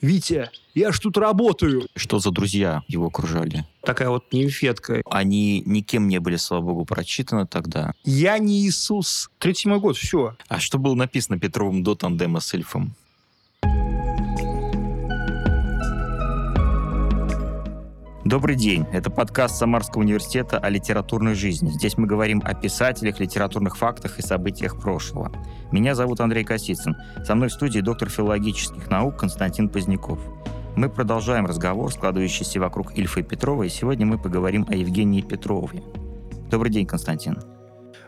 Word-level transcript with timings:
Витя, 0.00 0.50
я 0.74 0.92
ж 0.92 1.00
тут 1.00 1.18
работаю. 1.18 1.86
Что 1.94 2.18
за 2.18 2.30
друзья 2.30 2.82
его 2.88 3.06
окружали? 3.06 3.66
Такая 3.82 4.08
вот 4.08 4.32
нимфетка. 4.32 5.02
Они 5.10 5.62
никем 5.66 6.08
не 6.08 6.20
были, 6.20 6.36
слава 6.36 6.62
богу, 6.62 6.84
прочитаны 6.84 7.46
тогда. 7.46 7.92
Я 8.04 8.38
не 8.38 8.66
Иисус. 8.66 9.30
37 9.38 9.78
год, 9.78 9.96
все. 9.96 10.36
А 10.48 10.58
что 10.58 10.78
было 10.78 10.94
написано 10.94 11.38
Петровым 11.38 11.82
до 11.82 11.94
тандема 11.94 12.40
с 12.40 12.54
Ильфом? 12.54 12.94
Добрый 18.30 18.54
день. 18.54 18.86
Это 18.92 19.10
подкаст 19.10 19.56
Самарского 19.56 20.02
университета 20.02 20.56
о 20.56 20.68
литературной 20.68 21.34
жизни. 21.34 21.70
Здесь 21.70 21.98
мы 21.98 22.06
говорим 22.06 22.40
о 22.44 22.54
писателях, 22.54 23.18
литературных 23.18 23.76
фактах 23.76 24.20
и 24.20 24.22
событиях 24.22 24.80
прошлого. 24.80 25.32
Меня 25.72 25.96
зовут 25.96 26.20
Андрей 26.20 26.44
Косицын. 26.44 26.94
Со 27.24 27.34
мной 27.34 27.48
в 27.48 27.52
студии 27.52 27.80
доктор 27.80 28.08
филологических 28.08 28.88
наук 28.88 29.16
Константин 29.16 29.68
Поздняков. 29.68 30.20
Мы 30.76 30.88
продолжаем 30.88 31.44
разговор, 31.44 31.92
складывающийся 31.92 32.60
вокруг 32.60 32.96
Ильфа 32.96 33.18
и 33.18 33.24
Петрова, 33.24 33.64
и 33.64 33.68
сегодня 33.68 34.06
мы 34.06 34.16
поговорим 34.16 34.64
о 34.68 34.76
Евгении 34.76 35.22
Петрове. 35.22 35.82
Добрый 36.48 36.70
день, 36.70 36.86
Константин. 36.86 37.36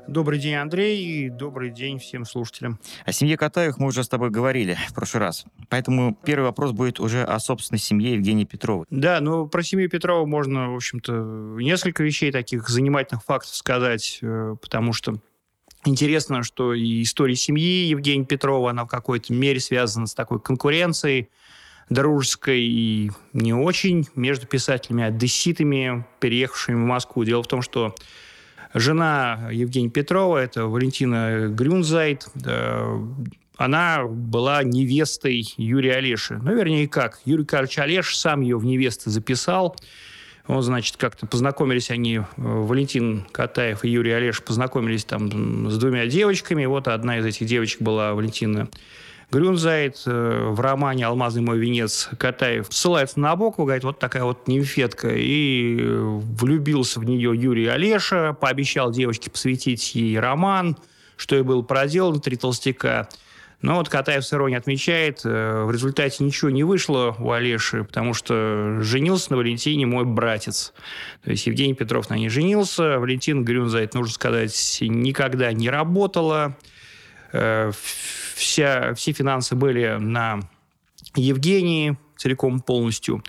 Добрый 0.08 0.38
день, 0.38 0.54
Андрей, 0.54 1.04
и 1.04 1.28
добрый 1.30 1.70
день 1.70 1.98
всем 1.98 2.24
слушателям. 2.24 2.80
О 3.04 3.12
семье 3.12 3.36
Катаевых 3.36 3.78
мы 3.78 3.86
уже 3.86 4.02
с 4.02 4.08
тобой 4.08 4.30
говорили 4.30 4.76
в 4.88 4.94
прошлый 4.94 5.20
раз. 5.20 5.44
Поэтому 5.68 6.18
первый 6.24 6.44
вопрос 6.44 6.72
будет 6.72 6.98
уже 6.98 7.22
о 7.22 7.38
собственной 7.38 7.78
семье 7.78 8.14
Евгении 8.14 8.44
Петровой. 8.44 8.86
Да, 8.90 9.20
ну 9.20 9.46
про 9.46 9.62
семью 9.62 9.88
Петрова 9.88 10.26
можно, 10.26 10.72
в 10.72 10.76
общем-то, 10.76 11.56
несколько 11.60 12.02
вещей 12.02 12.32
таких 12.32 12.68
занимательных 12.68 13.24
фактов 13.24 13.54
сказать, 13.54 14.18
э, 14.22 14.56
потому 14.60 14.92
что 14.92 15.20
интересно, 15.84 16.42
что 16.42 16.74
и 16.74 17.02
история 17.02 17.36
семьи 17.36 17.86
Евгения 17.86 18.24
Петрова, 18.24 18.70
она 18.70 18.84
в 18.84 18.88
какой-то 18.88 19.32
мере 19.32 19.60
связана 19.60 20.06
с 20.06 20.14
такой 20.14 20.40
конкуренцией 20.40 21.30
дружеской 21.88 22.60
и 22.60 23.10
не 23.32 23.54
очень 23.54 24.08
между 24.14 24.46
писателями-одесситами, 24.46 26.06
переехавшими 26.20 26.74
в 26.74 26.86
Москву. 26.86 27.24
Дело 27.24 27.42
в 27.42 27.46
том, 27.46 27.62
что 27.62 27.94
Жена 28.74 29.48
Евгения 29.50 29.90
Петрова, 29.90 30.38
это 30.38 30.66
Валентина 30.66 31.48
Грюнзайт, 31.48 32.28
она 33.56 34.04
была 34.04 34.62
невестой 34.64 35.44
Юрия 35.56 35.94
Олеши. 35.94 36.40
Ну, 36.42 36.54
вернее, 36.54 36.88
как? 36.88 37.20
Юрий 37.24 37.44
Карлович 37.44 37.78
Олеш 37.78 38.16
сам 38.16 38.40
ее 38.40 38.58
в 38.58 38.64
невесты 38.64 39.10
записал. 39.10 39.76
Он, 40.48 40.62
значит, 40.62 40.96
как-то 40.96 41.26
познакомились 41.26 41.90
они, 41.90 42.16
э, 42.16 42.22
Валентин 42.36 43.24
Катаев 43.30 43.84
и 43.84 43.88
Юрий 43.88 44.10
Олеш 44.10 44.42
познакомились 44.42 45.04
там 45.04 45.70
с 45.70 45.78
двумя 45.78 46.06
девочками. 46.06 46.64
Вот 46.64 46.88
одна 46.88 47.18
из 47.18 47.26
этих 47.26 47.46
девочек 47.46 47.80
была 47.80 48.14
Валентина 48.14 48.68
Грюнзайт 49.32 50.02
э, 50.04 50.48
в 50.50 50.60
романе 50.60 51.06
«Алмазный 51.06 51.40
мой 51.40 51.58
венец» 51.58 52.10
Катаев 52.18 52.66
ссылается 52.68 53.18
на 53.18 53.30
Набокова, 53.30 53.64
говорит, 53.64 53.82
вот 53.82 53.98
такая 53.98 54.24
вот 54.24 54.46
нимфетка. 54.46 55.08
И 55.08 55.78
э, 55.80 56.00
влюбился 56.02 57.00
в 57.00 57.04
нее 57.04 57.32
Юрий 57.34 57.66
Олеша, 57.66 58.36
пообещал 58.38 58.90
девочке 58.90 59.30
посвятить 59.30 59.94
ей 59.94 60.20
роман, 60.20 60.76
что 61.16 61.34
и 61.34 61.40
было 61.40 61.62
проделано, 61.62 62.20
«Три 62.20 62.36
толстяка». 62.36 63.08
Но 63.62 63.76
вот 63.76 63.88
Катаев 63.88 64.22
с 64.22 64.34
иронией 64.34 64.58
отмечает, 64.58 65.22
э, 65.24 65.64
в 65.64 65.70
результате 65.70 66.22
ничего 66.24 66.50
не 66.50 66.64
вышло 66.64 67.16
у 67.18 67.30
Олеши, 67.30 67.84
потому 67.84 68.12
что 68.12 68.82
женился 68.82 69.30
на 69.30 69.38
Валентине 69.38 69.86
мой 69.86 70.04
братец. 70.04 70.74
То 71.24 71.30
есть 71.30 71.46
Евгений 71.46 71.72
Петров 71.72 72.10
на 72.10 72.18
ней 72.18 72.28
женился, 72.28 72.98
Валентин 72.98 73.44
Грюнзайт, 73.44 73.94
нужно 73.94 74.12
сказать, 74.12 74.78
никогда 74.82 75.54
не 75.54 75.70
работала 75.70 76.54
вся, 78.34 78.94
все 78.94 79.12
финансы 79.12 79.54
были 79.54 79.96
на 79.98 80.40
Евгении 81.14 81.96
целиком 82.16 82.60
полностью. 82.60 83.22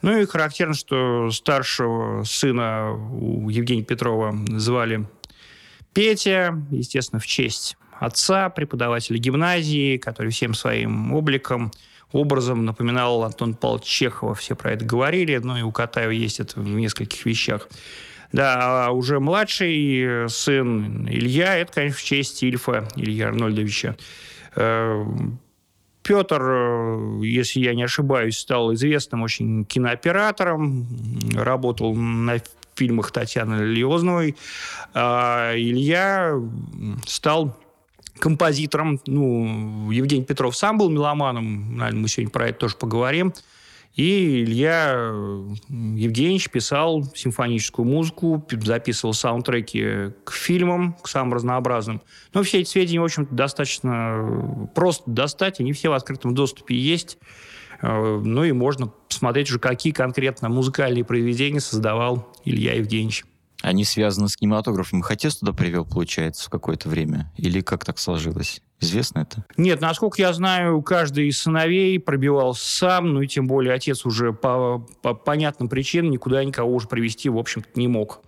Ну 0.00 0.16
и 0.16 0.24
характерно, 0.26 0.74
что 0.74 1.30
старшего 1.30 2.24
сына 2.24 2.92
у 2.92 3.50
Евгения 3.50 3.82
Петрова 3.82 4.34
звали 4.56 5.06
Петя, 5.92 6.54
естественно, 6.70 7.20
в 7.20 7.26
честь 7.26 7.76
отца, 7.98 8.48
преподавателя 8.48 9.18
гимназии, 9.18 9.98
который 9.98 10.30
всем 10.30 10.54
своим 10.54 11.12
обликом, 11.12 11.72
образом 12.12 12.64
напоминал 12.64 13.24
Антон 13.24 13.54
Павлович 13.54 13.84
Чехова. 13.84 14.34
Все 14.34 14.56
про 14.56 14.72
это 14.72 14.84
говорили, 14.84 15.36
ну 15.36 15.56
и 15.56 15.62
у 15.62 15.72
Катаева 15.72 16.10
есть 16.10 16.40
это 16.40 16.60
в 16.60 16.66
нескольких 16.66 17.26
вещах. 17.26 17.68
Да, 18.32 18.86
а 18.86 18.90
уже 18.90 19.20
младший 19.20 20.28
сын 20.28 21.08
Илья, 21.08 21.56
это, 21.56 21.72
конечно, 21.72 21.98
в 21.98 22.02
честь 22.02 22.42
Ильфа, 22.42 22.88
Илья 22.96 23.28
Арнольдовича. 23.28 23.96
Петр, 26.08 26.42
э, 26.42 27.20
если 27.22 27.60
я 27.60 27.74
не 27.74 27.82
ошибаюсь, 27.82 28.38
стал 28.38 28.72
известным 28.72 29.22
очень 29.22 29.66
кинооператором, 29.66 30.86
работал 31.34 31.94
на 31.94 32.40
фильмах 32.74 33.10
Татьяны 33.10 33.62
Лиозновой. 33.64 34.34
А 34.94 35.52
Илья 35.54 36.32
стал 37.06 37.58
композитором. 38.18 39.00
Ну, 39.06 39.90
Евгений 39.90 40.24
Петров 40.24 40.56
сам 40.56 40.78
был 40.78 40.88
меломаном, 40.88 41.76
наверное, 41.76 42.02
мы 42.02 42.08
сегодня 42.08 42.30
про 42.30 42.48
это 42.48 42.60
тоже 42.60 42.76
поговорим. 42.76 43.34
И 43.98 44.44
Илья 44.44 44.90
Евгеньевич 45.68 46.50
писал 46.50 47.02
симфоническую 47.16 47.84
музыку, 47.84 48.46
записывал 48.48 49.12
саундтреки 49.12 50.12
к 50.22 50.30
фильмам, 50.30 50.94
к 51.02 51.08
самым 51.08 51.34
разнообразным. 51.34 52.00
Но 52.32 52.44
все 52.44 52.60
эти 52.60 52.68
сведения, 52.68 53.00
в 53.00 53.04
общем-то, 53.04 53.34
достаточно 53.34 54.70
просто 54.76 55.10
достать, 55.10 55.58
они 55.58 55.72
все 55.72 55.88
в 55.88 55.94
открытом 55.94 56.32
доступе 56.32 56.76
есть. 56.76 57.18
Э, 57.82 58.20
ну 58.22 58.44
и 58.44 58.52
можно 58.52 58.86
посмотреть 59.08 59.50
уже, 59.50 59.58
какие 59.58 59.92
конкретно 59.92 60.48
музыкальные 60.48 61.04
произведения 61.04 61.58
создавал 61.58 62.32
Илья 62.44 62.74
Евгеньевич. 62.74 63.24
Они 63.62 63.84
связаны 63.84 64.28
с 64.28 64.36
кинематографом. 64.36 65.00
Их 65.00 65.10
отец 65.10 65.36
туда 65.36 65.52
привел, 65.52 65.84
получается, 65.84 66.46
в 66.46 66.50
какое-то 66.50 66.88
время? 66.88 67.32
Или 67.36 67.60
как 67.60 67.84
так 67.84 67.98
сложилось? 67.98 68.62
Известно 68.80 69.20
это? 69.20 69.44
Нет, 69.56 69.80
насколько 69.80 70.22
я 70.22 70.32
знаю, 70.32 70.80
каждый 70.82 71.28
из 71.28 71.40
сыновей 71.42 71.98
пробивался 71.98 72.64
сам, 72.64 73.14
ну 73.14 73.22
и 73.22 73.26
тем 73.26 73.48
более 73.48 73.74
отец 73.74 74.06
уже 74.06 74.32
по, 74.32 74.86
по 75.02 75.14
понятным 75.14 75.68
причинам 75.68 76.12
никуда 76.12 76.44
никого 76.44 76.72
уже 76.72 76.86
привести, 76.86 77.28
в 77.28 77.38
общем-то, 77.38 77.68
не 77.74 77.88
мог 77.88 78.20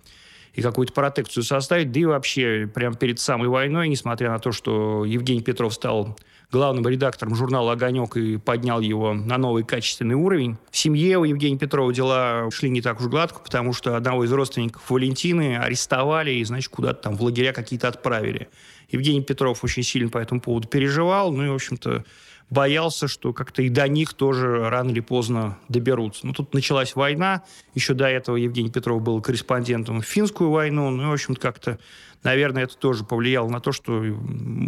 и 0.53 0.61
какую-то 0.61 0.91
протекцию 0.91 1.43
составить. 1.43 1.91
Да 1.91 1.99
и 2.01 2.05
вообще, 2.05 2.69
прямо 2.73 2.95
перед 2.95 3.19
самой 3.19 3.47
войной, 3.47 3.87
несмотря 3.87 4.31
на 4.31 4.39
то, 4.39 4.51
что 4.51 5.05
Евгений 5.05 5.41
Петров 5.41 5.73
стал 5.73 6.17
главным 6.51 6.87
редактором 6.87 7.35
журнала 7.35 7.73
«Огонек» 7.73 8.17
и 8.17 8.37
поднял 8.37 8.81
его 8.81 9.13
на 9.13 9.37
новый 9.37 9.63
качественный 9.63 10.15
уровень. 10.15 10.57
В 10.69 10.77
семье 10.77 11.17
у 11.17 11.23
Евгения 11.23 11.57
Петрова 11.57 11.93
дела 11.93 12.49
шли 12.51 12.69
не 12.69 12.81
так 12.81 12.99
уж 12.99 13.07
гладко, 13.07 13.39
потому 13.39 13.73
что 13.73 13.95
одного 13.95 14.25
из 14.25 14.31
родственников 14.31 14.89
Валентины 14.89 15.57
арестовали 15.57 16.31
и, 16.31 16.43
значит, 16.43 16.69
куда-то 16.69 17.03
там 17.03 17.15
в 17.15 17.23
лагеря 17.23 17.53
какие-то 17.53 17.87
отправили. 17.87 18.49
Евгений 18.89 19.21
Петров 19.21 19.63
очень 19.63 19.83
сильно 19.83 20.09
по 20.09 20.17
этому 20.17 20.41
поводу 20.41 20.67
переживал, 20.67 21.31
ну 21.31 21.45
и, 21.45 21.49
в 21.49 21.55
общем-то, 21.55 22.03
боялся, 22.51 23.07
что 23.07 23.33
как-то 23.33 23.63
и 23.63 23.69
до 23.69 23.87
них 23.87 24.13
тоже 24.13 24.69
рано 24.69 24.91
или 24.91 24.99
поздно 24.99 25.57
доберутся. 25.69 26.27
Ну, 26.27 26.33
тут 26.33 26.53
началась 26.53 26.95
война. 26.95 27.43
Еще 27.73 27.93
до 27.93 28.07
этого 28.07 28.35
Евгений 28.35 28.69
Петров 28.69 29.01
был 29.01 29.21
корреспондентом 29.21 30.01
в 30.01 30.05
финскую 30.05 30.51
войну. 30.51 30.89
Ну, 30.89 31.03
и, 31.03 31.05
в 31.05 31.13
общем-то, 31.13 31.39
как-то, 31.39 31.79
наверное, 32.23 32.63
это 32.63 32.77
тоже 32.77 33.03
повлияло 33.03 33.49
на 33.49 33.59
то, 33.59 33.71
что 33.71 34.03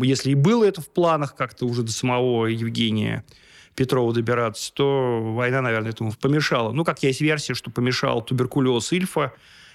если 0.01 0.31
и 0.31 0.35
было 0.35 0.63
это 0.63 0.81
в 0.81 0.89
планах 0.89 1.35
как-то 1.35 1.65
уже 1.65 1.83
до 1.83 1.91
самого 1.91 2.47
Евгения 2.47 3.23
Петрова 3.75 4.13
добираться, 4.13 4.71
то 4.73 5.33
война, 5.33 5.61
наверное, 5.61 5.91
этому 5.91 6.11
помешала. 6.13 6.71
Ну, 6.71 6.83
как 6.83 7.01
есть 7.03 7.21
версия, 7.21 7.53
что 7.53 7.71
помешал 7.71 8.21
туберкулез 8.21 8.91
Ильфа, 8.91 9.33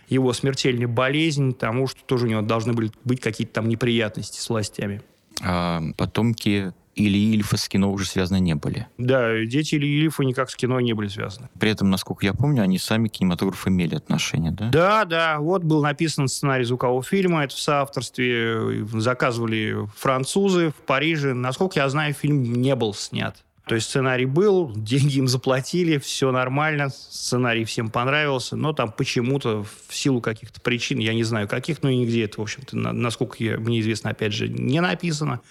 его 0.09 0.33
смертельная 0.33 0.89
болезнь, 0.89 1.53
тому, 1.53 1.87
что 1.87 2.03
тоже 2.05 2.27
у 2.27 2.29
него 2.29 2.43
должны 2.43 2.73
были 2.73 2.91
быть 3.05 3.21
какие-то 3.21 3.55
там 3.55 3.69
неприятности 3.69 4.41
с 4.41 4.49
властями. 4.49 5.03
А 5.43 5.83
потомки 5.97 6.73
или 6.99 7.17
Ильфа 7.17 7.57
с 7.57 7.69
кино 7.69 7.93
уже 7.93 8.05
связаны 8.05 8.41
не 8.41 8.55
были. 8.55 8.87
Да, 8.99 9.45
дети 9.45 9.77
или 9.77 9.87
Ильфа 9.87 10.25
никак 10.25 10.51
с 10.51 10.57
кино 10.57 10.81
не 10.81 10.93
были 10.93 11.09
связаны. 11.09 11.49
При 11.59 11.71
этом, 11.71 11.91
насколько 11.91 12.27
я 12.27 12.35
помню, 12.35 12.63
они 12.63 12.79
сами 12.79 13.09
к 13.09 13.13
кинематографу 13.13 13.71
имели 13.71 13.95
отношение, 13.95 14.51
да? 14.51 14.69
Да, 14.71 15.05
да. 15.05 15.39
Вот 15.39 15.63
был 15.63 15.83
написан 15.83 16.29
сценарий 16.29 16.65
звукового 16.65 17.03
фильма, 17.03 17.45
это 17.45 17.55
в 17.55 17.61
соавторстве 17.61 18.85
заказывали 18.95 19.89
французы 19.97 20.71
в 20.71 20.87
Париже. 20.87 21.35
Насколько 21.35 21.81
я 21.81 21.89
знаю, 21.89 22.15
фильм 22.15 22.43
не 22.43 22.75
был 22.75 22.93
снят. 22.95 23.37
То 23.67 23.75
есть 23.75 23.89
сценарий 23.89 24.25
был, 24.25 24.73
деньги 24.75 25.19
им 25.19 25.29
заплатили, 25.29 25.99
все 25.99 26.33
нормально, 26.33 26.89
сценарий 26.89 27.65
всем 27.65 27.91
понравился, 27.91 28.57
но 28.57 28.73
там 28.73 28.91
почему-то 28.91 29.63
в 29.89 29.95
силу 29.95 30.23
каких-то 30.23 30.59
причин, 30.63 30.99
я 30.99 31.13
не 31.13 31.23
знаю 31.23 31.47
каких, 31.49 31.83
но 31.83 31.91
и 31.91 31.97
нигде 31.99 32.25
это, 32.25 32.41
в 32.41 32.43
общем-то, 32.43 32.77
насколько 32.77 33.37
я, 33.45 33.59
мне 33.59 33.81
известно, 33.81 34.09
опять 34.11 34.33
же, 34.33 34.49
не 34.49 34.81
написано. 34.81 35.43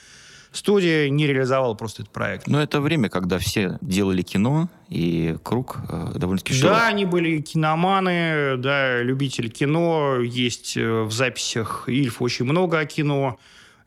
Студия 0.51 1.09
не 1.09 1.27
реализовала 1.27 1.73
просто 1.73 2.03
этот 2.03 2.13
проект. 2.13 2.47
Но 2.47 2.61
это 2.61 2.81
время, 2.81 3.09
когда 3.09 3.37
все 3.37 3.77
делали 3.81 4.21
кино, 4.21 4.69
и 4.89 5.35
круг 5.43 5.79
э, 5.89 6.13
довольно-таки 6.15 6.53
широк. 6.53 6.73
Да, 6.73 6.87
они 6.87 7.05
были 7.05 7.41
киноманы, 7.41 8.57
да, 8.57 9.01
любители 9.01 9.49
кино. 9.49 10.19
Есть 10.21 10.77
э, 10.77 11.03
в 11.03 11.11
записях 11.11 11.83
Ильф 11.87 12.21
очень 12.21 12.45
много 12.45 12.79
о 12.79 12.85
кино. 12.85 13.37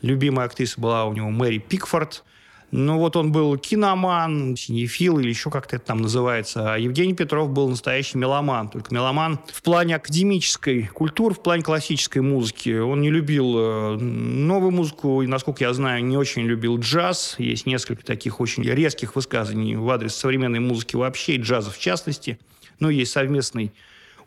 Любимая 0.03 0.47
актриса 0.47 0.81
была 0.81 1.07
у 1.07 1.12
него 1.12 1.31
Мэри 1.31 1.59
Пикфорд. 1.59 2.25
Ну, 2.72 2.99
вот 2.99 3.17
он 3.17 3.32
был 3.32 3.56
киноман, 3.58 4.56
синефил 4.56 5.19
или 5.19 5.28
еще 5.28 5.50
как-то 5.50 5.76
это 5.76 5.87
там 5.87 6.02
называется. 6.02 6.75
А 6.75 6.78
Евгений 6.78 7.14
Петров 7.14 7.50
был 7.50 7.69
настоящий 7.69 8.17
меломан. 8.17 8.69
Только 8.69 8.94
меломан 8.94 9.40
в 9.52 9.62
плане 9.62 9.96
академической 9.96 10.87
культуры, 10.87 11.34
в 11.34 11.43
плане 11.43 11.64
классической 11.64 12.20
музыки. 12.20 12.78
Он 12.78 13.00
не 13.00 13.11
любил 13.11 13.55
э, 13.58 13.96
новую 13.96 14.70
музыку, 14.70 15.20
и, 15.22 15.26
насколько 15.26 15.64
я 15.64 15.72
знаю, 15.75 16.05
не 16.05 16.17
очень 16.17 16.43
любил 16.43 16.78
джаз. 16.78 17.34
Есть 17.38 17.67
несколько 17.67 18.05
таких 18.05 18.40
очень 18.40 18.62
резких 18.62 19.17
высказываний 19.17 19.75
в 19.75 19.90
адрес 19.90 20.14
современной 20.14 20.61
музыки 20.61 20.94
вообще, 20.94 21.34
и 21.34 21.38
джаза 21.38 21.72
в 21.72 21.78
частности. 21.78 22.38
Ну, 22.78 22.88
есть 22.88 23.11
совместный 23.11 23.72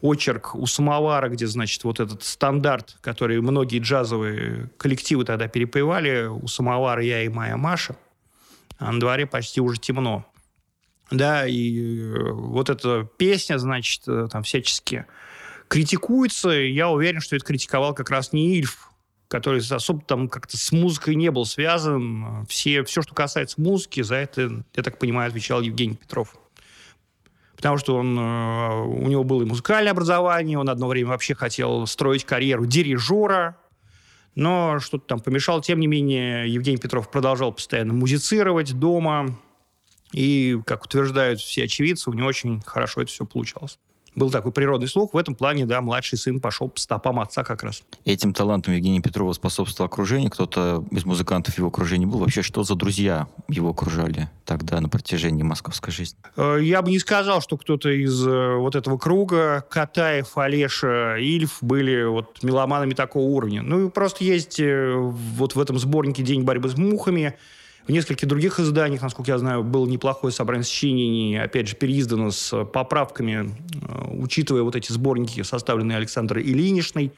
очерк 0.01 0.53
у 0.53 0.65
самовара, 0.65 1.29
где, 1.29 1.47
значит, 1.47 1.85
вот 1.85 2.01
этот 2.01 2.23
стандарт, 2.23 2.97
который 2.99 3.39
многие 3.39 3.79
джазовые 3.79 4.69
коллективы 4.77 5.23
тогда 5.23 5.47
перепевали, 5.47 6.25
у 6.25 6.45
самовара 6.47 7.01
я 7.01 7.23
и 7.23 7.29
моя 7.29 7.55
Маша, 7.55 7.95
на 8.79 8.99
дворе 8.99 9.25
почти 9.25 9.61
уже 9.61 9.79
темно. 9.79 10.25
Да, 11.11 11.45
и 11.47 11.99
э, 11.99 12.31
вот 12.31 12.69
эта 12.69 13.07
песня, 13.17 13.57
значит, 13.57 14.03
э, 14.07 14.27
там 14.31 14.43
всячески 14.43 15.05
критикуется. 15.67 16.49
Я 16.49 16.89
уверен, 16.89 17.21
что 17.21 17.35
это 17.35 17.45
критиковал 17.45 17.93
как 17.93 18.09
раз 18.09 18.33
не 18.33 18.57
Ильф, 18.57 18.89
который 19.27 19.61
особо 19.61 20.01
там 20.01 20.29
как-то 20.29 20.57
с 20.57 20.71
музыкой 20.71 21.15
не 21.15 21.29
был 21.29 21.45
связан. 21.45 22.45
Все, 22.47 22.83
все, 22.83 23.01
что 23.01 23.13
касается 23.13 23.61
музыки, 23.61 24.01
за 24.01 24.15
это, 24.15 24.63
я 24.75 24.83
так 24.83 24.97
понимаю, 24.97 25.29
отвечал 25.29 25.61
Евгений 25.61 25.95
Петров. 25.95 26.35
Потому 27.55 27.77
что 27.77 27.95
он, 27.95 28.17
э, 28.17 28.83
у 28.83 29.07
него 29.07 29.23
было 29.23 29.43
и 29.43 29.45
музыкальное 29.45 29.91
образование, 29.91 30.57
он 30.57 30.69
одно 30.69 30.87
время 30.87 31.09
вообще 31.09 31.35
хотел 31.35 31.85
строить 31.85 32.25
карьеру 32.25 32.65
дирижера, 32.65 33.57
но 34.35 34.79
что-то 34.79 35.05
там 35.05 35.19
помешал. 35.19 35.61
Тем 35.61 35.79
не 35.79 35.87
менее, 35.87 36.51
Евгений 36.51 36.77
Петров 36.77 37.09
продолжал 37.11 37.53
постоянно 37.53 37.93
музицировать 37.93 38.73
дома. 38.73 39.37
И, 40.11 40.59
как 40.65 40.85
утверждают 40.85 41.39
все 41.39 41.63
очевидцы, 41.63 42.09
у 42.09 42.13
него 42.13 42.27
очень 42.27 42.61
хорошо 42.61 43.01
это 43.01 43.11
все 43.11 43.25
получалось 43.25 43.79
был 44.15 44.31
такой 44.31 44.51
природный 44.51 44.87
слух. 44.87 45.13
В 45.13 45.17
этом 45.17 45.35
плане, 45.35 45.65
да, 45.65 45.81
младший 45.81 46.17
сын 46.17 46.39
пошел 46.39 46.69
по 46.69 46.79
стопам 46.79 47.19
отца 47.19 47.43
как 47.43 47.63
раз. 47.63 47.83
Этим 48.05 48.33
талантом 48.33 48.73
Евгения 48.73 49.01
Петрова 49.01 49.33
способствовало 49.33 49.89
окружение. 49.89 50.29
Кто-то 50.29 50.85
из 50.91 51.05
музыкантов 51.05 51.57
его 51.57 51.67
окружения 51.67 52.05
был. 52.05 52.19
Вообще, 52.19 52.41
что 52.41 52.63
за 52.63 52.75
друзья 52.75 53.27
его 53.47 53.69
окружали 53.69 54.29
тогда 54.45 54.79
на 54.81 54.89
протяжении 54.89 55.43
московской 55.43 55.91
жизни? 55.91 56.17
Э, 56.35 56.57
я 56.61 56.81
бы 56.81 56.91
не 56.91 56.99
сказал, 56.99 57.41
что 57.41 57.57
кто-то 57.57 57.89
из 57.89 58.25
э, 58.25 58.55
вот 58.55 58.75
этого 58.75 58.97
круга, 58.97 59.65
Катаев, 59.69 60.37
Олеша, 60.37 61.17
Ильф, 61.17 61.57
были 61.61 62.03
вот 62.03 62.43
меломанами 62.43 62.93
такого 62.93 63.23
уровня. 63.23 63.61
Ну, 63.61 63.89
просто 63.89 64.23
есть 64.23 64.59
э, 64.59 64.93
вот 64.95 65.55
в 65.55 65.59
этом 65.59 65.79
сборнике 65.79 66.23
«День 66.23 66.43
борьбы 66.43 66.69
с 66.69 66.77
мухами» 66.77 67.35
В 67.87 67.91
нескольких 67.91 68.27
других 68.29 68.59
изданиях, 68.59 69.01
насколько 69.01 69.31
я 69.31 69.37
знаю, 69.37 69.63
было 69.63 69.85
неплохое 69.85 70.33
собрание 70.33 70.63
сочинений, 70.63 71.37
опять 71.37 71.67
же, 71.67 71.75
переиздано 71.75 72.31
с 72.31 72.63
поправками, 72.65 73.49
э, 73.49 74.15
учитывая 74.17 74.63
вот 74.63 74.77
эти 74.77 74.91
сборники, 74.91 75.41
составленные 75.43 75.97
Александрой 75.97 76.43
Ильиничной. 76.43 77.11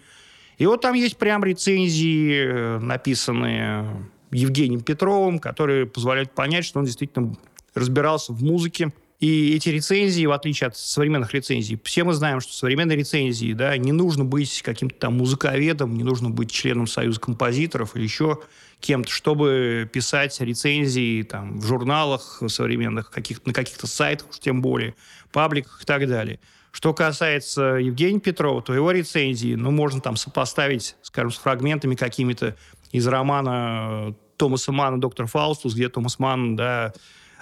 И 0.58 0.66
вот 0.66 0.82
там 0.82 0.96
есть 0.96 1.18
прям 1.18 1.44
рецензии, 1.44 2.48
э, 2.48 2.80
написанные 2.80 4.08
Евгением 4.32 4.82
Петровым, 4.82 5.38
которые 5.38 5.86
позволяют 5.86 6.32
понять, 6.32 6.66
что 6.66 6.80
он 6.80 6.86
действительно 6.86 7.36
разбирался 7.76 8.34
в 8.34 8.44
музыке. 8.44 8.92
И 9.20 9.56
эти 9.56 9.70
рецензии, 9.70 10.26
в 10.26 10.32
отличие 10.32 10.68
от 10.68 10.76
современных 10.76 11.34
рецензий, 11.34 11.80
все 11.84 12.04
мы 12.04 12.14
знаем, 12.14 12.42
что 12.42 12.54
современные 12.54 12.98
рецензии, 12.98 13.54
да, 13.54 13.78
не 13.78 13.94
нужно 13.94 14.26
быть 14.26 14.62
каким-то 14.62 14.96
там 14.96 15.18
музыковедом, 15.18 15.96
не 15.96 16.04
нужно 16.04 16.30
быть 16.30 16.52
членом 16.52 16.86
Союза 16.86 17.22
композиторов 17.22 17.96
или 17.96 18.04
еще 18.04 18.40
кем-то, 18.82 19.10
чтобы 19.10 19.90
писать 19.92 20.40
рецензии 20.42 21.24
там, 21.24 21.60
в 21.60 21.66
журналах 21.66 22.42
современных, 22.48 23.10
каких 23.10 23.46
на 23.46 23.54
каких-то 23.54 23.88
сайтах, 23.88 24.28
тем 24.40 24.62
более, 24.62 24.96
пабликах 25.32 25.82
и 25.82 25.86
так 25.86 26.08
далее. 26.08 26.40
Что 26.72 26.94
касается 26.94 27.62
Евгения 27.76 28.20
Петрова, 28.20 28.62
то 28.62 28.74
его 28.74 28.92
рецензии, 28.92 29.56
ну, 29.56 29.72
можно 29.72 30.02
там 30.02 30.18
сопоставить, 30.18 30.98
скажем, 31.04 31.32
с 31.32 31.38
фрагментами 31.38 31.96
какими-то 31.96 32.58
из 32.92 33.08
романа 33.08 34.14
Томаса 34.36 34.74
Мана 34.74 35.00
«Доктор 35.00 35.26
Фаустус», 35.28 35.74
где 35.74 35.88
Томас 35.88 36.20
Ман, 36.20 36.58
да, 36.58 36.94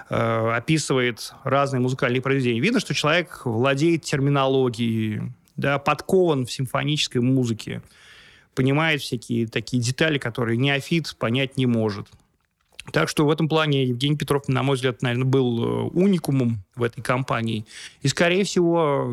э, 0.10 0.52
описывает 0.56 1.34
разные 1.44 1.80
музыкальные 1.80 2.22
произведения. 2.22 2.60
Видно, 2.60 2.80
что 2.80 2.94
человек 2.94 3.42
владеет 3.46 4.04
терминологией, 4.04 5.32
да, 5.56 5.80
подкован 5.80 6.46
в 6.46 6.52
симфонической 6.52 7.22
музыке 7.22 7.82
понимает 8.56 9.02
всякие 9.02 9.48
такие 9.48 9.82
детали, 9.82 10.18
которые 10.18 10.58
неофит 10.58 11.16
понять 11.18 11.58
не 11.58 11.66
может. 11.66 12.08
Так 12.92 13.08
что 13.08 13.26
в 13.26 13.32
этом 13.32 13.48
плане 13.48 13.86
Евгений 13.86 14.18
Петров, 14.18 14.48
на 14.50 14.62
мой 14.62 14.76
взгляд, 14.76 15.02
наверное, 15.02 15.26
был 15.26 15.64
э, 15.64 15.90
уникумом 15.94 16.64
в 16.76 16.84
этой 16.84 17.02
компании. 17.02 17.66
И, 18.02 18.10
скорее 18.10 18.44
всего, 18.44 19.10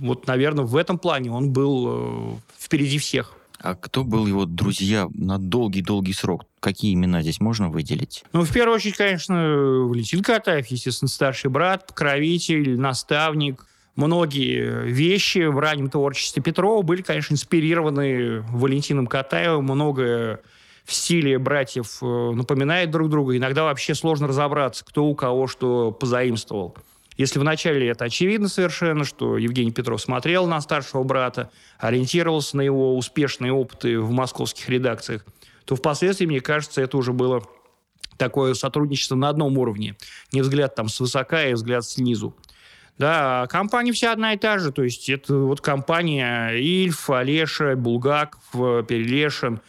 вот, 0.00 0.26
наверное, 0.26 0.64
в 0.64 0.76
этом 0.76 0.98
плане 0.98 1.30
он 1.32 1.50
был 1.50 1.86
э, 1.88 2.36
впереди 2.58 2.98
всех. 2.98 3.34
А 3.64 3.74
кто 3.74 4.04
был 4.04 4.26
его 4.26 4.44
друзья 4.44 5.08
на 5.14 5.38
долгий-долгий 5.38 6.12
срок? 6.12 6.44
Какие 6.60 6.92
имена 6.94 7.22
здесь 7.22 7.40
можно 7.40 7.70
выделить? 7.70 8.22
Ну, 8.32 8.44
в 8.44 8.52
первую 8.52 8.76
очередь, 8.76 8.96
конечно, 8.96 9.34
Валентин 9.88 10.22
Катаев, 10.22 10.66
естественно, 10.66 11.08
старший 11.08 11.50
брат, 11.50 11.86
покровитель, 11.86 12.78
наставник– 12.78 13.66
многие 13.96 14.86
вещи 14.86 15.46
в 15.46 15.58
раннем 15.58 15.88
творчестве 15.88 16.42
Петрова 16.42 16.82
были, 16.82 17.02
конечно, 17.02 17.34
инспирированы 17.34 18.40
Валентином 18.50 19.06
Катаевым. 19.06 19.64
Многое 19.64 20.40
в 20.84 20.92
стиле 20.92 21.38
братьев 21.38 21.98
э, 22.02 22.06
напоминает 22.06 22.90
друг 22.90 23.08
друга. 23.08 23.36
Иногда 23.36 23.64
вообще 23.64 23.94
сложно 23.94 24.26
разобраться, 24.26 24.84
кто 24.84 25.04
у 25.06 25.14
кого 25.14 25.46
что 25.46 25.92
позаимствовал. 25.92 26.76
Если 27.16 27.38
вначале 27.38 27.88
это 27.88 28.06
очевидно 28.06 28.48
совершенно, 28.48 29.04
что 29.04 29.38
Евгений 29.38 29.70
Петров 29.70 30.00
смотрел 30.02 30.46
на 30.46 30.60
старшего 30.60 31.04
брата, 31.04 31.50
ориентировался 31.78 32.56
на 32.56 32.62
его 32.62 32.96
успешные 32.96 33.52
опыты 33.52 34.00
в 34.00 34.10
московских 34.10 34.68
редакциях, 34.68 35.24
то 35.64 35.76
впоследствии, 35.76 36.26
мне 36.26 36.40
кажется, 36.40 36.82
это 36.82 36.96
уже 36.96 37.12
было 37.12 37.44
такое 38.16 38.54
сотрудничество 38.54 39.14
на 39.14 39.28
одном 39.28 39.58
уровне. 39.58 39.96
Не 40.32 40.42
взгляд 40.42 40.74
там 40.74 40.88
свысока, 40.88 41.38
а 41.38 41.52
взгляд 41.52 41.84
снизу. 41.84 42.36
Да, 42.98 43.42
а 43.42 43.46
компания 43.46 43.92
вся 43.92 44.12
одна 44.12 44.34
и 44.34 44.38
та 44.38 44.58
же. 44.58 44.70
То 44.70 44.82
есть 44.82 45.08
это 45.08 45.34
вот 45.34 45.60
компания 45.60 46.50
Ильф, 46.50 47.10
Олеша, 47.10 47.74
Булгаков, 47.74 48.86
Перелешин, 48.86 49.60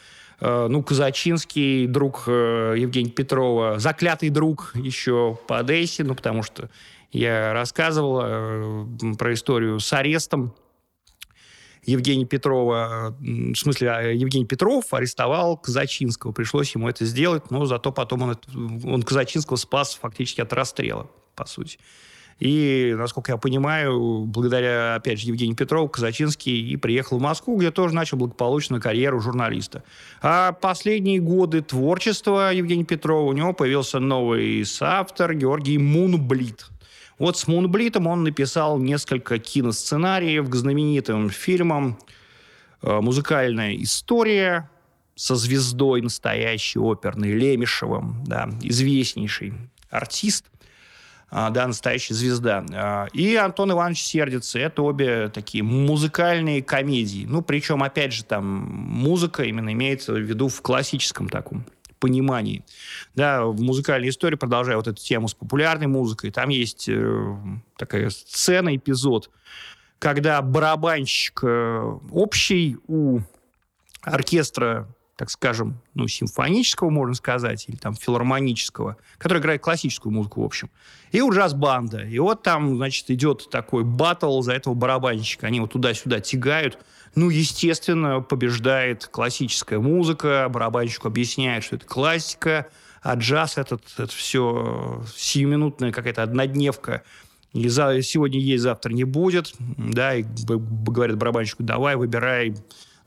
э, 0.42 0.68
ну, 0.70 0.84
Казачинский, 0.84 1.88
друг 1.88 2.26
э, 2.28 2.76
Евгения 2.78 3.10
Петрова, 3.10 3.80
заклятый 3.80 4.30
друг 4.30 4.72
еще 4.76 5.40
по 5.48 5.60
Одессе, 5.60 6.04
ну, 6.04 6.14
потому 6.14 6.44
что 6.44 6.70
я 7.16 7.54
рассказывал 7.54 8.22
э, 8.24 9.16
про 9.18 9.34
историю 9.34 9.80
с 9.80 9.92
арестом 9.94 10.54
Евгения 11.86 12.26
Петрова, 12.26 13.16
в 13.20 13.56
смысле, 13.56 13.92
а, 13.92 14.02
Евгений 14.02 14.46
Петров 14.46 14.94
арестовал 14.94 15.56
Казачинского. 15.58 16.32
Пришлось 16.32 16.74
ему 16.74 16.90
это 16.90 17.06
сделать, 17.06 17.52
но 17.52 17.66
зато 17.66 17.92
потом 17.92 18.24
он, 18.24 18.38
он 18.84 19.04
Казачинского 19.04 19.58
спас 19.58 19.96
фактически 19.96 20.42
от 20.42 20.52
расстрела, 20.52 21.10
по 21.36 21.46
сути. 21.46 21.78
И, 22.40 22.94
насколько 22.98 23.32
я 23.32 23.38
понимаю, 23.38 24.26
благодаря, 24.26 24.96
опять 24.96 25.22
же, 25.22 25.28
Евгению 25.28 25.56
Петрову, 25.56 25.88
Казачинский 25.88 26.70
и 26.70 26.76
приехал 26.76 27.18
в 27.18 27.22
Москву, 27.22 27.56
где 27.56 27.72
тоже 27.72 27.96
начал 27.96 28.18
благополучно 28.18 28.82
карьеру 28.82 29.22
журналиста. 29.22 29.84
А 30.22 30.52
последние 30.52 31.22
годы 31.22 31.62
творчества 31.62 32.52
Евгения 32.52 32.84
Петрова 32.84 33.30
у 33.30 33.32
него 33.32 33.54
появился 33.54 34.00
новый 34.00 34.66
соавтор 34.66 35.34
Георгий 35.34 35.78
Мунблит. 35.78 36.66
Вот 37.18 37.38
с 37.38 37.48
Мунблитом 37.48 38.08
он 38.08 38.24
написал 38.24 38.78
несколько 38.78 39.40
киносценариев 39.40 40.50
к 40.50 40.56
знаменитым 40.56 41.30
фильмам 41.30 41.98
э, 42.82 43.00
«Музыкальная 43.00 43.76
история», 43.76 44.70
со 45.16 45.36
звездой 45.36 46.02
настоящей 46.02 46.80
оперной 46.80 47.32
Лемешевым, 47.32 48.24
да, 48.26 48.50
известнейший 48.62 49.54
артист. 49.90 50.46
А, 51.32 51.50
да, 51.50 51.66
настоящая 51.68 52.14
звезда. 52.14 52.64
А, 52.72 53.08
и 53.12 53.36
Антон 53.36 53.72
Иванович 53.72 54.04
Сердится. 54.04 54.60
Это 54.60 54.84
обе 54.84 55.30
такие 55.30 55.64
музыкальные 55.64 56.62
комедии. 56.62 57.26
Ну, 57.28 57.42
причем, 57.42 57.82
опять 57.82 58.14
же, 58.14 58.24
там 58.24 58.46
музыка 58.46 59.44
именно 59.44 59.74
имеется 59.74 60.14
в 60.14 60.20
виду 60.20 60.50
в 60.50 60.62
классическом 60.62 61.28
таком 61.28 61.66
понимании. 62.00 62.64
Да, 63.16 63.46
в 63.46 63.62
музыкальной 63.62 64.10
истории, 64.10 64.36
продолжая 64.36 64.78
вот 64.78 64.88
эту 64.88 65.02
тему 65.02 65.28
с 65.28 65.34
популярной 65.34 65.88
музыкой, 65.88 66.32
там 66.32 66.50
есть 66.50 66.90
э, 66.90 67.38
такая 67.78 68.10
сцена, 68.10 68.76
эпизод, 68.76 69.30
когда 70.00 70.42
барабанщик 70.42 71.40
э, 71.44 71.98
общий 72.12 72.78
у 72.88 73.20
оркестра 74.02 74.88
так 75.16 75.30
скажем, 75.30 75.80
ну, 75.94 76.08
симфонического, 76.08 76.90
можно 76.90 77.16
сказать, 77.16 77.66
или 77.70 77.78
там 77.78 77.96
филармонического, 77.96 78.98
который 79.18 79.40
играет 79.40 79.62
классическую 79.62 80.12
музыку, 80.12 80.42
в 80.42 80.46
общем. 80.46 80.70
И 81.12 81.22
у 81.22 81.32
джаз-банда. 81.32 82.02
И 82.04 82.20
вот 82.20 82.44
там, 82.44 82.76
значит, 82.76 83.10
идет 83.10 83.50
такой 83.50 83.86
батл 83.86 84.42
за 84.42 84.54
этого 84.54 84.74
барабанщика. 84.74 85.48
Они 85.48 85.62
вот 85.62 85.72
туда-сюда 85.72 86.20
тягают. 86.20 86.78
Ну, 87.16 87.30
естественно, 87.30 88.22
побеждает 88.22 89.08
классическая 89.08 89.80
музыка. 89.80 90.48
Барабанщик 90.50 91.06
объясняет, 91.06 91.64
что 91.64 91.78
это 91.78 91.86
классика. 91.86 92.68
А 93.02 93.16
джаз 93.16 93.58
этот, 93.58 93.84
это 93.98 94.12
все 94.12 95.04
сиюминутная 95.16 95.92
какая-то 95.92 96.24
однодневка. 96.24 97.04
И 97.54 97.70
за, 97.70 98.02
сегодня 98.02 98.40
есть, 98.40 98.64
завтра 98.64 98.92
не 98.92 99.06
будет. 99.06 99.54
Да, 99.60 100.16
и 100.16 100.24
говорят 100.24 101.18
барабанщику, 101.18 101.64
давай, 101.64 101.96
выбирай, 101.96 102.56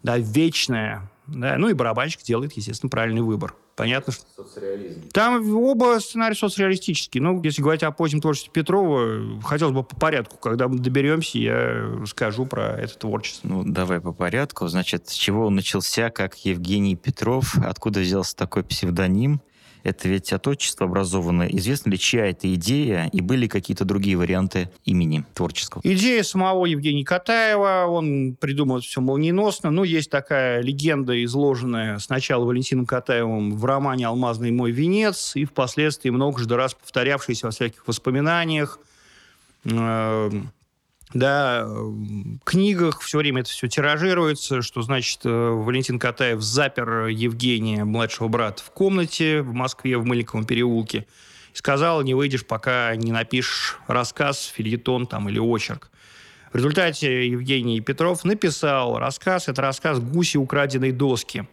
да, 0.03 0.17
вечное. 0.17 1.11
Да, 1.27 1.57
ну 1.59 1.69
и 1.69 1.75
барабанщик 1.75 2.23
делает, 2.23 2.55
естественно, 2.55 2.89
правильный 2.89 3.21
выбор. 3.21 3.55
Понятно, 3.79 4.13
что... 4.13 4.25
Соцреализм. 4.37 5.09
Там 5.11 5.57
оба 5.57 6.01
сценария 6.01 6.35
соцреалистические. 6.35 7.23
Ну, 7.23 7.41
если 7.45 7.63
говорить 7.63 7.85
о 7.85 7.93
позднем 7.93 8.21
творчестве 8.21 8.51
Петрова, 8.53 9.41
хотелось 9.45 9.73
бы 9.73 9.85
по 9.85 9.95
порядку. 9.95 10.37
Когда 10.37 10.67
мы 10.67 10.79
доберемся, 10.79 11.39
я 11.39 11.97
расскажу 12.01 12.45
про 12.45 12.77
это 12.77 12.99
творчество. 12.99 13.47
Ну, 13.47 13.63
давай 13.65 14.01
по 14.01 14.13
порядку. 14.13 14.67
Значит, 14.67 15.09
с 15.09 15.13
чего 15.13 15.47
он 15.47 15.55
начался, 15.55 16.11
как 16.11 16.37
Евгений 16.39 16.97
Петров? 16.97 17.55
Откуда 17.65 18.01
взялся 18.01 18.35
такой 18.35 18.65
псевдоним? 18.65 19.41
Это 19.83 20.09
ведь 20.09 20.33
от 20.33 20.47
отчества 20.47 20.87
образовано. 20.87 21.45
Известна 21.51 21.91
ли 21.91 21.99
чья 21.99 22.27
это 22.27 22.53
идея 22.55 23.09
и 23.13 23.21
были 23.21 23.47
какие-то 23.47 23.85
другие 23.85 24.17
варианты 24.17 24.71
имени 24.85 25.25
творческого? 25.35 25.81
Идея 25.85 26.23
самого 26.23 26.67
Евгения 26.67 27.05
Катаева. 27.05 27.87
Он 27.89 28.37
придумал 28.39 28.81
все 28.81 29.01
молниеносно. 29.01 29.71
Ну, 29.71 29.85
есть 29.85 30.11
такая 30.11 30.61
легенда, 30.61 31.23
изложенная 31.25 31.99
сначала 31.99 32.45
Валентином 32.45 32.87
Катаевым 32.87 33.57
в 33.57 33.65
романе 33.65 34.07
«Алмазный 34.07 34.51
мой 34.51 34.73
венец» 34.73 35.37
и 35.37 35.45
впоследствии 35.45 36.11
многожды 36.11 36.57
раз 36.57 36.75
повторявшийся 36.75 37.47
во 37.47 37.51
всяких 37.53 37.87
воспоминаниях 37.87 38.79
эм, 39.65 40.51
да, 41.15 41.67
книгах 42.45 43.01
все 43.01 43.19
время 43.19 43.41
это 43.41 43.51
все 43.51 43.67
тиражируется, 43.67 44.61
что 44.61 44.83
значит 44.83 45.21
э, 45.25 45.29
Валентин 45.29 45.99
Катаев 45.99 46.43
запер 46.43 47.07
Евгения, 47.07 47.85
младшего 47.85 48.29
брата, 48.29 48.63
в 48.63 48.71
комнате 48.71 49.41
в 49.41 49.55
Москве, 49.55 49.97
в 49.97 50.05
Мыльниковом 50.05 50.45
переулке. 50.45 51.07
И 51.55 51.57
сказал, 51.57 52.03
не 52.03 52.13
выйдешь, 52.13 52.45
пока 52.45 52.95
не 52.95 53.11
напишешь 53.11 53.79
рассказ, 53.87 54.45
фильетон 54.45 55.07
там 55.07 55.29
или 55.31 55.39
очерк. 55.39 55.91
В 56.53 56.57
результате 56.57 57.29
Евгений 57.29 57.81
Петров 57.81 58.25
написал 58.25 58.99
рассказ. 58.99 59.49
Это 59.49 59.63
рассказ 59.63 60.01
«Гуси 60.01 60.37
украденной 60.37 60.93
доски» 60.93 61.47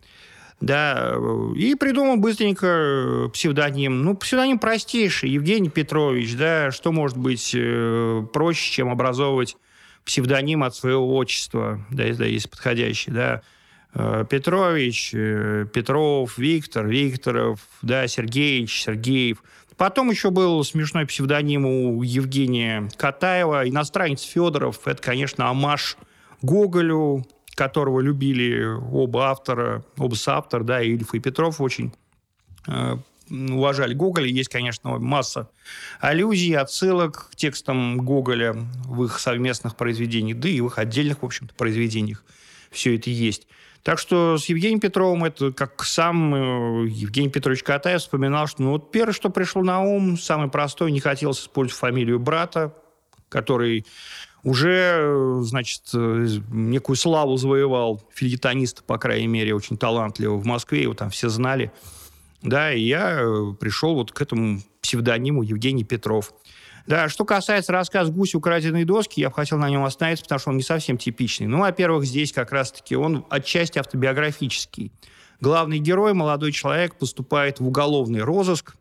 да, 0.61 1.15
и 1.55 1.75
придумал 1.75 2.17
быстренько 2.17 3.29
псевдоним. 3.33 4.03
Ну, 4.03 4.15
псевдоним 4.15 4.59
простейший, 4.59 5.29
Евгений 5.29 5.69
Петрович, 5.69 6.35
да, 6.35 6.71
что 6.71 6.91
может 6.91 7.17
быть 7.17 7.51
э, 7.53 8.25
проще, 8.33 8.71
чем 8.71 8.89
образовывать 8.89 9.57
псевдоним 10.05 10.63
от 10.63 10.75
своего 10.75 11.15
отчества, 11.15 11.85
да, 11.89 12.03
если 12.03 12.27
есть 12.27 12.49
подходящий, 12.49 13.11
да, 13.11 13.41
э, 13.93 14.23
Петрович, 14.29 15.11
э, 15.13 15.65
Петров, 15.73 16.37
Виктор, 16.37 16.87
Викторов, 16.87 17.59
да, 17.81 18.07
Сергеевич, 18.07 18.83
Сергеев. 18.83 19.43
Потом 19.77 20.09
еще 20.09 20.29
был 20.29 20.63
смешной 20.63 21.05
псевдоним 21.05 21.65
у 21.65 22.01
Евгения 22.01 22.89
Катаева, 22.95 23.67
иностранец 23.67 24.21
Федоров. 24.21 24.87
Это, 24.87 25.01
конечно, 25.01 25.49
Амаш 25.49 25.97
Гоголю, 26.41 27.25
которого 27.55 28.01
любили 28.01 28.65
оба 28.91 29.29
автора, 29.29 29.83
оба 29.97 30.15
соавтор, 30.15 30.63
да, 30.63 30.81
и 30.81 30.91
Ильф 30.91 31.13
и 31.13 31.19
Петров 31.19 31.61
очень 31.61 31.93
э, 32.67 32.97
уважали 33.29 33.93
Гоголя. 33.93 34.27
Есть, 34.27 34.49
конечно, 34.49 34.97
масса 34.99 35.49
аллюзий, 35.99 36.55
отсылок 36.55 37.29
к 37.31 37.35
текстам 37.35 37.97
Гоголя 37.97 38.53
в 38.85 39.05
их 39.05 39.19
совместных 39.19 39.75
произведениях, 39.75 40.39
да 40.39 40.49
и 40.49 40.61
в 40.61 40.67
их 40.67 40.77
отдельных, 40.77 41.21
в 41.21 41.25
общем-то, 41.25 41.55
произведениях 41.55 42.23
все 42.71 42.95
это 42.95 43.09
есть. 43.09 43.47
Так 43.83 43.99
что 43.99 44.37
с 44.37 44.45
Евгением 44.47 44.79
Петровым 44.79 45.23
это 45.25 45.53
как 45.53 45.83
сам 45.83 46.33
э, 46.33 46.87
Евгений 46.87 47.29
Петрович 47.29 47.61
Катаев 47.63 48.01
вспоминал, 48.01 48.47
что 48.47 48.63
ну, 48.63 48.71
вот 48.71 48.91
первое, 48.91 49.13
что 49.13 49.29
пришло 49.29 49.61
на 49.61 49.81
ум, 49.81 50.17
самое 50.17 50.49
простое, 50.49 50.91
не 50.91 50.99
хотелось 50.99 51.39
использовать 51.39 51.79
фамилию 51.79 52.19
брата, 52.19 52.73
который 53.29 53.85
уже, 54.45 55.41
значит, 55.41 55.81
некую 55.91 56.95
славу 56.95 57.35
завоевал 57.35 58.03
филитонист, 58.13 58.83
по 58.83 58.99
крайней 58.99 59.27
мере, 59.27 59.55
очень 59.55 59.75
талантливый 59.75 60.39
в 60.39 60.45
Москве, 60.45 60.83
его 60.83 60.93
там 60.93 61.09
все 61.09 61.29
знали. 61.29 61.71
Да, 62.43 62.71
и 62.71 62.79
я 62.79 63.21
э, 63.21 63.53
пришел 63.59 63.95
вот 63.95 64.11
к 64.11 64.21
этому 64.21 64.61
псевдониму 64.81 65.41
Евгений 65.41 65.83
Петров. 65.83 66.31
Да, 66.85 67.09
что 67.09 67.25
касается 67.25 67.71
рассказа 67.71 68.11
«Гусь 68.11 68.35
украденной 68.35 68.85
доски», 68.85 69.19
я 69.19 69.29
бы 69.29 69.35
хотел 69.35 69.57
на 69.57 69.67
нем 69.67 69.83
остановиться, 69.83 70.23
потому 70.25 70.39
что 70.39 70.49
он 70.51 70.57
не 70.57 70.63
совсем 70.63 70.99
типичный. 70.99 71.47
Ну, 71.47 71.61
во-первых, 71.61 72.05
здесь 72.05 72.31
как 72.31 72.51
раз-таки 72.51 72.95
он 72.95 73.25
отчасти 73.31 73.79
автобиографический. 73.79 74.91
Главный 75.41 75.79
герой, 75.79 76.13
молодой 76.13 76.51
человек, 76.51 76.99
поступает 76.99 77.59
в 77.59 77.67
уголовный 77.67 78.21
розыск, 78.21 78.75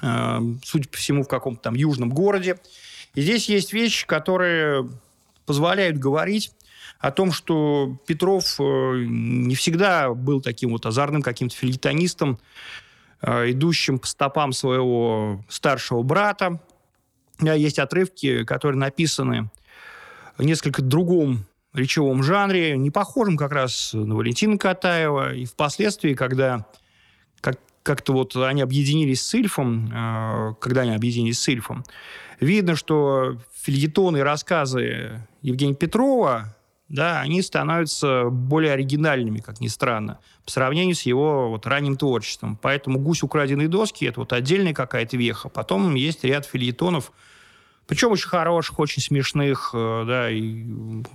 э, 0.00 0.38
судя 0.62 0.88
по 0.88 0.96
всему, 0.96 1.24
в 1.24 1.28
каком-то 1.28 1.60
там 1.60 1.74
южном 1.74 2.10
городе, 2.10 2.60
и 3.16 3.22
здесь 3.22 3.48
есть 3.48 3.72
вещи, 3.72 4.06
которые 4.06 4.88
позволяют 5.46 5.96
говорить 5.96 6.52
о 6.98 7.10
том, 7.10 7.32
что 7.32 7.98
Петров 8.06 8.60
э, 8.60 9.04
не 9.06 9.54
всегда 9.54 10.12
был 10.12 10.42
таким 10.42 10.70
вот 10.70 10.84
озорным 10.84 11.22
каким-то 11.22 11.56
филитонистом, 11.56 12.38
э, 13.22 13.52
идущим 13.52 13.98
по 13.98 14.06
стопам 14.06 14.52
своего 14.52 15.42
старшего 15.48 16.02
брата. 16.02 16.60
Есть 17.40 17.78
отрывки, 17.78 18.44
которые 18.44 18.78
написаны 18.78 19.50
в 20.36 20.42
несколько 20.42 20.82
другом 20.82 21.46
речевом 21.72 22.22
жанре, 22.22 22.76
не 22.76 22.90
похожем 22.90 23.38
как 23.38 23.52
раз 23.52 23.92
на 23.94 24.14
Валентина 24.14 24.58
Катаева. 24.58 25.34
И 25.34 25.46
впоследствии, 25.46 26.12
когда 26.12 26.66
как-то 27.86 28.12
вот 28.12 28.34
они 28.34 28.62
объединились 28.62 29.22
с 29.22 29.32
Ильфом, 29.34 29.90
э, 29.94 30.54
когда 30.60 30.80
они 30.82 30.94
объединились 30.94 31.40
с 31.40 31.48
Ильфом, 31.48 31.84
видно, 32.40 32.74
что 32.74 33.38
фильетоны 33.54 34.18
и 34.18 34.22
рассказы 34.22 35.22
Евгения 35.40 35.74
Петрова, 35.74 36.56
да, 36.88 37.20
они 37.20 37.42
становятся 37.42 38.28
более 38.28 38.72
оригинальными, 38.72 39.38
как 39.38 39.60
ни 39.60 39.68
странно, 39.68 40.18
по 40.44 40.50
сравнению 40.50 40.96
с 40.96 41.02
его 41.02 41.48
вот 41.48 41.66
ранним 41.66 41.96
творчеством. 41.96 42.58
Поэтому 42.60 42.98
«Гусь 42.98 43.22
украденной 43.22 43.68
доски»— 43.68 44.04
это 44.06 44.20
вот 44.20 44.32
отдельная 44.32 44.74
какая-то 44.74 45.16
веха. 45.16 45.48
Потом 45.48 45.94
есть 45.94 46.24
ряд 46.24 46.44
фильетонов, 46.44 47.12
причем 47.86 48.10
очень 48.10 48.28
хороших, 48.28 48.80
очень 48.80 49.00
смешных, 49.00 49.70
э, 49.74 50.04
да, 50.06 50.28
и 50.28 50.64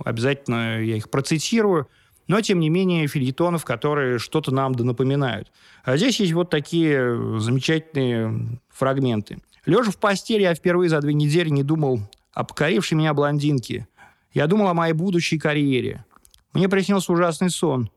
обязательно 0.04 0.80
я 0.82 0.96
их 0.96 1.10
процитирую, 1.10 1.86
но, 2.28 2.40
тем 2.40 2.60
не 2.60 2.68
менее, 2.68 3.06
фильетонов, 3.06 3.64
которые 3.64 4.18
что-то 4.18 4.52
нам 4.54 4.74
да 4.74 4.84
напоминают. 4.84 5.50
А 5.84 5.96
здесь 5.96 6.20
есть 6.20 6.32
вот 6.32 6.50
такие 6.50 7.38
замечательные 7.38 8.60
фрагменты. 8.70 9.38
Лежа 9.66 9.90
в 9.90 9.98
постели, 9.98 10.42
я 10.42 10.54
впервые 10.54 10.88
за 10.88 11.00
две 11.00 11.14
недели 11.14 11.48
не 11.48 11.62
думал 11.62 12.00
о 12.32 12.44
покорившей 12.44 12.96
меня 12.96 13.14
блондинке. 13.14 13.86
Я 14.32 14.46
думал 14.46 14.68
о 14.68 14.74
моей 14.74 14.92
будущей 14.92 15.38
карьере. 15.38 16.04
Мне 16.52 16.68
приснился 16.68 17.12
ужасный 17.12 17.50
сон. 17.50 17.90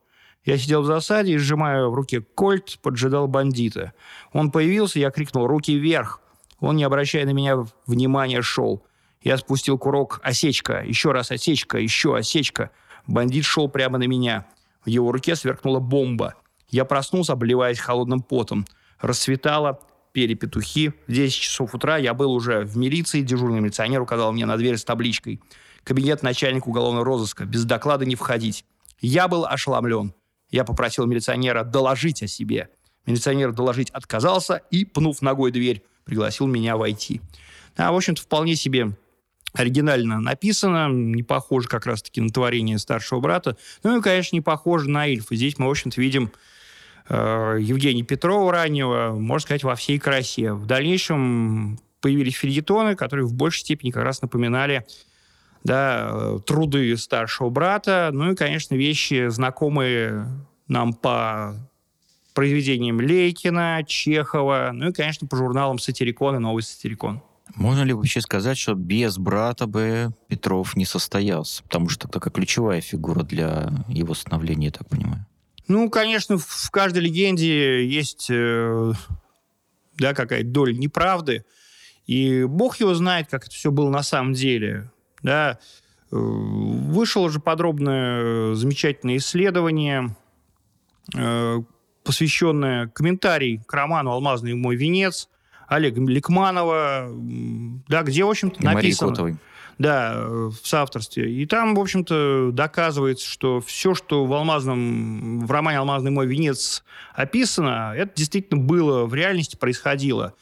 Я 0.43 0.57
сидел 0.57 0.83
в 0.83 0.85
засаде 0.85 1.33
и, 1.33 1.37
сжимая 1.37 1.85
в 1.85 1.93
руке 1.93 2.21
кольт, 2.21 2.77
поджидал 2.81 3.27
бандита. 3.27 3.93
Он 4.31 4.51
появился, 4.51 4.99
я 4.99 5.09
крикнул 5.09 5.47
«Руки 5.47 5.75
вверх!». 5.75 6.21
Он, 6.59 6.75
не 6.75 6.83
обращая 6.83 7.25
на 7.25 7.31
меня 7.31 7.65
внимания, 7.87 8.41
шел. 8.41 8.85
Я 9.21 9.37
спустил 9.37 9.79
курок 9.79 10.19
«Осечка!», 10.23 10.83
еще 10.85 11.11
раз 11.11 11.31
«Осечка!», 11.31 11.79
еще 11.79 12.15
«Осечка!». 12.15 12.69
Бандит 13.07 13.45
шел 13.45 13.69
прямо 13.69 13.97
на 13.97 14.07
меня. 14.07 14.45
В 14.83 14.89
его 14.89 15.11
руке 15.11 15.35
сверкнула 15.35 15.79
бомба. 15.79 16.35
Я 16.69 16.85
проснулся, 16.85 17.33
обливаясь 17.33 17.79
холодным 17.79 18.21
потом. 18.21 18.65
Рассветало, 18.99 19.79
пели 20.11 20.33
петухи. 20.33 20.93
В 21.07 21.11
10 21.11 21.33
часов 21.33 21.75
утра 21.75 21.97
я 21.97 22.13
был 22.13 22.31
уже 22.31 22.61
в 22.61 22.77
милиции. 22.77 23.21
Дежурный 23.21 23.59
милиционер 23.59 24.01
указал 24.01 24.31
мне 24.31 24.45
на 24.45 24.57
дверь 24.57 24.77
с 24.77 24.83
табличкой 24.83 25.41
«Кабинет 25.83 26.23
начальника 26.23 26.67
уголовного 26.67 27.05
розыска. 27.05 27.45
Без 27.45 27.65
доклада 27.65 28.05
не 28.05 28.15
входить». 28.15 28.65
Я 29.01 29.27
был 29.27 29.45
ошеломлен. 29.45 30.13
Я 30.49 30.63
попросил 30.63 31.05
милиционера 31.05 31.63
доложить 31.63 32.23
о 32.23 32.27
себе. 32.27 32.69
Милиционер 33.05 33.51
доложить 33.51 33.89
отказался 33.91 34.61
и, 34.71 34.85
пнув 34.85 35.21
ногой 35.21 35.51
дверь, 35.51 35.83
пригласил 36.05 36.47
меня 36.47 36.77
войти. 36.77 37.21
А, 37.77 37.91
в 37.91 37.95
общем-то, 37.95 38.21
вполне 38.21 38.55
себе 38.55 38.95
оригинально 39.55 40.19
написано, 40.19 40.89
не 40.89 41.23
похоже 41.23 41.67
как 41.67 41.85
раз-таки 41.85 42.21
на 42.21 42.29
творение 42.29 42.77
старшего 42.77 43.19
брата. 43.19 43.57
Ну 43.83 43.97
и, 43.97 44.01
конечно, 44.01 44.35
не 44.35 44.41
похоже 44.41 44.89
на 44.89 45.07
Ильфа. 45.07 45.35
Здесь 45.35 45.57
мы, 45.57 45.67
в 45.67 45.71
общем-то, 45.71 45.99
видим 46.01 46.31
Э, 47.07 47.57
Евгения 47.59 48.03
Петрова 48.03 48.51
раннего, 48.51 49.13
можно 49.13 49.45
сказать, 49.45 49.63
во 49.63 49.75
всей 49.75 49.99
красе. 49.99 50.53
В 50.53 50.65
дальнейшем 50.65 51.79
появились 52.01 52.35
фильетоны, 52.35 52.95
которые 52.95 53.25
в 53.25 53.33
большей 53.33 53.61
степени 53.61 53.91
как 53.91 54.03
раз 54.03 54.21
напоминали 54.21 54.85
да, 55.63 56.09
э, 56.11 56.39
труды 56.45 56.95
старшего 56.97 57.49
брата, 57.49 58.09
ну 58.11 58.31
и, 58.31 58.35
конечно, 58.35 58.75
вещи, 58.75 59.27
знакомые 59.29 60.27
нам 60.67 60.93
по 60.93 61.55
произведениям 62.33 62.99
Лейкина, 62.99 63.83
Чехова, 63.87 64.71
ну 64.73 64.89
и, 64.89 64.93
конечно, 64.93 65.27
по 65.27 65.37
журналам 65.37 65.79
«Сатирикон» 65.79 66.35
и 66.35 66.39
«Новый 66.39 66.63
Сатирикон». 66.63 67.21
Можно 67.53 67.83
ли 67.83 67.93
вообще 67.93 68.21
сказать, 68.21 68.57
что 68.57 68.73
без 68.73 69.17
брата 69.17 69.67
бы 69.67 70.13
Петров 70.27 70.75
не 70.75 70.85
состоялся? 70.85 71.63
Потому 71.63 71.89
что 71.89 72.07
такая 72.07 72.31
ключевая 72.31 72.81
фигура 72.81 73.23
для 73.23 73.69
его 73.87 74.13
становления, 74.13 74.67
я 74.67 74.71
так 74.71 74.89
понимаю. 74.89 75.25
Ну, 75.67 75.89
конечно, 75.89 76.37
в 76.37 76.69
каждой 76.71 76.99
легенде 77.03 77.87
есть 77.87 78.27
э, 78.29 78.93
да, 79.97 80.13
какая-то 80.13 80.47
доля 80.47 80.73
неправды. 80.73 81.45
И 82.05 82.43
бог 82.43 82.77
его 82.77 82.93
знает, 82.93 83.27
как 83.29 83.45
это 83.45 83.55
все 83.55 83.71
было 83.71 83.89
на 83.89 84.03
самом 84.03 84.33
деле. 84.33 84.91
Да. 85.23 85.59
Э, 86.11 86.15
вышло 86.15 87.29
же 87.29 87.39
подробное 87.39 88.51
э, 88.51 88.53
замечательное 88.55 89.17
исследование, 89.17 90.15
э, 91.15 91.57
посвященное 92.03 92.87
комментарий 92.87 93.61
к 93.65 93.73
роману 93.73 94.11
«Алмазный 94.11 94.53
мой 94.53 94.75
венец» 94.75 95.29
Олега 95.67 96.01
Ликманова, 96.01 97.09
да, 97.87 98.03
где, 98.03 98.23
в 98.23 98.29
общем-то, 98.29 98.63
написано... 98.63 99.11
Котовой. 99.11 99.35
Да, 99.77 100.25
в 100.25 100.55
соавторстве. 100.63 101.29
И 101.29 101.45
там, 101.45 101.75
в 101.75 101.79
общем-то, 101.81 102.51
доказывается, 102.53 103.27
что 103.27 103.59
все, 103.59 103.93
что 103.93 104.25
в 104.25 104.33
алмазном, 104.33 105.45
в 105.45 105.51
романе 105.51 105.79
«Алмазный 105.79 106.11
мой 106.11 106.27
венец» 106.27 106.85
описано, 107.13 107.93
это 107.93 108.13
действительно 108.15 108.61
было, 108.61 109.05
в 109.05 109.13
реальности 109.13 109.57
происходило. 109.57 110.33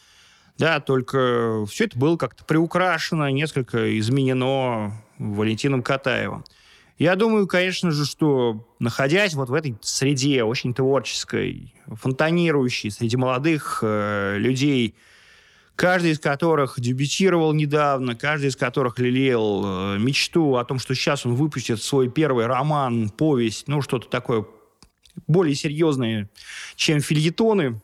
Да, 0.60 0.80
только 0.80 1.66
все 1.68 1.86
это 1.86 1.98
было 1.98 2.16
как-то 2.16 2.46
приукрашено, 2.46 3.32
несколько 3.32 3.98
изменено 3.98 5.02
Валентином 5.18 5.82
Катаевым. 5.82 6.46
Я 7.00 7.16
думаю, 7.16 7.48
конечно 7.48 7.90
же, 7.90 8.06
что 8.06 8.68
находясь 8.78 9.34
вот 9.34 9.50
в 9.50 9.54
этой 9.56 9.76
среде 9.82 10.44
очень 10.44 10.76
творческой, 10.76 11.74
фонтанирующей, 11.88 12.92
среди 12.92 13.18
молодых 13.18 13.80
э, 13.82 14.36
людей, 14.38 14.96
каждый 15.76 16.12
из 16.12 16.20
которых 16.20 16.80
дебютировал 16.80 17.54
недавно, 17.54 18.16
каждый 18.16 18.50
из 18.50 18.56
которых 18.56 19.00
лелеял 19.00 19.96
э, 19.96 20.00
мечту 20.00 20.56
о 20.56 20.66
том, 20.66 20.80
что 20.80 20.96
сейчас 20.96 21.26
он 21.26 21.36
выпустит 21.36 21.82
свой 21.82 22.10
первый 22.10 22.46
роман, 22.46 23.10
повесть, 23.10 23.68
ну, 23.68 23.82
что-то 23.82 24.08
такое 24.08 24.46
более 25.28 25.56
серьезное, 25.56 26.30
чем 26.76 27.00
фильетоны 27.00 27.82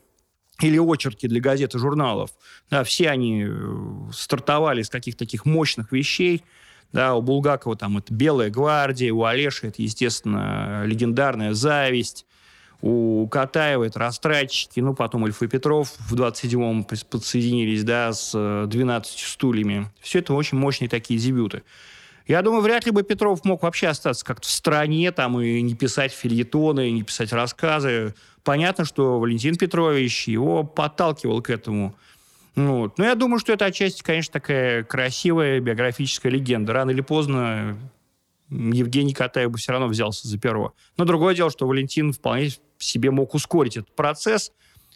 или 0.61 0.77
очерки 0.77 1.27
для 1.27 1.39
газет 1.39 1.75
и 1.75 1.79
журналов. 1.79 2.31
Да, 2.69 2.83
все 2.83 3.09
они 3.09 3.45
э, 3.47 4.11
стартовали 4.13 4.81
с 4.81 4.89
каких-то 4.89 5.19
таких 5.19 5.45
мощных 5.45 5.91
вещей. 5.91 6.43
Да, 6.91 7.13
у 7.13 7.21
Булгакова 7.21 7.75
там 7.75 7.99
это 7.99 8.11
«Белая 8.11 8.49
гвардия», 8.49 9.13
у 9.13 9.23
Олеши 9.23 9.67
это, 9.67 9.81
естественно, 9.81 10.83
легендарная 10.85 11.53
«Зависть», 11.53 12.25
у 12.81 13.27
Катаева 13.27 13.83
это 13.83 13.99
растратчики, 13.99 14.79
ну, 14.79 14.93
потом 14.93 15.27
Ильф 15.27 15.41
и 15.41 15.47
Петров 15.47 15.93
в 16.09 16.15
27-м 16.15 16.85
подсоединились, 16.85 17.83
да, 17.83 18.13
с 18.13 18.31
12 18.67 19.13
э, 19.13 19.25
стульями. 19.25 19.91
Все 19.99 20.19
это 20.19 20.33
очень 20.33 20.57
мощные 20.57 20.87
такие 20.87 21.19
дебюты. 21.19 21.63
Я 22.25 22.41
думаю, 22.41 22.61
вряд 22.61 22.85
ли 22.85 22.91
бы 22.91 23.03
Петров 23.03 23.43
мог 23.43 23.63
вообще 23.63 23.87
остаться 23.87 24.23
как-то 24.23 24.47
в 24.47 24.51
стране 24.51 25.11
там 25.11 25.41
и 25.41 25.61
не 25.61 25.73
писать 25.73 26.13
фильетоны, 26.13 26.89
и 26.89 26.91
не 26.91 27.03
писать 27.03 27.33
рассказы. 27.33 28.13
Понятно, 28.43 28.85
что 28.85 29.19
Валентин 29.19 29.55
Петрович 29.55 30.27
его 30.27 30.63
подталкивал 30.63 31.41
к 31.41 31.49
этому. 31.49 31.95
Вот. 32.55 32.97
Но 32.97 33.05
я 33.05 33.15
думаю, 33.15 33.39
что 33.39 33.51
это 33.51 33.65
отчасти, 33.65 34.03
конечно, 34.03 34.33
такая 34.33 34.83
красивая 34.83 35.59
биографическая 35.59 36.31
легенда. 36.31 36.73
Рано 36.73 36.91
или 36.91 37.01
поздно 37.01 37.77
Евгений 38.49 39.13
Катаев 39.13 39.51
бы 39.51 39.57
все 39.57 39.71
равно 39.71 39.87
взялся 39.87 40.27
за 40.27 40.37
перо. 40.37 40.73
Но 40.97 41.05
другое 41.05 41.35
дело, 41.35 41.49
что 41.49 41.67
Валентин 41.67 42.13
вполне 42.13 42.49
себе 42.79 43.11
мог 43.11 43.33
ускорить 43.33 43.77
этот 43.77 43.93
процесс. 43.95 44.51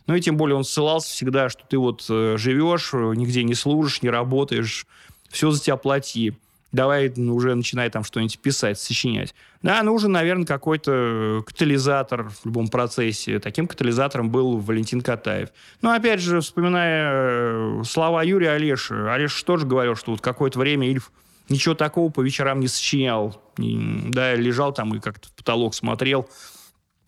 Ну 0.07 0.15
и 0.15 0.21
тем 0.21 0.37
более 0.37 0.55
он 0.55 0.63
ссылался 0.63 1.09
всегда, 1.09 1.49
что 1.49 1.63
ты 1.67 1.77
вот 1.77 2.05
э, 2.09 2.35
живешь, 2.37 2.91
нигде 2.93 3.43
не 3.43 3.53
служишь, 3.53 4.01
не 4.01 4.09
работаешь, 4.09 4.85
все 5.29 5.51
за 5.51 5.61
тебя 5.61 5.77
плати. 5.77 6.33
Давай 6.73 7.13
ну, 7.15 7.35
уже 7.35 7.53
начинай 7.53 7.89
там 7.91 8.03
что-нибудь 8.03 8.39
писать, 8.39 8.79
сочинять. 8.79 9.35
Да, 9.61 9.83
нужен, 9.83 10.11
наверное, 10.11 10.47
какой-то 10.47 11.43
катализатор 11.45 12.29
в 12.29 12.45
любом 12.45 12.67
процессе. 12.67 13.39
Таким 13.39 13.67
катализатором 13.67 14.31
был 14.31 14.57
Валентин 14.57 15.01
Катаев. 15.01 15.49
Но, 15.81 15.91
опять 15.91 16.19
же, 16.19 16.41
вспоминая 16.41 17.11
э, 17.11 17.83
слова 17.85 18.23
Юрия 18.23 18.51
Олеши, 18.51 18.95
Олеш 19.07 19.41
тоже 19.43 19.67
говорил, 19.67 19.95
что 19.95 20.11
вот 20.11 20.21
какое-то 20.21 20.57
время 20.57 20.89
Ильф 20.89 21.11
ничего 21.47 21.75
такого 21.75 22.11
по 22.11 22.21
вечерам 22.21 22.59
не 22.59 22.67
сочинял. 22.67 23.39
Да, 23.57 24.33
лежал 24.33 24.73
там 24.73 24.95
и 24.95 24.99
как-то 24.99 25.27
в 25.27 25.31
потолок 25.33 25.75
смотрел 25.75 26.27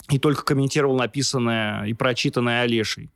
и 0.09 0.19
только 0.19 0.43
комментировал 0.43 0.97
написанное 0.97 1.85
и 1.85 1.93
прочитанное 1.93 2.61
Олешей. 2.61 3.09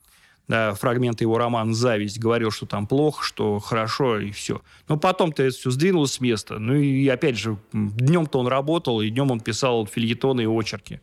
Да, 0.48 0.74
фрагменты 0.74 1.26
его 1.26 1.38
романа 1.38 1.76
«Зависть» 1.76 2.20
говорил, 2.20 2.50
что 2.50 2.66
там 2.66 2.88
плохо, 2.88 3.24
что 3.24 3.60
хорошо, 3.60 4.20
и 4.20 4.32
все. 4.32 4.62
Но 4.88 4.98
потом-то 4.98 5.44
это 5.44 5.56
все 5.56 5.70
сдвинулось 5.70 6.14
с 6.14 6.20
места. 6.20 6.58
Ну 6.58 6.74
и, 6.74 7.08
опять 7.08 7.38
же, 7.38 7.58
днем-то 7.72 8.40
он 8.40 8.48
работал, 8.48 9.00
и 9.00 9.12
днем 9.12 9.30
он 9.30 9.42
писал 9.42 9.86
фильетоны 9.86 10.42
и 10.42 10.48
очерки. 10.48 11.02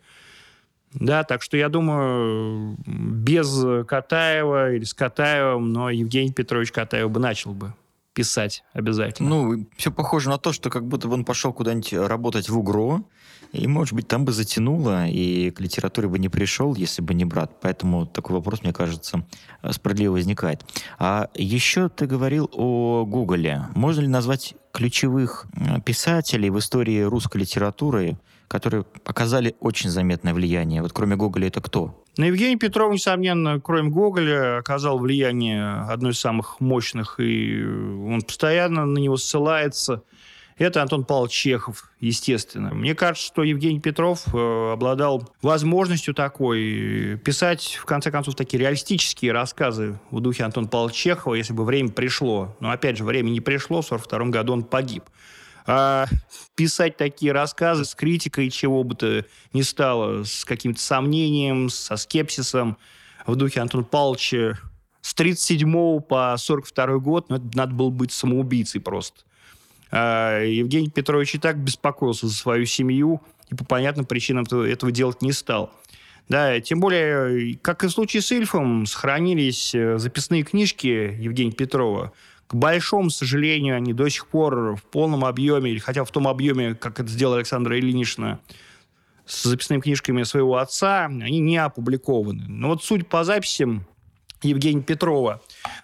Да, 0.94 1.22
так 1.22 1.42
что 1.42 1.56
я 1.56 1.68
думаю, 1.68 2.76
без 2.86 3.86
Катаева 3.86 4.72
или 4.72 4.82
с 4.82 4.94
Катаевым, 4.94 5.72
но 5.72 5.90
Евгений 5.90 6.32
Петрович 6.32 6.72
Катаев 6.72 7.08
бы 7.08 7.20
начал 7.20 7.52
бы 7.52 7.72
писать 8.16 8.64
обязательно. 8.72 9.28
Ну, 9.28 9.66
все 9.76 9.92
похоже 9.92 10.30
на 10.30 10.38
то, 10.38 10.52
что 10.52 10.70
как 10.70 10.88
будто 10.88 11.06
бы 11.06 11.14
он 11.14 11.24
пошел 11.24 11.52
куда-нибудь 11.52 11.92
работать 11.92 12.48
в 12.48 12.58
УГРО, 12.58 13.04
и, 13.52 13.68
может 13.68 13.94
быть, 13.94 14.08
там 14.08 14.24
бы 14.24 14.32
затянуло, 14.32 15.06
и 15.06 15.50
к 15.50 15.60
литературе 15.60 16.08
бы 16.08 16.18
не 16.18 16.30
пришел, 16.30 16.74
если 16.74 17.02
бы 17.02 17.12
не 17.14 17.26
брат. 17.26 17.60
Поэтому 17.60 18.06
такой 18.06 18.36
вопрос, 18.36 18.62
мне 18.62 18.72
кажется, 18.72 19.24
справедливо 19.70 20.14
возникает. 20.14 20.64
А 20.98 21.28
еще 21.34 21.88
ты 21.90 22.06
говорил 22.06 22.50
о 22.52 23.04
Гоголе. 23.04 23.66
Можно 23.74 24.00
ли 24.00 24.08
назвать 24.08 24.54
ключевых 24.72 25.46
э, 25.54 25.80
писателей 25.82 26.50
в 26.50 26.58
истории 26.58 27.02
русской 27.02 27.38
литературы, 27.38 28.18
которые 28.48 28.84
оказали 29.04 29.54
очень 29.60 29.90
заметное 29.90 30.34
влияние? 30.34 30.82
Вот 30.82 30.92
кроме 30.92 31.16
Гоголя 31.16 31.48
это 31.48 31.60
кто? 31.60 32.02
На 32.16 32.24
Евгений 32.24 32.56
Петров, 32.56 32.94
несомненно, 32.94 33.60
кроме 33.60 33.90
Гоголя, 33.90 34.58
оказал 34.58 34.98
влияние 34.98 35.82
одной 35.82 36.12
из 36.12 36.18
самых 36.18 36.60
мощных, 36.60 37.20
и 37.20 37.62
он 37.62 38.22
постоянно 38.22 38.86
на 38.86 38.98
него 38.98 39.18
ссылается. 39.18 40.02
Это 40.56 40.80
Антон 40.80 41.04
Павлович 41.04 41.32
Чехов, 41.32 41.90
естественно. 42.00 42.72
Мне 42.72 42.94
кажется, 42.94 43.26
что 43.26 43.42
Евгений 43.42 43.80
Петров 43.80 44.34
э, 44.34 44.72
обладал 44.72 45.28
возможностью 45.42 46.14
такой 46.14 47.20
писать, 47.22 47.78
в 47.78 47.84
конце 47.84 48.10
концов, 48.10 48.34
такие 48.34 48.60
реалистические 48.60 49.32
рассказы 49.32 49.98
в 50.10 50.20
духе 50.20 50.44
Антона 50.44 50.66
Павловича 50.66 50.96
Чехова, 50.96 51.34
если 51.34 51.52
бы 51.52 51.66
время 51.66 51.90
пришло. 51.90 52.56
Но, 52.60 52.70
опять 52.70 52.96
же, 52.96 53.04
время 53.04 53.28
не 53.28 53.42
пришло, 53.42 53.82
в 53.82 53.86
1942 53.92 54.30
году 54.30 54.54
он 54.54 54.64
погиб. 54.64 55.04
А 55.66 56.06
писать 56.54 56.96
такие 56.96 57.32
рассказы 57.32 57.84
с 57.84 57.94
критикой 57.94 58.50
чего 58.50 58.84
бы 58.84 58.94
то 58.94 59.24
ни 59.52 59.62
стало, 59.62 60.24
с 60.24 60.44
каким-то 60.44 60.80
сомнением, 60.80 61.68
со 61.70 61.96
скепсисом 61.96 62.78
в 63.26 63.34
духе 63.34 63.60
Антона 63.60 63.82
Павловича 63.82 64.58
с 65.00 65.14
37 65.14 66.00
по 66.00 66.34
42 66.36 66.98
год, 66.98 67.28
ну, 67.28 67.36
это 67.36 67.46
надо 67.54 67.74
было 67.74 67.90
быть 67.90 68.12
самоубийцей 68.12 68.80
просто. 68.80 69.22
А 69.92 70.40
Евгений 70.42 70.90
Петрович 70.90 71.34
и 71.36 71.38
так 71.38 71.58
беспокоился 71.58 72.26
за 72.26 72.34
свою 72.34 72.66
семью, 72.66 73.20
и 73.48 73.54
по 73.54 73.64
понятным 73.64 74.04
причинам 74.04 74.44
этого 74.44 74.90
делать 74.90 75.22
не 75.22 75.32
стал. 75.32 75.72
Да, 76.28 76.58
тем 76.60 76.80
более, 76.80 77.56
как 77.62 77.84
и 77.84 77.86
в 77.86 77.90
случае 77.90 78.20
с 78.20 78.32
Ильфом, 78.32 78.84
сохранились 78.86 79.76
э, 79.76 79.96
записные 79.98 80.42
книжки 80.42 81.16
Евгения 81.20 81.52
Петрова, 81.52 82.12
к 82.46 82.54
большому 82.54 83.10
сожалению, 83.10 83.76
они 83.76 83.92
до 83.92 84.08
сих 84.08 84.26
пор 84.26 84.76
в 84.76 84.82
полном 84.82 85.24
объеме, 85.24 85.72
или 85.72 85.78
хотя 85.78 86.04
в 86.04 86.10
том 86.10 86.28
объеме, 86.28 86.74
как 86.74 87.00
это 87.00 87.08
сделала 87.08 87.36
Александра 87.36 87.78
Ильинична, 87.78 88.40
с 89.26 89.42
записными 89.42 89.80
книжками 89.80 90.22
своего 90.22 90.56
отца, 90.58 91.06
они 91.06 91.40
не 91.40 91.56
опубликованы. 91.56 92.44
Но 92.46 92.68
вот 92.68 92.84
суть 92.84 93.08
по 93.08 93.24
записям 93.24 93.84
Евгения 94.42 94.82
Петрова, 94.82 95.42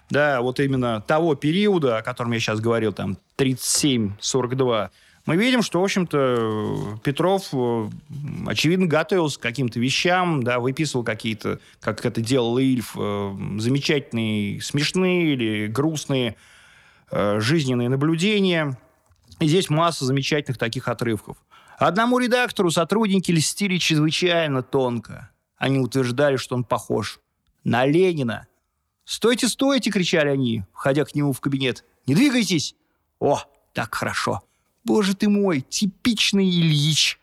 да, 0.09 0.41
вот 0.41 0.59
именно 0.59 1.01
того 1.01 1.35
периода, 1.35 1.97
о 1.97 2.01
котором 2.01 2.31
я 2.31 2.39
сейчас 2.39 2.61
говорил, 2.61 2.93
там, 2.93 3.17
37-42, 3.37 4.89
мы 5.25 5.37
видим, 5.37 5.61
что, 5.61 5.79
в 5.79 5.83
общем-то, 5.83 6.99
Петров, 7.03 7.49
э, 7.53 7.89
очевидно, 8.45 8.87
готовился 8.87 9.39
к 9.39 9.41
каким-то 9.41 9.79
вещам, 9.79 10.43
да, 10.43 10.59
выписывал 10.59 11.05
какие-то, 11.05 11.59
как 11.79 12.05
это 12.05 12.19
делал 12.19 12.57
Ильф, 12.57 12.95
э, 12.97 13.35
замечательные, 13.57 14.61
смешные 14.61 15.33
или 15.33 15.67
грустные 15.67 16.35
жизненные 17.39 17.89
наблюдения. 17.89 18.77
И 19.39 19.47
здесь 19.47 19.69
масса 19.69 20.05
замечательных 20.05 20.57
таких 20.57 20.87
отрывков. 20.87 21.37
Одному 21.77 22.19
редактору 22.19 22.71
сотрудники 22.71 23.31
льстили 23.31 23.77
чрезвычайно 23.77 24.61
тонко. 24.63 25.31
Они 25.57 25.79
утверждали, 25.79 26.37
что 26.37 26.55
он 26.55 26.63
похож 26.63 27.19
на 27.63 27.85
Ленина. 27.85 28.47
«Стойте, 29.05 29.47
стойте!»— 29.47 29.89
кричали 29.91 30.29
они, 30.29 30.63
входя 30.73 31.03
к 31.03 31.13
нему 31.15 31.33
в 31.33 31.41
кабинет. 31.41 31.83
«Не 32.07 32.15
двигайтесь!» 32.15 32.75
«О, 33.19 33.41
так 33.73 33.93
хорошо!» 33.93 34.41
«Боже 34.85 35.15
ты 35.15 35.29
мой, 35.29 35.61
типичный 35.61 36.49
Ильич!» 36.49 37.19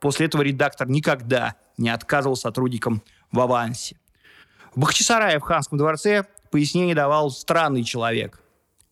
После 0.00 0.26
этого 0.26 0.42
редактор 0.42 0.88
никогда 0.88 1.54
не 1.76 1.88
отказывал 1.88 2.36
сотрудникам 2.36 3.02
в 3.32 3.40
авансе. 3.40 3.96
В 4.74 4.80
Бахчисарае 4.80 5.38
в 5.38 5.42
Ханском 5.42 5.78
дворце 5.78 6.26
пояснение 6.50 6.94
давал 6.94 7.30
странный 7.30 7.84
человек. 7.84 8.43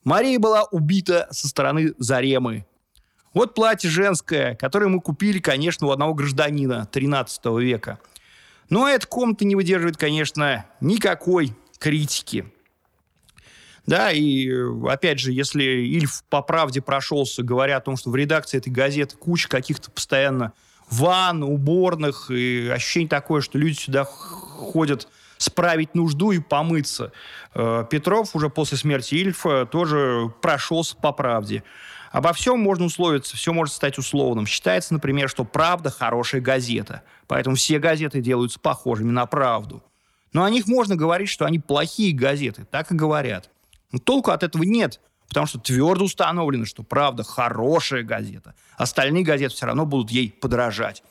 Мария 0.04 0.38
была 0.38 0.64
убита 0.64 1.28
со 1.30 1.48
стороны 1.48 1.94
Заремы. 1.98 2.66
Вот 3.34 3.54
платье 3.54 3.88
женское, 3.88 4.54
которое 4.56 4.88
мы 4.88 5.00
купили, 5.00 5.38
конечно, 5.38 5.86
у 5.86 5.90
одного 5.90 6.12
гражданина 6.14 6.86
13 6.86 7.44
века. 7.60 7.98
Но 8.68 8.88
эта 8.88 9.06
комната 9.06 9.44
не 9.44 9.56
выдерживает, 9.56 9.96
конечно, 9.96 10.66
никакой 10.80 11.54
критики. 11.78 12.52
Да, 13.86 14.12
и 14.12 14.48
опять 14.88 15.18
же, 15.18 15.32
если 15.32 15.62
Ильф 15.62 16.22
по 16.28 16.42
правде 16.42 16.80
прошелся, 16.80 17.42
говоря 17.42 17.78
о 17.78 17.80
том, 17.80 17.96
что 17.96 18.10
в 18.10 18.16
редакции 18.16 18.58
этой 18.58 18.70
газеты 18.70 19.16
куча 19.16 19.48
каких-то 19.48 19.90
постоянно 19.90 20.52
ванн, 20.88 21.42
уборных, 21.42 22.30
и 22.30 22.68
ощущение 22.68 23.08
такое, 23.08 23.40
что 23.40 23.58
люди 23.58 23.78
сюда 23.78 24.04
ходят 24.04 25.08
справить 25.42 25.94
нужду 25.94 26.30
и 26.30 26.38
помыться. 26.38 27.12
Э, 27.54 27.84
Петров 27.90 28.34
уже 28.34 28.48
после 28.48 28.78
смерти 28.78 29.16
Ильфа 29.16 29.66
тоже 29.66 30.32
прошелся 30.40 30.96
по 30.96 31.12
правде. 31.12 31.64
Обо 32.12 32.32
всем 32.32 32.60
можно 32.60 32.84
условиться, 32.84 33.36
все 33.36 33.52
может 33.52 33.74
стать 33.74 33.98
условным. 33.98 34.46
Считается, 34.46 34.92
например, 34.92 35.28
что 35.28 35.44
«Правда»— 35.44 35.90
хорошая 35.98 36.40
газета, 36.40 37.02
поэтому 37.26 37.56
все 37.56 37.78
газеты 37.78 38.20
делаются 38.20 38.60
похожими 38.60 39.10
на 39.10 39.26
«Правду». 39.26 39.82
Но 40.32 40.44
о 40.44 40.50
них 40.50 40.66
можно 40.66 40.94
говорить, 40.94 41.28
что 41.28 41.44
они 41.44 41.58
плохие 41.58 42.14
газеты, 42.14 42.64
так 42.64 42.92
и 42.92 42.94
говорят. 42.94 43.50
Но 43.90 43.98
толку 43.98 44.30
от 44.30 44.42
этого 44.42 44.62
нет, 44.62 45.00
потому 45.28 45.46
что 45.46 45.58
твердо 45.58 46.04
установлено, 46.04 46.66
что 46.66 46.82
«Правда»— 46.82 47.22
хорошая 47.24 48.02
газета. 48.02 48.54
Остальные 48.76 49.24
газеты 49.24 49.54
все 49.54 49.66
равно 49.66 49.86
будут 49.86 50.10
ей 50.10 50.30
подражать. 50.30 51.02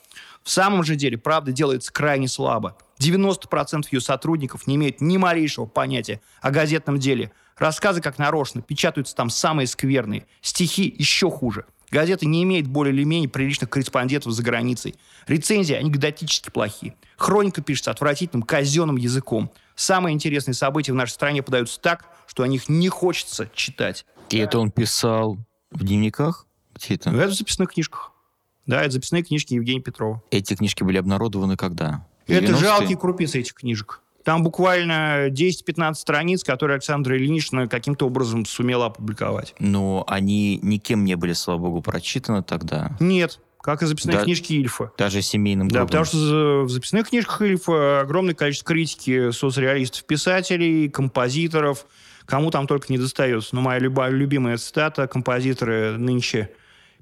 В 0.43 0.49
самом 0.49 0.83
же 0.83 0.95
деле 0.95 1.17
«Правда» 1.17 1.51
делается 1.51 1.91
крайне 1.91 2.27
слабо. 2.27 2.77
90% 3.01 3.87
ее 3.91 4.01
сотрудников 4.01 4.67
не 4.67 4.75
имеют 4.75 5.01
ни 5.01 5.17
малейшего 5.17 5.65
понятия 5.65 6.21
о 6.41 6.51
газетном 6.51 6.99
деле. 6.99 7.31
Рассказы, 7.57 8.01
как 8.01 8.17
нарочно, 8.17 8.61
печатаются 8.61 9.15
там 9.15 9.29
самые 9.29 9.67
скверные. 9.67 10.25
Стихи 10.41 10.93
еще 10.97 11.29
хуже. 11.29 11.65
Газета 11.91 12.25
не 12.25 12.43
имеет 12.43 12.67
более 12.67 12.93
или 12.93 13.03
менее 13.03 13.29
приличных 13.29 13.69
корреспондентов 13.69 14.31
за 14.31 14.41
границей. 14.41 14.95
Рецензии 15.27 15.75
анекдотически 15.75 16.49
плохие. 16.49 16.95
Хроника 17.17 17.61
пишется 17.61 17.91
отвратительным 17.91 18.43
казенным 18.43 18.95
языком. 18.95 19.51
Самые 19.75 20.13
интересные 20.13 20.53
события 20.53 20.93
в 20.93 20.95
нашей 20.95 21.11
стране 21.11 21.43
подаются 21.43 21.79
так, 21.81 22.05
что 22.27 22.43
о 22.43 22.47
них 22.47 22.69
не 22.69 22.87
хочется 22.87 23.49
читать. 23.53 24.05
И 24.29 24.37
это 24.37 24.57
он 24.59 24.71
писал 24.71 25.37
в 25.69 25.83
дневниках? 25.83 26.47
Где 26.75 26.95
это? 26.95 27.09
Это 27.09 27.27
в 27.27 27.33
записных 27.33 27.73
книжках. 27.73 28.13
Да, 28.65 28.81
это 28.81 28.91
записные 28.91 29.23
книжки 29.23 29.53
Евгения 29.53 29.81
Петрова. 29.81 30.23
Эти 30.31 30.55
книжки 30.55 30.83
были 30.83 30.97
обнародованы 30.97 31.57
когда? 31.57 32.07
Это 32.27 32.55
жалкие 32.55 32.97
крупицы 32.97 33.39
этих 33.39 33.53
книжек. 33.53 34.01
Там 34.23 34.43
буквально 34.43 35.29
10-15 35.29 35.95
страниц, 35.95 36.43
которые 36.43 36.75
Александр 36.75 37.13
Ильинична 37.13 37.67
каким-то 37.67 38.05
образом 38.05 38.45
сумела 38.45 38.85
опубликовать. 38.85 39.55
Но 39.59 40.03
они 40.07 40.59
никем 40.61 41.05
не 41.05 41.15
были, 41.15 41.33
слава 41.33 41.59
богу, 41.59 41.81
прочитаны 41.81 42.43
тогда? 42.43 42.95
Нет, 42.99 43.39
как 43.61 43.81
и 43.81 43.85
записные 43.85 44.17
да, 44.17 44.23
книжки 44.23 44.53
Ильфа. 44.53 44.91
Даже 44.97 45.21
семейным 45.21 45.67
группам. 45.67 45.81
Да, 45.81 45.87
потому 45.87 46.05
что 46.05 46.63
в 46.65 46.69
записных 46.69 47.09
книжках 47.09 47.41
Ильфа 47.41 48.01
огромное 48.01 48.35
количество 48.35 48.67
критики 48.67 49.31
соцреалистов, 49.31 50.05
писателей, 50.05 50.89
композиторов, 50.89 51.85
кому 52.25 52.51
там 52.51 52.67
только 52.67 52.87
не 52.89 52.97
достается. 52.97 53.55
Но 53.55 53.61
моя 53.61 53.79
любимая 53.79 54.57
цитата, 54.57 55.07
композиторы 55.07 55.97
нынче 55.97 56.51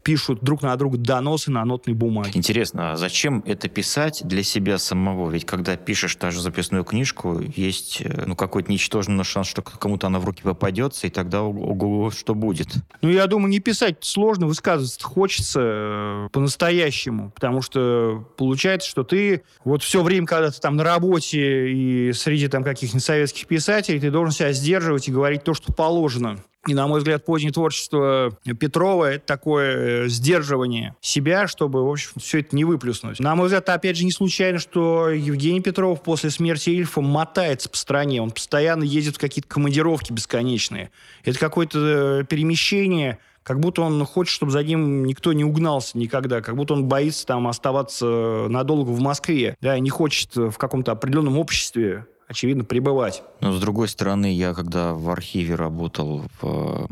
пишут 0.09 0.39
друг 0.41 0.63
на 0.63 0.75
друга 0.75 0.97
доносы 0.97 1.51
на 1.51 1.63
нотной 1.63 1.93
бумаге. 1.93 2.31
Интересно, 2.33 2.93
а 2.93 2.95
зачем 2.95 3.43
это 3.45 3.69
писать 3.69 4.23
для 4.25 4.41
себя 4.41 4.79
самого? 4.79 5.29
Ведь 5.29 5.45
когда 5.45 5.75
пишешь 5.75 6.15
даже 6.15 6.41
записную 6.41 6.83
книжку, 6.83 7.39
есть 7.55 8.01
э, 8.01 8.23
ну, 8.25 8.35
какой-то 8.35 8.71
ничтожный 8.71 9.23
шанс, 9.23 9.47
что 9.47 9.61
кому-то 9.61 10.07
она 10.07 10.17
в 10.17 10.25
руки 10.25 10.41
попадется, 10.41 11.05
и 11.05 11.11
тогда 11.11 11.43
ого, 11.43 12.09
что 12.09 12.33
будет? 12.33 12.69
Ну, 13.03 13.09
я 13.09 13.27
думаю, 13.27 13.51
не 13.51 13.59
писать 13.59 13.97
сложно, 14.01 14.47
высказываться 14.47 14.99
хочется 15.03 15.59
э, 15.61 16.29
по-настоящему, 16.31 17.29
потому 17.35 17.61
что 17.61 18.27
получается, 18.35 18.89
что 18.89 19.03
ты 19.03 19.43
вот 19.63 19.83
все 19.83 20.01
время, 20.01 20.25
когда 20.25 20.49
ты 20.49 20.59
там 20.59 20.75
на 20.75 20.83
работе 20.83 21.69
и 21.69 22.13
среди 22.13 22.47
там 22.47 22.63
каких-нибудь 22.63 23.05
советских 23.05 23.45
писателей, 23.45 23.99
ты 23.99 24.09
должен 24.09 24.33
себя 24.33 24.53
сдерживать 24.53 25.07
и 25.07 25.11
говорить 25.11 25.43
то, 25.43 25.53
что 25.53 25.71
положено. 25.71 26.39
И, 26.67 26.73
на 26.73 26.87
мой 26.87 26.99
взгляд, 26.99 27.23
позднее 27.23 27.51
творчество 27.51 28.37
Петрова— 28.59 29.11
это 29.13 29.25
такое 29.25 30.05
э, 30.05 30.07
сдерживание 30.09 30.95
себя, 30.99 31.47
чтобы, 31.47 31.85
в 31.85 31.89
общем, 31.89 32.11
все 32.17 32.39
это 32.39 32.53
не 32.55 32.65
выплюснуть. 32.65 33.19
На 33.19 33.33
мой 33.35 33.45
взгляд, 33.45 33.69
опять 33.69 33.95
же, 33.95 34.03
не 34.03 34.11
случайно, 34.11 34.59
что 34.59 35.09
Евгений 35.09 35.61
Петров 35.61 36.03
после 36.03 36.29
смерти 36.29 36.71
Ильфа 36.71 36.99
мотается 36.99 37.69
по 37.69 37.77
стране. 37.77 38.21
Он 38.21 38.31
постоянно 38.31 38.83
ездит 38.83 39.15
в 39.15 39.19
какие-то 39.19 39.47
командировки 39.47 40.11
бесконечные. 40.11 40.91
Это 41.23 41.39
какое-то 41.39 41.79
э, 41.79 42.23
перемещение, 42.25 43.19
как 43.43 43.61
будто 43.61 43.81
он 43.81 44.05
хочет, 44.05 44.33
чтобы 44.33 44.51
за 44.51 44.61
ним 44.61 45.05
никто 45.05 45.31
не 45.31 45.45
угнался 45.45 45.97
никогда, 45.97 46.41
как 46.41 46.55
будто 46.57 46.73
он 46.73 46.85
боится 46.85 47.25
там 47.25 47.47
оставаться 47.47 48.47
надолго 48.49 48.89
в 48.89 48.99
Москве, 48.99 49.55
да, 49.61 49.79
не 49.79 49.89
хочет 49.89 50.35
в 50.35 50.57
каком-то 50.57 50.91
определенном 50.91 51.37
обществе 51.37 52.05
очевидно, 52.29 52.63
пребывать. 52.63 53.23
Но, 53.41 53.51
с 53.51 53.59
другой 53.59 53.89
стороны, 53.89 54.31
я 54.31 54.53
когда 54.53 54.93
в 54.93 55.09
архиве 55.09 55.55
работал 55.55 56.23
в 56.39 56.87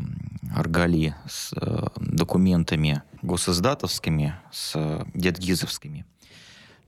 Аргали 0.54 1.14
с 1.28 1.52
э, 1.54 1.86
документами 1.96 3.02
госиздатовскими, 3.22 4.34
с 4.50 4.72
э, 4.74 5.04
дедгизовскими, 5.14 6.04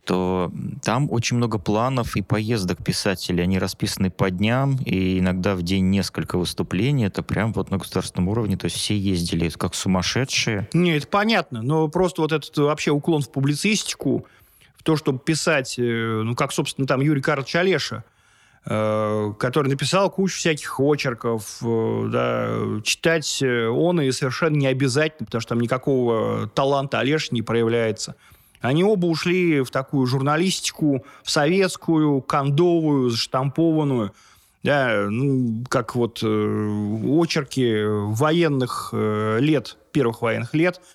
то 0.05 0.51
там 0.83 1.09
очень 1.13 1.37
много 1.37 1.59
планов 1.59 2.17
и 2.17 2.23
поездок 2.23 2.83
писателей. 2.83 3.45
Они 3.45 3.59
расписаны 3.59 4.11
по 4.11 4.31
дням, 4.31 4.79
и 4.85 5.21
иногда 5.21 5.55
в 5.55 5.63
день 5.63 5.91
несколько 5.91 6.37
выступлений. 6.37 7.05
Это 7.05 7.23
прям 7.23 7.53
вот 7.53 7.71
на 7.71 7.77
государственном 7.77 8.29
уровне. 8.31 8.57
То 8.57 8.65
есть 8.65 8.77
все 8.77 8.99
ездили 8.99 9.49
как 9.51 9.75
сумасшедшие. 9.75 10.69
Не, 10.73 10.97
это 10.97 11.07
понятно. 11.07 11.63
Но 11.63 11.87
просто 11.89 12.23
вот 12.23 12.33
этот 12.33 12.57
вообще 12.57 12.91
уклон 12.91 13.23
в 13.23 13.31
публицистику, 13.31 14.27
в 14.75 14.83
то, 14.83 14.97
чтобы 14.97 15.21
писать, 15.21 15.79
э, 15.79 15.83
ну, 15.83 16.35
как, 16.35 16.51
собственно, 16.51 16.89
там 16.89 17.03
Юрий 17.03 17.23
Карлович 17.23 17.55
Олеша, 17.55 18.03
Э, 18.03 18.03
который 18.65 19.69
написал 19.69 20.11
кучу 20.11 20.37
всяких 20.37 20.79
очерков. 20.81 21.59
Э, 21.63 22.09
да, 22.13 22.83
читать 22.83 23.41
э, 23.43 23.67
он 23.67 24.01
и 24.01 24.11
совершенно 24.13 24.57
не 24.57 24.67
обязательно, 24.67 25.27
потому 25.27 25.41
что 25.41 25.51
там 25.51 25.61
никакого 25.61 26.49
таланта 26.49 26.99
Олеж 26.99 27.31
не 27.31 27.43
проявляется. 27.43 28.17
Они 28.61 28.85
оба 28.85 29.07
ушли 29.07 29.63
в 29.63 29.71
такую 29.71 30.07
журналистику, 30.07 31.05
в 31.23 31.31
советскую, 31.31 32.21
кондовую, 32.21 33.09
заштампованную, 33.09 34.13
да, 34.63 35.07
ну, 35.09 35.65
как 35.71 35.97
вот 35.97 36.21
э, 36.23 36.27
очерки 36.27 37.83
военных 37.87 38.91
э, 38.93 39.39
лет, 39.41 39.79
первых 39.93 40.21
военных 40.21 40.55
лет– 40.55 40.81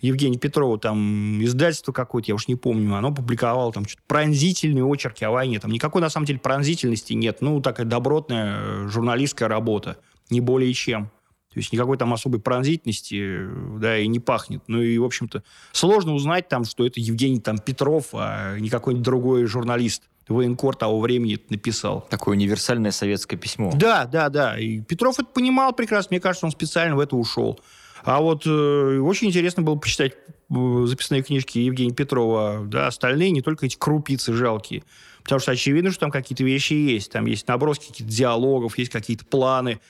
Евгения 0.00 0.38
Петрова, 0.38 0.78
там, 0.78 1.42
издательство 1.44 1.92
какое-то, 1.92 2.30
я 2.30 2.34
уж 2.34 2.48
не 2.48 2.56
помню, 2.56 2.94
оно 2.94 3.14
публиковало 3.14 3.72
там 3.72 3.86
что-то 3.86 4.02
пронзительные 4.06 4.84
очерки 4.84 5.24
о 5.24 5.30
войне. 5.30 5.60
Там 5.60 5.70
никакой, 5.70 6.00
на 6.00 6.10
самом 6.10 6.26
деле, 6.26 6.38
пронзительности 6.38 7.12
нет. 7.12 7.38
Ну, 7.40 7.60
такая 7.60 7.86
добротная 7.86 8.58
э, 8.60 8.88
журналистская 8.88 9.48
работа, 9.48 9.98
не 10.30 10.40
более 10.40 10.72
чем. 10.72 11.10
То 11.52 11.58
есть 11.58 11.72
никакой 11.72 11.98
там 11.98 12.12
особой 12.12 12.40
пронзительности, 12.40 13.40
да, 13.78 13.98
и 13.98 14.06
не 14.06 14.20
пахнет. 14.20 14.62
Ну 14.68 14.80
и, 14.80 14.96
в 14.98 15.04
общем-то, 15.04 15.42
сложно 15.72 16.14
узнать 16.14 16.48
там, 16.48 16.64
что 16.64 16.86
это 16.86 17.00
Евгений 17.00 17.40
там 17.40 17.58
Петров, 17.58 18.10
а 18.12 18.56
не 18.58 18.68
какой-нибудь 18.68 19.04
другой 19.04 19.46
журналист 19.46 20.04
военкор 20.28 20.76
того 20.76 21.00
времени 21.00 21.34
это 21.34 21.46
написал. 21.50 22.06
Такое 22.08 22.36
универсальное 22.36 22.92
советское 22.92 23.36
письмо. 23.36 23.72
Да, 23.74 24.06
да, 24.06 24.28
да. 24.28 24.58
И 24.58 24.80
Петров 24.80 25.18
это 25.18 25.28
понимал 25.28 25.72
прекрасно. 25.72 26.10
Мне 26.12 26.20
кажется, 26.20 26.46
он 26.46 26.52
специально 26.52 26.94
в 26.94 27.00
это 27.00 27.16
ушел. 27.16 27.58
А 28.02 28.20
вот 28.20 28.46
э, 28.46 28.98
очень 28.98 29.28
интересно 29.28 29.62
было 29.62 29.76
почитать 29.76 30.14
э, 30.14 30.84
записные 30.86 31.22
книжки 31.22 31.58
Евгения 31.58 31.94
Петрова, 31.94 32.62
да, 32.64 32.86
остальные, 32.86 33.30
не 33.30 33.42
только 33.42 33.66
эти 33.66 33.76
крупицы 33.76 34.32
жалкие. 34.32 34.82
Потому 35.22 35.40
что 35.40 35.52
очевидно, 35.52 35.90
что 35.90 36.00
там 36.00 36.10
какие-то 36.10 36.44
вещи 36.44 36.72
есть. 36.72 37.12
Там 37.12 37.26
есть 37.26 37.46
наброски 37.46 37.88
каких-то 37.88 38.12
диалогов, 38.12 38.78
есть 38.78 38.90
какие-то 38.90 39.24
планы. 39.26 39.80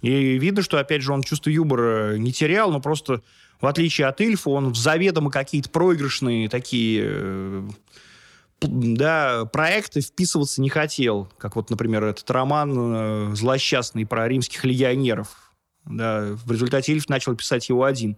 И 0.00 0.38
видно, 0.38 0.62
что, 0.62 0.78
опять 0.78 1.02
же, 1.02 1.12
он 1.12 1.22
чувство 1.22 1.50
юмора 1.50 2.16
не 2.16 2.32
терял, 2.32 2.70
но 2.70 2.80
просто, 2.80 3.22
в 3.60 3.66
отличие 3.66 4.06
от 4.06 4.20
Ильфа, 4.20 4.50
он 4.50 4.74
заведомо 4.74 5.30
какие-то 5.30 5.70
проигрышные 5.70 6.48
такие 6.48 7.02
э, 7.04 7.68
да, 8.60 9.44
проекты 9.46 10.00
вписываться 10.00 10.60
не 10.60 10.68
хотел. 10.68 11.28
Как 11.38 11.56
вот, 11.56 11.70
например, 11.70 12.04
этот 12.04 12.30
роман 12.30 12.72
э, 12.76 13.34
злосчастный 13.34 14.06
про 14.06 14.28
римских 14.28 14.64
легионеров 14.64 15.47
да, 15.88 16.36
в 16.44 16.50
результате 16.50 16.92
Ильф 16.92 17.08
начал 17.08 17.34
писать 17.34 17.68
его 17.68 17.84
один. 17.84 18.16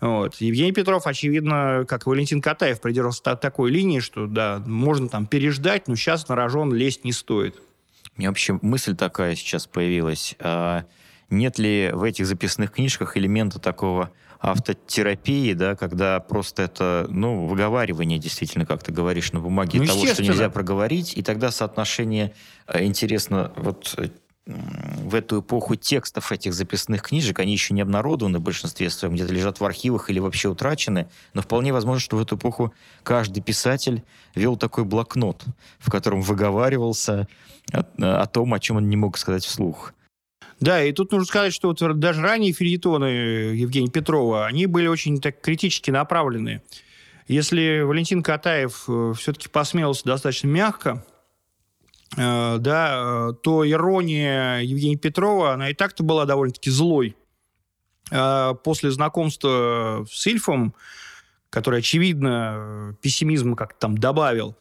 Вот. 0.00 0.36
Евгений 0.36 0.72
Петров, 0.72 1.06
очевидно, 1.06 1.84
как 1.88 2.06
и 2.06 2.08
Валентин 2.08 2.40
Катаев, 2.42 2.80
придерживался 2.80 3.36
такой 3.36 3.70
линии, 3.70 4.00
что 4.00 4.26
да, 4.26 4.62
можно 4.66 5.08
там 5.08 5.26
переждать, 5.26 5.88
но 5.88 5.96
сейчас 5.96 6.28
на 6.28 6.36
рожон 6.36 6.72
лезть 6.74 7.04
не 7.04 7.12
стоит. 7.12 7.56
У 8.16 8.20
меня 8.20 8.30
вообще 8.30 8.58
мысль 8.62 8.94
такая 8.94 9.34
сейчас 9.34 9.66
появилась. 9.66 10.36
А 10.38 10.84
нет 11.30 11.58
ли 11.58 11.90
в 11.92 12.02
этих 12.02 12.26
записных 12.26 12.72
книжках 12.72 13.16
элемента 13.16 13.58
такого 13.58 14.10
автотерапии, 14.38 15.54
да, 15.54 15.74
когда 15.74 16.20
просто 16.20 16.62
это, 16.62 17.06
ну, 17.08 17.46
выговаривание 17.46 18.18
действительно, 18.18 18.66
как 18.66 18.82
ты 18.82 18.92
говоришь 18.92 19.32
на 19.32 19.40
бумаге, 19.40 19.80
ну, 19.80 19.86
того, 19.86 20.06
что 20.06 20.22
нельзя 20.22 20.50
проговорить, 20.50 21.16
и 21.16 21.22
тогда 21.22 21.50
соотношение, 21.50 22.34
э, 22.66 22.84
интересно, 22.84 23.52
вот 23.56 23.94
э, 23.96 24.10
в 24.46 25.14
эту 25.14 25.40
эпоху 25.40 25.74
текстов 25.74 26.30
этих 26.30 26.52
записных 26.52 27.02
книжек, 27.02 27.38
они 27.38 27.52
еще 27.52 27.72
не 27.72 27.80
обнародованы 27.80 28.38
в 28.38 28.42
большинстве 28.42 28.90
своем, 28.90 29.14
где-то 29.14 29.32
лежат 29.32 29.60
в 29.60 29.64
архивах 29.64 30.10
или 30.10 30.18
вообще 30.18 30.48
утрачены, 30.48 31.08
но 31.32 31.42
вполне 31.42 31.72
возможно, 31.72 32.00
что 32.00 32.16
в 32.16 32.20
эту 32.20 32.36
эпоху 32.36 32.74
каждый 33.02 33.42
писатель 33.42 34.02
вел 34.34 34.56
такой 34.56 34.84
блокнот, 34.84 35.44
в 35.78 35.90
котором 35.90 36.20
выговаривался 36.20 37.26
о, 37.72 37.84
о 37.98 38.26
том, 38.26 38.52
о 38.52 38.60
чем 38.60 38.76
он 38.76 38.88
не 38.88 38.96
мог 38.96 39.16
сказать 39.16 39.44
вслух. 39.44 39.94
Да, 40.60 40.84
и 40.84 40.92
тут 40.92 41.12
нужно 41.12 41.26
сказать, 41.26 41.54
что 41.54 41.68
вот 41.68 41.98
даже 41.98 42.20
ранние 42.20 42.52
фильетоны 42.52 43.04
Евгения 43.54 43.90
Петрова, 43.90 44.46
они 44.46 44.66
были 44.66 44.86
очень 44.86 45.20
так 45.20 45.40
критически 45.40 45.90
направлены. 45.90 46.62
Если 47.26 47.80
Валентин 47.80 48.22
Катаев 48.22 48.84
э, 48.86 49.14
все-таки 49.16 49.48
посмелся 49.48 50.04
достаточно 50.04 50.46
мягко, 50.48 51.04
да, 52.16 53.32
то 53.42 53.68
ирония 53.68 54.60
Евгения 54.60 54.96
Петрова, 54.96 55.52
она 55.52 55.70
и 55.70 55.74
так-то 55.74 56.02
была 56.02 56.26
довольно-таки 56.26 56.70
злой. 56.70 57.16
Э, 58.10 58.54
после 58.62 58.90
знакомства 58.90 60.06
с 60.10 60.26
Ильфом, 60.26 60.74
который, 61.50 61.80
очевидно, 61.80 62.96
пессимизм 63.00 63.54
как-то 63.54 63.78
там 63.80 63.98
добавил, 63.98 64.56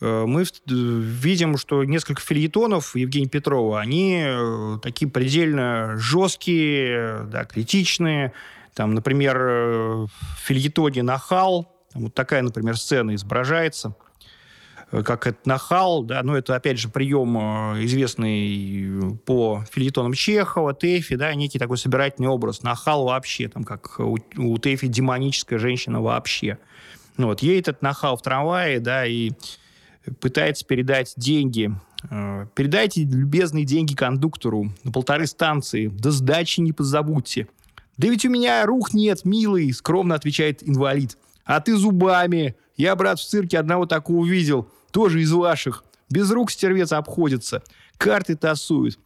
мы 0.00 0.44
видим, 0.66 1.56
что 1.56 1.82
несколько 1.84 2.20
фильетонов 2.20 2.94
Евгения 2.94 3.28
Петрова, 3.28 3.80
они 3.80 4.26
такие 4.82 5.10
предельно 5.10 5.96
жесткие, 5.96 7.22
да, 7.30 7.44
критичные. 7.44 8.34
Там, 8.74 8.92
например, 8.94 9.38
в 9.38 10.10
фильетоне 10.42 11.02
«Нахал» 11.02 11.74
Вот 11.94 12.12
такая, 12.14 12.42
например, 12.42 12.76
сцена 12.76 13.14
изображается 13.14 13.88
э, 13.88 14.03
как 15.02 15.26
это 15.26 15.38
нахал, 15.44 16.02
да, 16.02 16.22
но 16.22 16.36
это, 16.36 16.54
опять 16.54 16.78
же, 16.78 16.88
прием 16.88 17.36
э, 17.36 17.84
известный 17.84 19.16
по 19.24 19.64
филитонам 19.70 20.12
Чехова, 20.12 20.74
Тэфи, 20.74 21.16
да, 21.16 21.34
некий 21.34 21.58
такой 21.58 21.78
собирательный 21.78 22.28
образ. 22.28 22.62
Нахал 22.62 23.04
вообще, 23.04 23.48
там, 23.48 23.64
как 23.64 23.98
у, 23.98 24.18
у 24.36 24.58
Тэфи 24.58 24.86
демоническая 24.86 25.58
женщина 25.58 26.00
вообще. 26.00 26.58
Ну, 27.16 27.28
вот, 27.28 27.42
едет 27.42 27.68
этот 27.68 27.82
нахал 27.82 28.16
в 28.16 28.22
трамвае, 28.22 28.80
да, 28.80 29.06
и 29.06 29.32
пытается 30.20 30.66
передать 30.66 31.14
деньги. 31.16 31.72
Э, 32.10 32.46
Передайте 32.54 33.04
любезные 33.04 33.64
деньги 33.64 33.94
кондуктору 33.94 34.70
на 34.84 34.92
полторы 34.92 35.26
станции, 35.26 35.86
до 35.88 36.10
сдачи 36.10 36.60
не 36.60 36.72
позабудьте. 36.72 37.48
«Да 37.96 38.08
ведь 38.08 38.24
у 38.24 38.30
меня 38.30 38.66
рук 38.66 38.92
нет, 38.92 39.24
милый»,— 39.24 39.72
скромно 39.72 40.16
отвечает 40.16 40.68
инвалид. 40.68 41.16
А 41.44 41.60
ты 41.60 41.76
зубами. 41.76 42.56
Я, 42.76 42.96
брат, 42.96 43.18
в 43.18 43.28
цирке 43.28 43.58
одного 43.58 43.86
такого 43.86 44.18
увидел. 44.18 44.68
Тоже 44.94 45.22
из 45.22 45.32
ваших. 45.32 45.84
Без 46.08 46.30
рук 46.30 46.52
стервец 46.52 46.92
обходится. 46.92 47.64
Карты 47.98 48.36
тасует. 48.36 48.96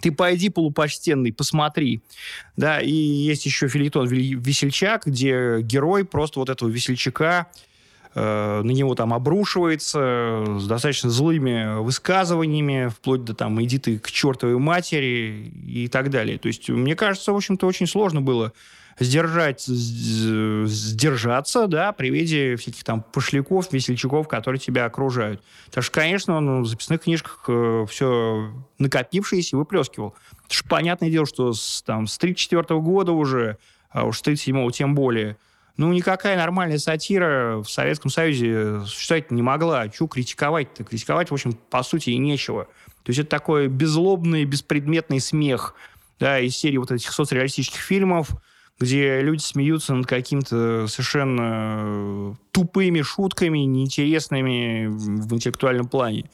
Ты 0.00 0.12
пойди, 0.12 0.48
полупочтенный, 0.48 1.30
посмотри. 1.30 2.00
Да, 2.56 2.80
и 2.80 2.90
есть 2.90 3.44
еще 3.44 3.68
филитон 3.68 4.08
«Весельчак», 4.08 5.04
где 5.04 5.60
герой 5.60 6.06
просто 6.06 6.38
вот 6.38 6.48
этого 6.48 6.70
весельчака 6.70 7.48
э, 8.14 8.62
на 8.64 8.70
него 8.70 8.94
там 8.94 9.12
обрушивается 9.12 10.42
с 10.58 10.66
достаточно 10.66 11.10
злыми 11.10 11.82
высказываниями, 11.82 12.88
вплоть 12.88 13.22
до 13.22 13.34
там 13.34 13.62
«иди 13.62 13.78
ты 13.78 13.98
к 13.98 14.10
чертовой 14.10 14.56
матери» 14.56 15.52
и 15.66 15.86
так 15.88 16.08
далее. 16.08 16.38
То 16.38 16.48
есть, 16.48 16.70
мне 16.70 16.96
кажется, 16.96 17.34
в 17.34 17.36
общем-то, 17.36 17.66
очень 17.66 17.86
сложно 17.86 18.22
было 18.22 18.54
сдержать, 19.00 19.62
сдержаться, 19.62 21.66
да, 21.66 21.92
при 21.92 22.10
виде 22.10 22.56
всяких 22.56 22.84
там 22.84 23.02
пошляков, 23.02 23.72
весельчаков, 23.72 24.28
которые 24.28 24.60
тебя 24.60 24.84
окружают. 24.84 25.42
Так 25.70 25.82
что, 25.82 25.94
конечно, 25.94 26.36
он 26.36 26.62
в 26.62 26.66
записных 26.66 27.02
книжках 27.02 27.42
э, 27.48 27.86
все 27.88 28.52
накопившееся 28.78 29.56
выплескивал. 29.56 30.14
Это 30.44 30.54
же 30.54 30.64
понятное 30.64 31.10
дело, 31.10 31.26
что 31.26 31.54
с, 31.54 31.82
там, 31.82 32.06
с 32.06 32.18
1934 32.18 32.80
года 32.80 33.12
уже, 33.12 33.56
а 33.90 34.04
уж 34.04 34.18
с 34.18 34.20
1937 34.20 34.70
тем 34.70 34.94
более, 34.94 35.38
ну, 35.78 35.90
никакая 35.94 36.36
нормальная 36.36 36.78
сатира 36.78 37.62
в 37.62 37.70
Советском 37.70 38.10
Союзе 38.10 38.84
существовать 38.84 39.30
не 39.30 39.40
могла. 39.40 39.88
Чего 39.88 40.08
критиковать-то? 40.08 40.84
Критиковать, 40.84 41.30
в 41.30 41.34
общем, 41.34 41.54
по 41.70 41.82
сути, 41.82 42.10
и 42.10 42.18
нечего. 42.18 42.66
То 43.02 43.10
есть 43.10 43.20
это 43.20 43.30
такой 43.30 43.68
беззлобный, 43.68 44.44
беспредметный 44.44 45.20
смех 45.20 45.74
да, 46.18 46.38
из 46.38 46.54
серии 46.54 46.76
вот 46.76 46.90
этих 46.90 47.12
соцреалистических 47.12 47.80
фильмов, 47.80 48.32
где 48.80 49.20
люди 49.20 49.42
смеются 49.42 49.94
над 49.94 50.06
какими-то 50.06 50.86
совершенно 50.88 52.36
тупыми 52.50 53.02
шутками, 53.02 53.58
неинтересными 53.58 54.86
в 54.86 55.34
интеллектуальном 55.34 55.86
плане. 55.86 56.30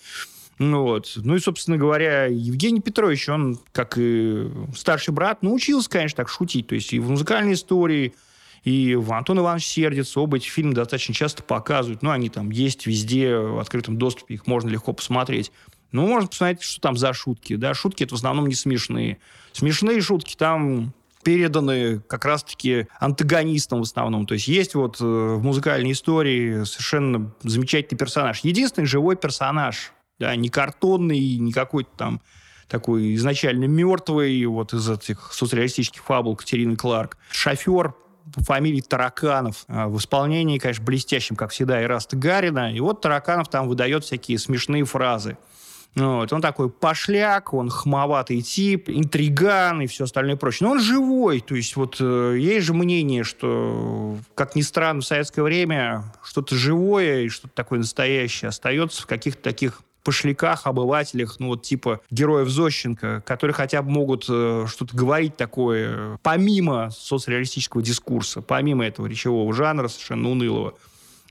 Ну, 0.59 0.85
вот. 0.85 1.13
ну 1.17 1.35
и, 1.35 1.41
собственно 1.41 1.77
говоря, 1.77 2.27
Евгений 2.27 2.81
Петрович, 2.81 3.29
он, 3.29 3.59
как 3.73 3.99
и 3.99 4.49
старший 4.75 5.13
брат, 5.13 5.43
научился, 5.43 5.91
конечно, 5.91 6.17
так 6.17 6.31
шутить. 6.31 6.69
То 6.69 6.77
есть 6.77 6.95
и 6.95 7.01
в 7.01 7.11
музыкальной 7.11 7.55
истории, 7.55 8.15
и 8.63 8.95
в 8.95 9.13
Антон 9.13 9.41
Иванович 9.41 9.67
Сердец 9.67 10.17
оба 10.17 10.39
эти 10.39 10.49
фильмы 10.49 10.73
достаточно 10.73 11.15
часто 11.15 11.43
показывают. 11.43 12.03
Ну, 12.03 12.11
они 12.11 12.31
там 12.31 12.51
есть 12.51 12.87
везде, 12.87 13.37
в 13.37 13.59
открытом 13.59 13.99
доступе, 13.99 14.35
их 14.35 14.47
можно 14.47 14.71
легко 14.71 14.93
посмотреть. 14.93 15.53
Ну, 15.93 16.07
можно 16.07 16.29
посмотреть, 16.29 16.63
что 16.63 16.81
там 16.81 16.97
за 16.97 17.13
шутки. 17.13 17.57
Да, 17.57 17.75
шутки 17.75 18.05
это 18.05 18.15
в 18.15 18.19
основном 18.19 18.47
не 18.47 18.55
смешные. 18.55 19.19
Смешные 19.53 20.01
шутки 20.01 20.37
там 20.37 20.95
переданы 21.27 21.99
как 21.99 22.25
раз-таки 22.25 22.87
антагонистам 23.01 23.81
в 23.81 23.83
основном. 23.83 24.29
То 24.29 24.35
есть 24.35 24.47
есть 24.47 24.77
вот 24.77 25.01
э, 25.01 25.05
в 25.05 25.43
музыкальной 25.43 25.91
истории 25.91 26.63
совершенно 26.63 27.33
замечательный 27.43 27.99
персонаж. 27.99 28.45
Единственный 28.45 28.85
живой 28.85 29.17
персонаж, 29.17 29.93
да, 30.21 30.37
не 30.37 30.51
картонный, 30.51 31.39
не 31.39 31.53
какой-то 31.53 31.91
там 31.97 32.21
такой 32.69 33.17
изначально 33.17 33.65
мертвый, 33.65 34.47
вот 34.47 34.73
из 34.73 34.89
этих 34.89 35.33
соцреалистических 35.33 36.05
фабул 36.05 36.37
Катерины 36.37 36.77
Кларк. 36.77 37.19
Шофер 37.33 37.95
по 38.33 38.45
фамилии 38.45 38.81
Тараканов. 38.81 39.65
А 39.67 39.89
в 39.89 39.99
исполнении, 39.99 40.59
конечно, 40.59 40.85
блестящим, 40.85 41.35
как 41.35 41.51
всегда, 41.51 41.83
Ираста 41.83 42.17
Гарина. 42.17 42.73
И 42.73 42.79
вот 42.79 43.01
Тараканов 43.01 43.49
там 43.49 43.67
выдает 43.67 44.05
всякие 44.05 44.39
смешные 44.39 44.85
фразы. 44.85 45.39
Вот. 45.97 46.31
Он 46.31 46.43
такой 46.43 46.69
пошляк, 46.69 47.55
он 47.55 47.71
хмоватый 47.71 48.43
тип, 48.43 48.91
интриган 48.91 49.81
и 49.81 49.87
все 49.87 50.05
остальное 50.05 50.37
прочее. 50.37 50.67
Но 50.69 50.73
он 50.73 50.81
живой. 50.81 51.41
То 51.41 51.55
есть 51.55 51.75
вот 51.75 51.97
э, 52.01 52.37
есть 52.39 52.67
же 52.67 52.75
мнение, 52.75 53.25
что, 53.25 54.19
как 54.35 54.55
ни 54.55 54.61
странно, 54.61 55.01
в 55.01 55.07
советское 55.07 55.43
время 55.43 56.05
что-то 56.23 56.55
живое 56.55 57.23
и 57.23 57.29
что-то 57.31 57.55
такое 57.55 57.79
настоящее 57.79 58.51
остается 58.51 59.03
в 59.03 59.07
каких-то 59.07 59.43
таких 59.43 59.81
пошляках, 60.05 60.69
обывателях, 60.69 61.41
ну 61.41 61.49
вот 61.49 61.63
типа 61.63 62.01
героев 62.13 62.49
Зощенко, 62.49 63.25
которые 63.27 63.55
хотя 63.55 63.83
бы 63.83 63.91
могут 63.91 64.27
э, 64.29 64.67
что-то 64.69 64.97
говорить 64.97 65.37
такое, 65.37 66.19
помимо 66.23 66.91
соцреалистического 66.91 67.83
дискурса, 67.83 68.41
помимо 68.41 68.87
этого 68.87 69.07
речевого 69.07 69.53
жанра 69.53 69.89
совершенно 69.89 70.31
унылого. 70.31 70.75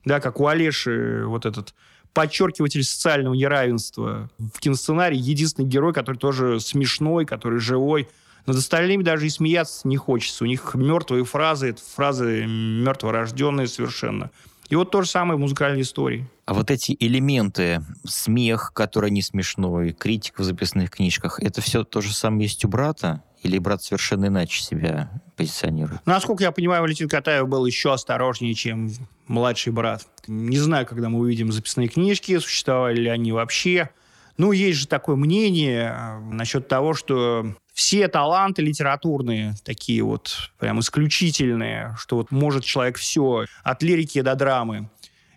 Да, 0.04 0.20
как 0.20 0.40
у 0.40 0.46
Олеши 0.46 1.22
вот 1.24 1.46
этот 1.46 1.72
подчеркиватель 2.16 2.82
социального 2.82 3.34
неравенства. 3.34 4.30
В 4.38 4.58
киносценарии 4.58 5.18
единственный 5.18 5.68
герой, 5.68 5.92
который 5.92 6.16
тоже 6.16 6.60
смешной, 6.60 7.26
который 7.26 7.58
живой. 7.58 8.08
Над 8.46 8.56
остальными 8.56 9.02
даже 9.02 9.26
и 9.26 9.28
смеяться 9.28 9.86
не 9.86 9.98
хочется. 9.98 10.44
У 10.44 10.46
них 10.46 10.74
мертвые 10.74 11.26
фразы, 11.26 11.70
это 11.70 11.82
фразы 11.94 12.46
мертворожденные 12.46 13.68
совершенно. 13.68 14.30
И 14.70 14.76
вот 14.76 14.90
то 14.90 15.02
же 15.02 15.10
самое 15.10 15.36
в 15.36 15.40
музыкальной 15.40 15.82
истории. 15.82 16.26
А 16.46 16.54
вот 16.54 16.70
эти 16.70 16.96
элементы, 16.98 17.82
смех, 18.06 18.72
который 18.72 19.10
не 19.10 19.20
смешной, 19.20 19.92
критика 19.92 20.40
в 20.40 20.44
записных 20.46 20.90
книжках, 20.90 21.38
это 21.42 21.60
все 21.60 21.84
то 21.84 22.00
же 22.00 22.14
самое 22.14 22.44
есть 22.44 22.64
у 22.64 22.68
брата? 22.68 23.22
Или 23.46 23.58
брат 23.58 23.80
совершенно 23.80 24.26
иначе 24.26 24.60
себя 24.60 25.08
позиционирует? 25.36 26.04
Насколько 26.04 26.42
я 26.42 26.50
понимаю, 26.50 26.82
Валентин 26.82 27.08
Катаев 27.08 27.46
был 27.46 27.64
еще 27.64 27.92
осторожнее, 27.92 28.54
чем 28.54 28.90
младший 29.28 29.72
брат. 29.72 30.04
Не 30.26 30.58
знаю, 30.58 30.84
когда 30.84 31.08
мы 31.08 31.20
увидим 31.20 31.52
записные 31.52 31.86
книжки, 31.86 32.36
существовали 32.40 33.02
ли 33.02 33.08
они 33.08 33.30
вообще. 33.30 33.90
Ну, 34.36 34.50
есть 34.50 34.80
же 34.80 34.88
такое 34.88 35.14
мнение 35.14 35.94
э, 35.96 36.18
насчет 36.32 36.66
того, 36.66 36.92
что 36.92 37.54
все 37.72 38.08
таланты 38.08 38.62
литературные, 38.62 39.54
такие 39.64 40.02
вот 40.02 40.50
прям 40.58 40.80
исключительные, 40.80 41.94
что 41.98 42.16
вот 42.16 42.32
может 42.32 42.64
человек 42.64 42.98
все, 42.98 43.46
от 43.62 43.82
лирики 43.84 44.20
до 44.22 44.34
драмы, 44.34 44.90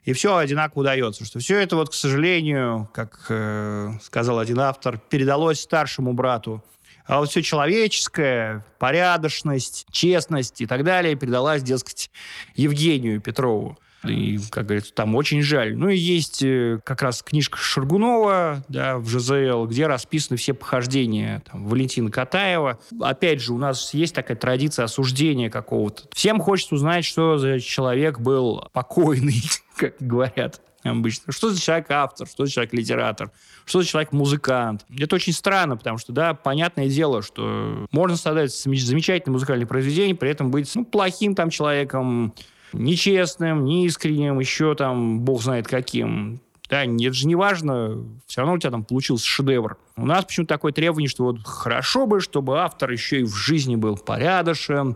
и 0.03 0.13
все 0.13 0.35
одинаково 0.35 0.81
удается. 0.81 1.25
Что 1.25 1.37
все 1.37 1.59
это 1.59 1.75
вот, 1.75 1.91
к 1.91 1.93
сожалению, 1.93 2.89
как 2.91 3.27
э, 3.29 3.91
сказал 4.01 4.39
один 4.39 4.59
автор, 4.59 4.97
передалось 4.97 5.61
старшему 5.61 6.13
брату. 6.13 6.63
А 7.09 7.19
вот 7.19 7.31
все 7.31 7.41
человеческое, 7.41 8.63
порядочность, 8.77 9.87
честность 9.91 10.61
и 10.61 10.67
так 10.67 10.83
далее 10.83 11.15
передалась, 11.15 11.63
дескать, 11.63 12.11
Евгению 12.53 13.19
Петрову. 13.19 13.79
И, 14.03 14.37
как 14.51 14.67
говорится, 14.67 14.93
там 14.93 15.15
очень 15.15 15.41
жаль. 15.41 15.75
Ну 15.75 15.89
и 15.89 15.97
есть 15.97 16.43
э, 16.43 16.79
как 16.85 17.01
раз 17.01 17.23
книжка 17.23 17.57
Шаргунова 17.57 18.63
да, 18.69 18.99
в 18.99 19.09
ЖЗЛ, 19.09 19.65
где 19.65 19.87
расписаны 19.87 20.37
все 20.37 20.53
похождения 20.53 21.41
там, 21.51 21.67
Валентина 21.67 22.11
Катаева. 22.11 22.79
Опять 23.01 23.41
же, 23.41 23.53
у 23.53 23.57
нас 23.57 23.91
есть 23.95 24.13
такая 24.13 24.37
традиция 24.37 24.85
осуждения 24.85 25.49
какого-то. 25.49 26.03
Всем 26.13 26.39
хочется 26.39 26.75
узнать, 26.75 27.05
что 27.05 27.39
за 27.39 27.59
человек 27.59 28.19
был 28.19 28.69
покойный, 28.71 29.41
как 29.75 29.95
говорят 29.99 30.61
обычно. 30.83 31.31
Что 31.31 31.49
за 31.49 31.59
человек 31.59 31.89
автор, 31.91 32.27
что 32.27 32.45
за 32.45 32.51
человек 32.51 32.73
литератор, 32.73 33.31
что 33.65 33.81
за 33.81 33.87
человек 33.87 34.11
музыкант. 34.11 34.85
Это 34.97 35.15
очень 35.15 35.33
странно, 35.33 35.77
потому 35.77 35.97
что, 35.97 36.13
да, 36.13 36.33
понятное 36.33 36.87
дело, 36.87 37.21
что 37.21 37.87
можно 37.91 38.17
создать 38.17 38.51
замечательное 38.53 39.33
музыкальное 39.33 39.67
произведение, 39.67 40.15
при 40.15 40.29
этом 40.29 40.51
быть 40.51 40.71
ну, 40.75 40.85
плохим 40.85 41.35
там 41.35 41.49
человеком, 41.49 42.33
нечестным, 42.73 43.65
неискренним, 43.65 44.39
еще 44.39 44.75
там 44.75 45.21
бог 45.21 45.41
знает 45.41 45.67
каким. 45.67 46.39
Да, 46.69 46.83
это 46.85 47.13
же 47.13 47.25
не 47.25 47.35
важно, 47.35 47.97
все 48.27 48.41
равно 48.41 48.53
у 48.53 48.57
тебя 48.59 48.69
там 48.69 48.83
получился 48.83 49.25
шедевр. 49.25 49.77
У 49.97 50.05
нас 50.05 50.23
почему-то 50.25 50.53
такое 50.53 50.71
требование, 50.71 51.09
что 51.09 51.23
вот 51.23 51.39
хорошо 51.43 52.05
бы, 52.05 52.21
чтобы 52.21 52.59
автор 52.59 52.91
еще 52.91 53.21
и 53.21 53.23
в 53.23 53.33
жизни 53.33 53.75
был 53.75 53.97
порядочен, 53.97 54.95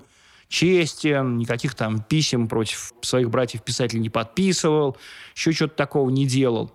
честен, 0.54 1.39
никаких 1.39 1.74
там 1.74 2.00
писем 2.00 2.48
против 2.48 2.94
своих 3.02 3.32
братьев-писателей 3.32 4.02
не 4.02 4.12
подписывал, 4.12 4.96
еще 5.36 5.52
что-то 5.52 5.76
такого 5.76 6.12
не 6.12 6.28
делал. 6.28 6.72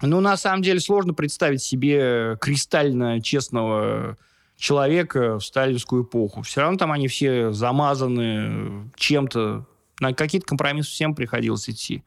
Ну, 0.00 0.20
на 0.20 0.38
самом 0.38 0.62
деле, 0.62 0.80
сложно 0.80 1.12
представить 1.12 1.62
себе 1.62 2.38
кристально 2.40 3.20
честного 3.20 4.16
человека 4.56 5.38
в 5.38 5.44
сталинскую 5.44 6.04
эпоху. 6.04 6.40
Все 6.42 6.62
равно 6.62 6.78
там 6.78 6.92
они 6.92 7.08
все 7.08 7.52
замазаны 7.52 8.90
чем-то. 8.96 9.66
На 10.00 10.14
какие-то 10.14 10.46
компромиссы 10.46 10.90
всем 10.90 11.14
приходилось 11.14 11.68
идти. 11.68 12.02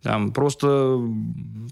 Там 0.00 0.32
просто 0.32 0.98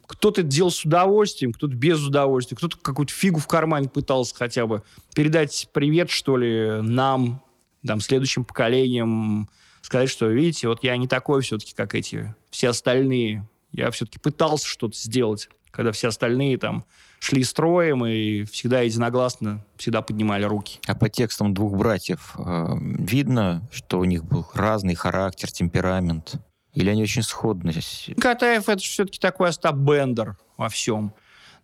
кто-то 0.07 0.43
делал 0.43 0.71
с 0.71 0.85
удовольствием, 0.85 1.55
кто-то 1.55 1.75
без 1.75 2.07
удовольствия, 2.07 2.59
кто-то 2.59 2.77
какую-то 2.77 3.13
фигу 3.15 3.41
в 3.41 3.47
кармане 3.47 3.89
пытался 3.89 4.37
хотя 4.37 4.67
бы 4.67 4.83
передать 5.15 5.69
привет, 5.73 6.11
что 6.11 6.37
ли, 6.37 6.83
нам, 6.83 7.43
там, 7.87 8.01
следующим 8.01 8.45
поколениям, 8.45 9.49
сказать, 9.83 10.11
что, 10.11 10.29
видите, 10.29 10.69
вот 10.69 10.83
я 10.83 10.97
не 10.97 11.09
такой 11.09 11.43
все-таки, 11.43 11.75
как 11.75 11.95
эти 11.95 12.35
все 12.51 12.69
остальные. 12.69 13.49
Я 13.73 13.91
все-таки 13.91 14.19
пытался 14.19 14.67
что-то 14.67 14.97
сделать, 14.97 15.49
когда 15.71 15.93
все 15.93 16.09
остальные 16.09 16.59
там 16.59 16.85
шли 17.21 17.45
строем 17.45 18.05
и 18.05 18.45
всегда 18.45 18.81
единогласно 18.81 19.65
всегда 19.77 20.03
поднимали 20.03 20.45
руки. 20.45 20.81
А 20.87 20.95
по 20.95 21.09
текстам 21.09 21.55
двух 21.55 21.77
братьев 21.77 22.35
э, 22.37 22.67
видно, 22.81 23.69
что 23.71 24.01
у 24.01 24.05
них 24.05 24.25
был 24.25 24.47
разный 24.55 24.95
характер, 24.95 25.51
темперамент? 25.51 26.35
Или 26.75 26.91
они 26.91 27.03
очень 27.03 27.23
сходны? 27.23 27.73
Катаев 28.19 28.69
это 28.69 28.83
все-таки 28.83 29.19
такой 29.19 29.51
Остап 29.51 29.77
Бендер 29.77 30.37
во 30.57 30.69
всем. 30.69 31.13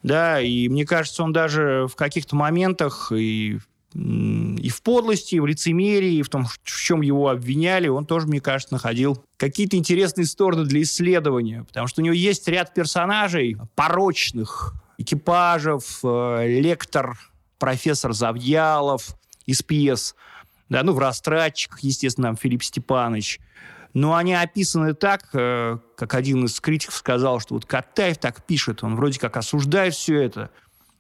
Да, 0.02 0.40
и 0.40 0.68
мне 0.68 0.84
кажется, 0.84 1.22
он 1.22 1.32
даже 1.32 1.86
в 1.90 1.96
каких-то 1.96 2.36
моментах 2.36 3.10
и 3.12 3.58
и 3.98 4.68
в 4.68 4.82
подлости, 4.82 5.36
и 5.36 5.40
в 5.40 5.46
лицемерии, 5.46 6.16
и 6.16 6.22
в 6.22 6.28
том, 6.28 6.44
в 6.44 6.58
чем 6.64 7.00
его 7.00 7.30
обвиняли, 7.30 7.88
он 7.88 8.04
тоже, 8.04 8.26
мне 8.26 8.40
кажется, 8.40 8.74
находил 8.74 9.24
какие-то 9.38 9.76
интересные 9.76 10.26
стороны 10.26 10.64
для 10.64 10.82
исследования, 10.82 11.64
потому 11.64 11.86
что 11.86 12.02
у 12.02 12.04
него 12.04 12.14
есть 12.14 12.46
ряд 12.46 12.74
персонажей 12.74 13.56
порочных, 13.74 14.74
экипажев, 14.98 16.00
э, 16.02 16.60
лектор, 16.60 17.18
профессор 17.58 18.12
Завьялов 18.12 19.14
из 19.46 19.62
пьес, 19.62 20.14
да, 20.68 20.82
ну, 20.82 20.92
в 20.92 20.98
«Растратчиках», 20.98 21.80
естественно, 21.80 22.36
Филипп 22.36 22.64
Степанович. 22.64 23.40
Но 23.94 24.14
они 24.14 24.34
описаны 24.34 24.92
так, 24.92 25.30
э, 25.32 25.78
как 25.96 26.14
один 26.14 26.44
из 26.44 26.60
критиков 26.60 26.96
сказал, 26.96 27.40
что 27.40 27.54
вот 27.54 27.64
Катаев 27.64 28.18
так 28.18 28.44
пишет, 28.44 28.84
он 28.84 28.96
вроде 28.96 29.18
как 29.18 29.38
осуждает 29.38 29.94
все 29.94 30.20
это. 30.20 30.50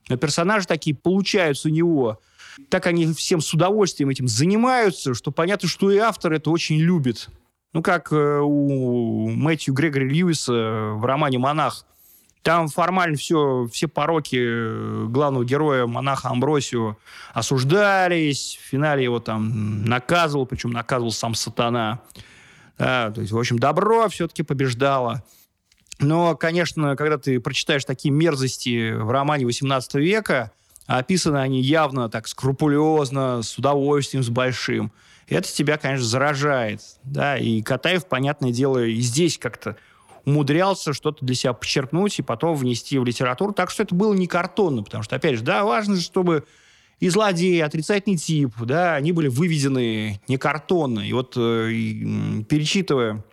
Но 0.08 0.16
персонажи 0.16 0.66
такие 0.66 0.96
получаются 0.96 1.68
у 1.68 1.72
него– 1.72 2.20
так 2.68 2.86
они 2.86 3.12
всем 3.12 3.40
с 3.40 3.52
удовольствием 3.52 4.10
этим 4.10 4.28
занимаются, 4.28 5.14
что 5.14 5.30
понятно, 5.30 5.68
что 5.68 5.90
и 5.90 5.98
автор 5.98 6.32
это 6.32 6.50
очень 6.50 6.76
любит. 6.76 7.28
Ну, 7.72 7.82
как 7.82 8.12
э, 8.12 8.40
у 8.42 9.28
Мэтью 9.28 9.74
Грегори 9.74 10.08
Льюиса 10.08 10.92
в 10.94 11.04
романе 11.04 11.38
«Монах». 11.38 11.84
Там 12.42 12.68
формально 12.68 13.16
все, 13.16 13.66
все 13.72 13.88
пороки 13.88 14.38
э, 14.38 15.06
главного 15.08 15.44
героя, 15.44 15.86
монаха 15.86 16.28
Амбросио, 16.28 16.96
осуждались. 17.34 18.58
В 18.62 18.68
финале 18.68 19.04
его 19.04 19.20
там 19.20 19.84
наказывал, 19.84 20.46
причем 20.46 20.70
наказывал 20.70 21.12
сам 21.12 21.34
сатана. 21.34 22.00
Да, 22.78 23.10
то 23.10 23.20
есть, 23.20 23.32
в 23.32 23.38
общем, 23.38 23.58
добро 23.58 24.08
все-таки 24.08 24.42
побеждало. 24.42 25.24
Но, 25.98 26.36
конечно, 26.36 26.94
когда 26.94 27.18
ты 27.18 27.40
прочитаешь 27.40 27.84
такие 27.84 28.12
мерзости 28.12 28.92
в 28.92 29.10
романе 29.10 29.46
18 29.46 29.94
века, 29.94 30.52
описаны 30.86 31.38
они 31.38 31.60
явно 31.60 32.08
так 32.08 32.28
скрупулезно, 32.28 33.42
с 33.42 33.58
удовольствием, 33.58 34.22
с 34.22 34.28
большим. 34.28 34.92
И 35.26 35.34
это 35.34 35.48
тебя, 35.48 35.76
конечно, 35.76 36.06
заражает. 36.06 36.80
Да? 37.02 37.36
И 37.36 37.62
Катаев, 37.62 38.06
понятное 38.06 38.52
дело, 38.52 38.84
и 38.84 39.00
здесь 39.00 39.38
как-то 39.38 39.76
умудрялся 40.24 40.92
что-то 40.92 41.24
для 41.24 41.34
себя 41.34 41.52
подчеркнуть 41.52 42.18
и 42.18 42.22
потом 42.22 42.56
внести 42.56 42.98
в 42.98 43.04
литературу. 43.04 43.52
Так 43.52 43.70
что 43.70 43.82
это 43.82 43.94
было 43.94 44.14
не 44.14 44.26
картонно, 44.26 44.82
потому 44.82 45.02
что, 45.02 45.16
опять 45.16 45.36
же, 45.36 45.42
да, 45.42 45.64
важно, 45.64 46.00
чтобы 46.00 46.44
и 46.98 47.08
злодеи, 47.08 47.60
отрицательный 47.60 48.16
тип, 48.16 48.54
да, 48.60 48.94
они 48.94 49.12
были 49.12 49.28
выведены 49.28 50.20
не 50.28 50.38
картонно. 50.38 51.00
И 51.00 51.12
вот 51.12 51.34
э, 51.36 51.68
перечитывая 52.48 53.24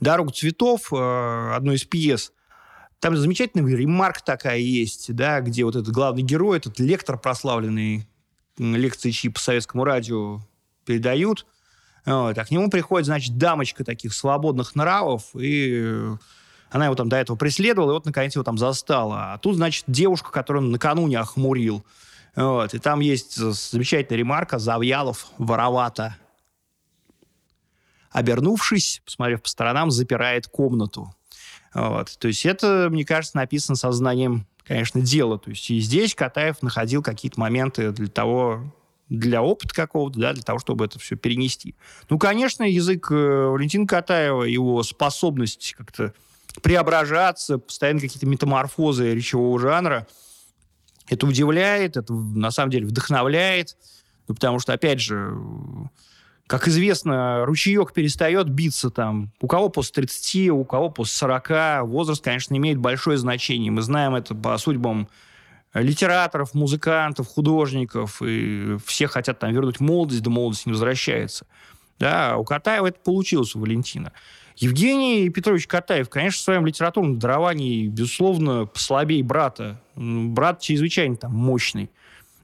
«Дорогу 0.00 0.30
цветов», 0.30 0.92
э, 0.92 1.52
одну 1.54 1.72
из 1.72 1.84
пьес, 1.84 2.32
там 3.00 3.16
замечательная 3.16 3.76
ремарк 3.76 4.22
такая 4.22 4.58
есть, 4.58 5.14
да, 5.14 5.40
где 5.40 5.64
вот 5.64 5.76
этот 5.76 5.92
главный 5.92 6.22
герой, 6.22 6.58
этот 6.58 6.78
лектор 6.80 7.18
прославленный, 7.18 8.08
лекции 8.58 9.10
чьи 9.10 9.30
по 9.30 9.38
советскому 9.38 9.84
радио 9.84 10.40
передают, 10.84 11.46
вот, 12.06 12.38
а 12.38 12.44
к 12.44 12.50
нему 12.50 12.70
приходит, 12.70 13.06
значит, 13.06 13.36
дамочка 13.36 13.84
таких 13.84 14.14
свободных 14.14 14.74
нравов, 14.74 15.24
и 15.34 16.00
она 16.70 16.86
его 16.86 16.94
там 16.94 17.08
до 17.08 17.16
этого 17.16 17.36
преследовала, 17.36 17.90
и 17.90 17.94
вот, 17.94 18.06
наконец, 18.06 18.34
его 18.34 18.44
там 18.44 18.58
застала. 18.58 19.34
А 19.34 19.38
тут, 19.38 19.56
значит, 19.56 19.84
девушка, 19.86 20.30
которую 20.30 20.64
он 20.64 20.70
накануне 20.70 21.18
охмурил. 21.18 21.84
Вот, 22.34 22.74
и 22.74 22.78
там 22.78 23.00
есть 23.00 23.36
замечательная 23.36 24.18
ремарка 24.18 24.58
«Завьялов 24.58 25.28
воровато». 25.38 26.16
Обернувшись, 28.10 29.02
посмотрев 29.04 29.42
по 29.42 29.48
сторонам, 29.48 29.90
запирает 29.90 30.46
комнату. 30.46 31.14
Вот. 31.74 32.16
То 32.18 32.28
есть 32.28 32.46
это, 32.46 32.88
мне 32.90 33.04
кажется, 33.04 33.36
написано 33.36 33.76
сознанием, 33.76 34.46
конечно, 34.64 35.00
дела. 35.00 35.38
То 35.38 35.50
есть 35.50 35.70
и 35.70 35.80
здесь 35.80 36.14
Катаев 36.14 36.62
находил 36.62 37.02
какие-то 37.02 37.38
моменты 37.40 37.92
для 37.92 38.08
того, 38.08 38.72
для 39.08 39.42
опыта 39.42 39.74
какого-то, 39.74 40.18
да, 40.18 40.32
для 40.32 40.42
того, 40.42 40.58
чтобы 40.58 40.84
это 40.84 40.98
все 40.98 41.16
перенести. 41.16 41.74
Ну, 42.10 42.18
конечно, 42.18 42.62
язык 42.64 43.10
э, 43.10 43.14
Валентина 43.14 43.86
Катаева, 43.86 44.42
его 44.42 44.82
способность 44.82 45.74
как-то 45.76 46.12
преображаться, 46.62 47.58
постоянно 47.58 48.00
какие-то 48.00 48.26
метаморфозы 48.26 49.14
речевого 49.14 49.58
жанра, 49.58 50.06
это 51.08 51.26
удивляет, 51.26 51.96
это 51.96 52.12
на 52.12 52.50
самом 52.50 52.70
деле 52.70 52.86
вдохновляет, 52.86 53.76
ну, 54.26 54.34
потому 54.34 54.58
что, 54.58 54.74
опять 54.74 55.00
же, 55.00 55.34
как 56.48 56.66
известно, 56.66 57.44
ручеек 57.44 57.92
перестает 57.92 58.48
биться 58.48 58.90
там. 58.90 59.30
У 59.40 59.46
кого 59.46 59.68
после 59.68 59.94
30, 60.06 60.50
у 60.50 60.64
кого 60.64 60.90
после 60.90 61.14
40. 61.18 61.86
Возраст, 61.86 62.24
конечно, 62.24 62.56
имеет 62.56 62.78
большое 62.78 63.18
значение. 63.18 63.70
Мы 63.70 63.82
знаем 63.82 64.14
это 64.14 64.34
по 64.34 64.56
судьбам 64.56 65.08
литераторов, 65.74 66.54
музыкантов, 66.54 67.28
художников. 67.28 68.22
И 68.22 68.78
все 68.84 69.06
хотят 69.06 69.38
там 69.38 69.52
вернуть 69.52 69.78
молодость, 69.78 70.22
да 70.22 70.30
молодость 70.30 70.64
не 70.64 70.72
возвращается. 70.72 71.46
Да, 71.98 72.36
у 72.38 72.44
Катаева 72.44 72.86
это 72.86 72.98
получилось, 72.98 73.54
у 73.54 73.60
Валентина. 73.60 74.12
Евгений 74.56 75.28
Петрович 75.28 75.66
Катаев, 75.66 76.08
конечно, 76.08 76.38
в 76.38 76.44
своем 76.44 76.66
литературном 76.66 77.18
даровании, 77.18 77.88
безусловно, 77.88 78.64
послабее 78.66 79.22
брата. 79.22 79.80
Брат 79.94 80.60
чрезвычайно 80.60 81.16
там 81.16 81.34
мощный. 81.34 81.90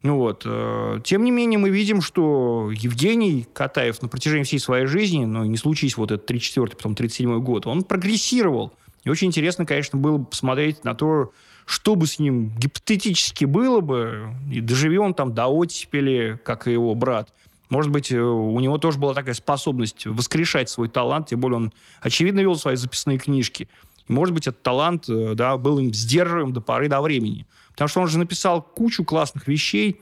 Ну 0.05 0.19
вот. 0.19 0.43
Э, 0.45 1.01
тем 1.03 1.25
не 1.25 1.31
менее, 1.31 1.59
мы 1.59 1.71
видим, 1.71 2.03
что 2.03 2.71
Евгений 2.71 3.49
Катаев 3.55 4.03
на 4.03 4.09
протяжении 4.09 4.45
всей 4.45 4.59
своей 4.59 4.85
жизни, 4.85 5.25
ну, 5.25 5.45
не 5.45 5.57
случись 5.57 5.97
вот 5.97 6.13
этот 6.13 6.31
34-й, 6.31 6.77
потом 6.77 6.93
37-й 6.93 7.41
год, 7.41 7.67
он 7.67 7.85
прогрессировал. 7.85 8.75
И 9.05 9.09
очень 9.09 9.29
интересно, 9.29 9.65
конечно, 9.65 9.99
было 9.99 10.19
бы 10.19 10.27
посмотреть 10.27 10.85
на 10.85 10.95
то, 10.95 11.33
что 11.65 11.97
бы 11.97 12.07
с 12.07 12.19
ним 12.19 12.51
гипотетически 12.51 13.47
было 13.47 13.81
бы, 13.81 14.29
и 14.53 14.61
доживи 14.61 14.99
он 14.99 15.15
там 15.15 15.33
до 15.33 15.47
оттепели, 15.47 16.39
как 16.45 16.69
и 16.69 16.73
его 16.73 16.95
брат. 16.95 17.33
Может 17.71 17.91
быть, 17.91 18.13
э, 18.13 18.21
у 18.21 18.61
него 18.61 18.77
тоже 18.77 18.99
была 18.99 19.15
такая 19.15 19.35
способность 19.35 20.05
воскрешать 20.05 20.69
свой 20.69 20.91
талант, 20.91 21.29
тем 21.29 21.41
более 21.41 21.57
он, 21.57 21.73
очевидно, 22.03 22.41
вел 22.41 22.57
свои 22.57 22.77
записные 22.77 23.17
книжки. 23.17 23.71
Может 24.09 24.35
быть, 24.35 24.47
этот 24.47 24.63
талант 24.63 25.09
э, 25.09 25.33
да, 25.35 25.57
был 25.57 25.79
им 25.79 25.95
сдерживаем 25.95 26.53
до 26.53 26.61
поры 26.61 26.91
до 26.91 27.01
времени. 27.01 27.47
Потому 27.75 27.89
что 27.89 28.01
он 28.01 28.09
же 28.09 28.19
написал 28.19 28.63
кучу 28.63 29.05
классных 29.05 29.49
вещей, 29.49 30.01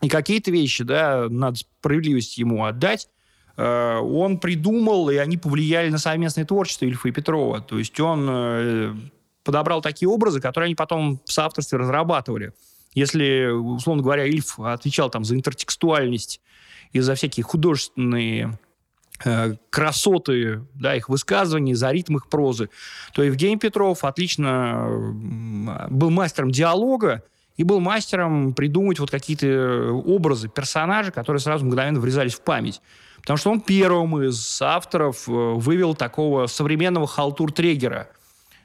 и 0.00 0.08
какие-то 0.08 0.50
вещи, 0.50 0.84
да, 0.84 1.26
надо 1.28 1.58
справедливость 1.58 2.38
ему 2.38 2.64
отдать, 2.64 3.08
э, 3.56 3.96
он 3.98 4.38
придумал, 4.38 5.10
и 5.10 5.16
они 5.16 5.36
повлияли 5.36 5.90
на 5.90 5.98
совместное 5.98 6.46
творчество 6.46 6.86
Ильфа 6.86 7.08
и 7.08 7.12
Петрова. 7.12 7.60
То 7.60 7.78
есть 7.78 7.98
он 8.00 8.26
э, 8.30 8.94
подобрал 9.44 9.82
такие 9.82 10.08
образы, 10.08 10.40
которые 10.40 10.66
они 10.66 10.74
потом 10.74 11.20
в 11.24 11.32
соавторстве 11.32 11.78
разрабатывали. 11.78 12.52
Если, 12.94 13.46
условно 13.50 14.02
говоря, 14.02 14.24
Ильф 14.24 14.58
отвечал 14.58 15.10
там 15.10 15.24
за 15.24 15.34
интертекстуальность 15.34 16.40
и 16.92 17.00
за 17.00 17.14
всякие 17.14 17.44
художественные 17.44 18.58
красоты 19.70 20.62
да, 20.74 20.94
их 20.96 21.08
высказываний, 21.08 21.74
за 21.74 21.90
ритм 21.90 22.16
их 22.16 22.28
прозы, 22.28 22.70
то 23.12 23.22
Евгений 23.22 23.58
Петров 23.58 24.04
отлично 24.04 24.86
был 25.90 26.10
мастером 26.10 26.50
диалога 26.50 27.22
и 27.56 27.64
был 27.64 27.80
мастером 27.80 28.54
придумать 28.54 28.98
вот 28.98 29.10
какие-то 29.10 29.92
образы, 29.92 30.48
персонажи, 30.48 31.12
которые 31.12 31.40
сразу 31.40 31.66
мгновенно 31.66 32.00
врезались 32.00 32.34
в 32.34 32.40
память. 32.40 32.80
Потому 33.20 33.36
что 33.36 33.50
он 33.50 33.60
первым 33.60 34.22
из 34.22 34.62
авторов 34.62 35.28
э, 35.28 35.32
вывел 35.32 35.94
такого 35.94 36.46
современного 36.46 37.06
халтур-трегера. 37.06 38.08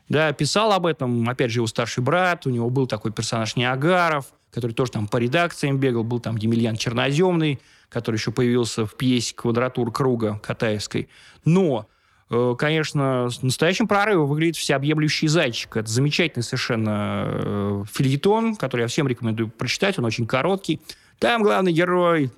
Да, 0.08 0.32
писал 0.34 0.72
об 0.72 0.86
этом, 0.86 1.28
опять 1.28 1.52
же, 1.52 1.60
его 1.60 1.68
старший 1.68 2.04
брат, 2.04 2.46
у 2.46 2.50
него 2.50 2.70
был 2.70 2.88
такой 2.88 3.12
персонаж 3.12 3.56
Неагаров, 3.56 4.28
который 4.52 4.72
тоже 4.72 4.94
там 4.94 5.08
по 5.08 5.18
редакциям 5.18 5.78
бегал, 5.78 6.04
был 6.04 6.20
там 6.20 6.38
Емельян 6.38 6.78
Черноземный, 6.78 7.60
который 7.90 8.16
еще 8.16 8.32
появился 8.32 8.86
в 8.86 8.96
пьесе 8.96 9.36
«Квадратур 9.36 9.92
круга» 9.92 10.40
Катаевской. 10.44 11.10
Но 11.44 11.88
Э, 12.30 12.56
конечно, 12.58 13.30
с 13.30 13.42
настоящим 13.44 13.88
прорывом 13.88 14.28
выглядит 14.28 14.56
«Всеобъемлющий 14.56 15.28
зайчик». 15.28 15.78
Это 15.78 15.90
замечательный 15.90 16.44
совершенно 16.44 17.26
э, 17.28 17.84
фильетон, 17.92 18.56
который 18.56 18.82
я 18.82 18.88
всем 18.88 19.08
рекомендую 19.08 19.50
прочитать. 19.50 20.00
Он 20.00 20.06
очень 20.06 20.26
короткий. 20.26 20.82
Там 21.20 21.44
главный 21.44 21.72
герой, 21.72 22.32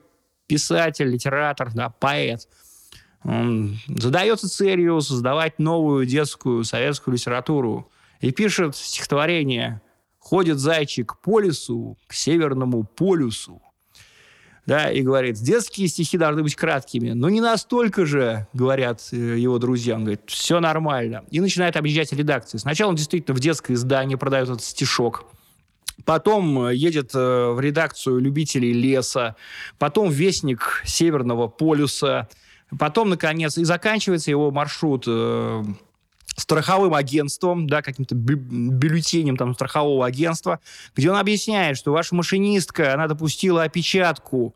писатель, 0.47 1.09
литератор, 1.09 1.71
да, 1.73 1.89
поэт. 1.89 2.47
Он 3.23 3.77
задается 3.87 4.49
целью 4.49 5.01
создавать 5.01 5.57
новую 5.57 6.05
детскую 6.05 6.63
советскую 6.63 7.15
литературу 7.15 7.89
и 8.19 8.31
пишет 8.31 8.75
стихотворение 8.75 9.81
«Ходит 10.19 10.59
зайчик 10.59 11.17
по 11.21 11.39
лесу 11.39 11.97
к 12.07 12.13
северному 12.13 12.83
полюсу, 12.83 13.61
да, 14.67 14.91
и 14.91 15.01
говорит, 15.01 15.37
детские 15.37 15.87
стихи 15.87 16.17
должны 16.17 16.43
быть 16.43 16.55
краткими, 16.55 17.11
но 17.11 17.29
не 17.29 17.39
настолько 17.39 18.05
же, 18.05 18.47
говорят 18.51 19.01
э, 19.13 19.15
его 19.15 19.59
друзья. 19.59 19.95
Он 19.95 20.01
говорит, 20.01 20.21
все 20.27 20.59
нормально. 20.59 21.23
И 21.31 21.39
начинает 21.39 21.77
объезжать 21.77 22.11
редакции. 22.11 22.57
Сначала 22.57 22.89
он 22.89 22.95
действительно 22.95 23.33
в 23.33 23.39
детское 23.39 23.73
издание 23.73 24.17
продает 24.17 24.49
этот 24.49 24.63
стишок, 24.63 25.25
Потом 26.05 26.67
э, 26.67 26.75
едет 26.75 27.11
э, 27.15 27.51
в 27.51 27.59
редакцию 27.59 28.19
любителей 28.19 28.71
леса, 28.71 29.35
потом 29.79 30.09
вестник 30.09 30.83
Северного 30.85 31.47
полюса, 31.47 32.27
потом, 32.77 33.09
наконец, 33.09 33.57
и 33.57 33.63
заканчивается 33.63 34.29
его 34.29 34.51
маршрут 34.51 35.07
страховым 36.37 36.93
агентством, 36.93 37.67
да, 37.67 37.81
каким-то 37.81 38.15
бюллетенем 38.15 39.37
там 39.37 39.53
страхового 39.53 40.05
агентства, 40.05 40.59
где 40.95 41.11
он 41.11 41.17
объясняет, 41.17 41.77
что 41.77 41.91
ваша 41.91 42.15
машинистка, 42.15 42.93
она 42.93 43.07
допустила 43.07 43.63
опечатку 43.63 44.55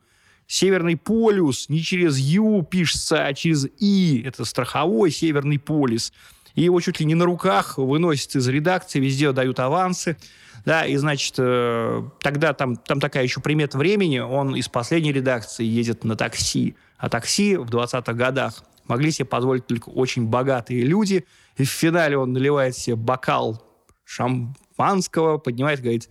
Северный 0.51 0.97
полюс 0.97 1.69
не 1.69 1.82
через 1.82 2.17
Ю 2.17 2.67
пишется, 2.69 3.25
а 3.25 3.34
через 3.34 3.67
И. 3.79 4.21
Это 4.25 4.43
страховой 4.43 5.09
Северный 5.09 5.57
полюс. 5.57 6.11
И 6.55 6.63
его 6.63 6.82
чуть 6.82 6.99
ли 6.99 7.05
не 7.05 7.15
на 7.15 7.23
руках 7.23 7.77
выносят 7.77 8.36
из 8.36 8.49
редакции, 8.49 8.99
везде 8.99 9.32
дают 9.32 9.61
авансы. 9.61 10.17
Да, 10.65 10.86
и, 10.86 10.97
значит, 10.97 11.36
э, 11.38 12.03
тогда 12.19 12.53
там, 12.53 12.75
там 12.75 12.99
такая 12.99 13.23
еще 13.23 13.39
примета 13.39 13.77
времени, 13.77 14.19
он 14.19 14.53
из 14.53 14.67
последней 14.67 15.13
редакции 15.13 15.63
едет 15.63 16.03
на 16.03 16.17
такси. 16.17 16.75
А 16.97 17.07
такси 17.07 17.55
в 17.55 17.69
20-х 17.69 18.11
годах 18.11 18.61
могли 18.88 19.11
себе 19.11 19.25
позволить 19.25 19.65
только 19.67 19.88
очень 19.88 20.27
богатые 20.27 20.84
люди. 20.84 21.25
И 21.57 21.63
в 21.63 21.69
финале 21.69 22.17
он 22.17 22.33
наливает 22.33 22.75
себе 22.75 22.95
бокал 22.95 23.61
шампанского, 24.03 25.37
поднимает 25.37 25.79
и 25.79 25.83
говорит, 25.83 26.09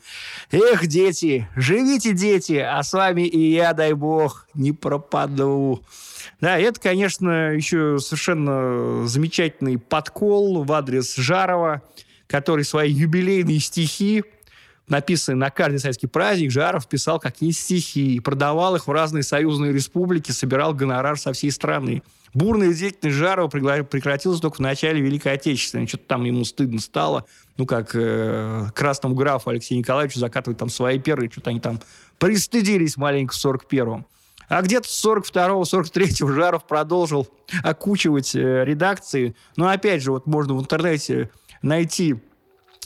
«Эх, 0.51 0.86
дети, 0.86 1.49
живите, 1.57 2.12
дети, 2.12 2.55
а 2.55 2.82
с 2.82 2.93
вами 2.93 3.22
и 3.22 3.53
я, 3.53 3.72
дай 3.72 3.93
бог, 3.93 4.47
не 4.55 4.72
пропаду». 4.72 5.82
Да, 6.41 6.59
это, 6.59 6.80
конечно, 6.80 7.53
еще 7.53 7.99
совершенно 7.99 9.07
замечательный 9.07 9.78
подкол 9.78 10.64
в 10.64 10.72
адрес 10.72 11.16
Жарова, 11.16 11.82
который 12.26 12.64
свои 12.64 12.91
юбилейные 12.91 13.59
стихи 13.61 14.24
написанные 14.91 15.38
на 15.38 15.51
каждый 15.51 15.78
советский 15.78 16.09
праздник, 16.09 16.51
Жаров 16.51 16.88
писал 16.88 17.18
какие-нибудь 17.18 17.59
стихи 17.59 18.16
и 18.16 18.20
продавал 18.20 18.76
их 18.76 18.86
в 18.86 18.91
разные 18.91 19.22
союзные 19.22 19.72
республики, 19.72 20.32
собирал 20.32 20.74
гонорар 20.74 21.18
со 21.18 21.32
всей 21.32 21.53
страны. 21.53 22.03
Бурная 22.33 22.72
деятельность 22.72 23.16
Жарова 23.16 23.49
прекратилась 23.49 24.41
только 24.41 24.57
в 24.57 24.61
начале 24.61 25.01
Великой 25.01 25.33
Отечественной. 25.33 25.87
Что-то 25.87 26.05
там 26.05 26.24
ему 26.24 26.45
стыдно 26.45 26.81
стало. 26.81 27.24
Ну, 27.57 27.66
как 27.66 27.91
э, 27.95 28.66
красному 28.74 29.14
графу 29.14 29.51
Алексею 29.51 29.81
Николаевичу 29.81 30.20
закатывать 30.20 30.59
там 30.59 30.68
свои 30.68 30.99
первые, 30.99 31.31
что-то 31.31 31.51
они 31.51 31.61
там 31.61 31.81
пристыдились 32.18 32.97
маленько 32.97 33.35
в 33.35 33.45
41-м. 33.45 34.07
А 34.49 34.62
где-то 34.62 34.89
с 34.89 35.05
42-го, 35.05 35.62
43-го 35.62 36.33
Жаров 36.33 36.66
продолжил 36.66 37.28
окучивать 37.62 38.35
э, 38.35 38.64
редакции. 38.64 39.35
Но 39.57 39.68
опять 39.68 40.03
же, 40.03 40.12
вот 40.12 40.26
можно 40.26 40.55
в 40.55 40.61
интернете 40.61 41.31
найти 41.62 42.16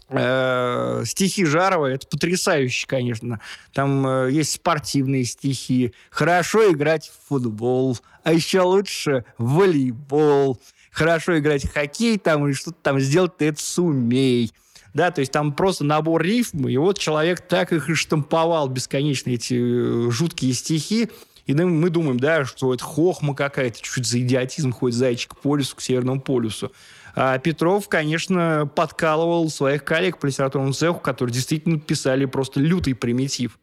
э, 0.09 1.02
стихи 1.05 1.44
Жарова, 1.44 1.86
это 1.86 2.07
потрясающе, 2.07 2.86
конечно. 2.86 3.40
Там 3.72 4.07
э, 4.07 4.32
есть 4.32 4.52
спортивные 4.52 5.24
стихи. 5.24 5.92
Хорошо 6.11 6.72
играть 6.72 7.09
в 7.11 7.28
футбол, 7.28 7.98
а 8.22 8.32
еще 8.32 8.61
лучше 8.61 9.24
в 9.38 9.55
волейбол. 9.55 10.61
Хорошо 10.90 11.38
играть 11.38 11.64
в 11.64 11.72
хоккей 11.72 12.18
там, 12.18 12.46
или 12.46 12.52
что-то 12.55 12.78
там 12.82 13.00
сделать, 13.00 13.36
ты 13.36 13.46
это 13.46 13.62
сумей. 13.62 14.52
Да, 14.94 15.11
то 15.11 15.20
есть 15.20 15.32
там 15.32 15.52
просто 15.52 15.82
набор 15.82 16.22
рифм, 16.22 16.68
и 16.68 16.76
вот 16.76 16.98
человек 16.98 17.40
так 17.40 17.72
их 17.72 17.90
и 17.90 17.94
штамповал 17.94 18.68
бесконечно, 18.68 19.30
эти 19.30 19.55
э, 19.55 20.11
жуткие 20.11 20.55
стихи. 20.55 21.11
И 21.47 21.55
мы 21.55 21.90
думаем, 21.90 22.18
да, 22.18 22.45
что 22.45 22.72
это 22.72 22.82
хохма 22.82 23.34
какая-то, 23.34 23.80
чуть 23.80 24.07
за 24.07 24.20
идиотизм 24.20 24.72
ходит 24.72 24.97
зайчик 24.97 25.36
по 25.36 25.57
лесу, 25.57 25.76
к 25.76 25.82
Северному 25.82 26.20
полюсу. 26.20 26.72
А 27.14 27.38
Петров, 27.38 27.88
конечно, 27.88 28.68
подкалывал 28.74 29.49
своих 29.51 29.84
коллег 29.84 30.18
по 30.18 30.26
литературному 30.26 30.72
цеху, 30.72 30.99
которые 31.01 31.32
действительно 31.32 31.78
писали 31.78 32.24
просто 32.24 32.61
лютый 32.61 32.95
примитив. 32.95 33.59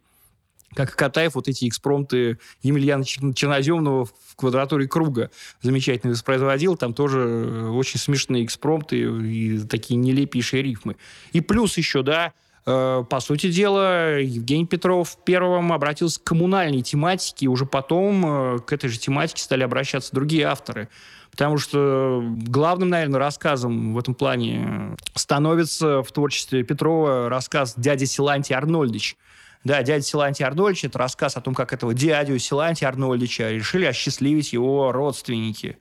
Как 0.73 0.95
Катаев, 0.95 1.35
вот 1.35 1.49
эти 1.49 1.67
экспромты 1.67 2.37
Емельяна 2.61 3.03
Черноземного 3.03 4.05
в 4.05 4.35
квадратуре 4.37 4.87
круга 4.87 5.29
замечательно 5.61 6.13
воспроизводил. 6.13 6.77
Там 6.77 6.93
тоже 6.93 7.19
э, 7.19 7.69
очень 7.69 7.99
смешные 7.99 8.45
экспромты 8.45 9.01
и 9.01 9.59
такие 9.59 9.97
нелепейшие 9.97 10.63
рифмы. 10.63 10.95
И 11.33 11.41
плюс 11.41 11.77
еще, 11.77 12.03
да, 12.03 12.31
по 12.63 13.19
сути 13.19 13.51
дела, 13.51 14.19
Евгений 14.19 14.65
Петров 14.65 15.17
первым 15.25 15.73
обратился 15.73 16.19
к 16.19 16.23
коммунальной 16.23 16.81
тематике, 16.81 17.45
и 17.45 17.47
уже 17.47 17.65
потом 17.65 18.25
э, 18.25 18.59
к 18.59 18.71
этой 18.71 18.87
же 18.87 18.99
тематике 18.99 19.41
стали 19.41 19.63
обращаться 19.63 20.13
другие 20.13 20.45
авторы. 20.45 20.87
Потому 21.31 21.57
что 21.57 22.21
главным, 22.23 22.89
наверное, 22.89 23.19
рассказом 23.19 23.93
в 23.93 23.99
этом 23.99 24.13
плане 24.13 24.95
становится 25.15 26.03
в 26.03 26.11
творчестве 26.11 26.63
Петрова 26.63 27.29
рассказ 27.29 27.73
«Дядя 27.77 28.05
Силантий 28.05 28.53
Арнольдович». 28.53 29.17
Да, 29.63 29.81
дядя 29.83 30.03
Силантий 30.03 30.43
Арнольдович– 30.43 30.83
это 30.85 30.99
рассказ 30.99 31.37
о 31.37 31.41
том, 31.41 31.53
как 31.53 31.71
этого 31.71 31.93
дядю 31.93 32.37
Силантия 32.37 32.87
Арнольдовича 32.87 33.49
решили 33.49 33.85
осчастливить 33.85 34.53
его 34.53 34.91
родственники. 34.91 35.77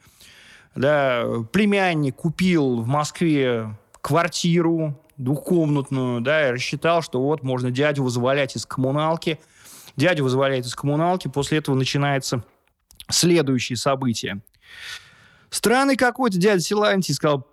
Да, 0.74 1.24
племянник 1.50 2.16
купил 2.16 2.80
в 2.82 2.86
Москве 2.86 3.76
квартиру 4.00 5.00
двухкомнатную, 5.22 6.20
да, 6.20 6.48
и 6.48 6.52
рассчитал, 6.52 7.02
что 7.02 7.22
вот 7.22 7.42
можно 7.42 7.70
дядю 7.70 8.02
вызволять 8.02 8.56
из 8.56 8.66
коммуналки. 8.66 9.38
Дядю 9.96 10.24
вызволяет 10.24 10.66
из 10.66 10.74
коммуналки, 10.74 11.28
после 11.28 11.58
этого 11.58 11.74
начинается 11.74 12.44
следующее 13.08 13.76
событие. 13.76 14.40
Странный 15.50 15.96
какой-то 15.96 16.38
дядя 16.38 16.60
Силантий, 16.60 17.12
сказал 17.12 17.46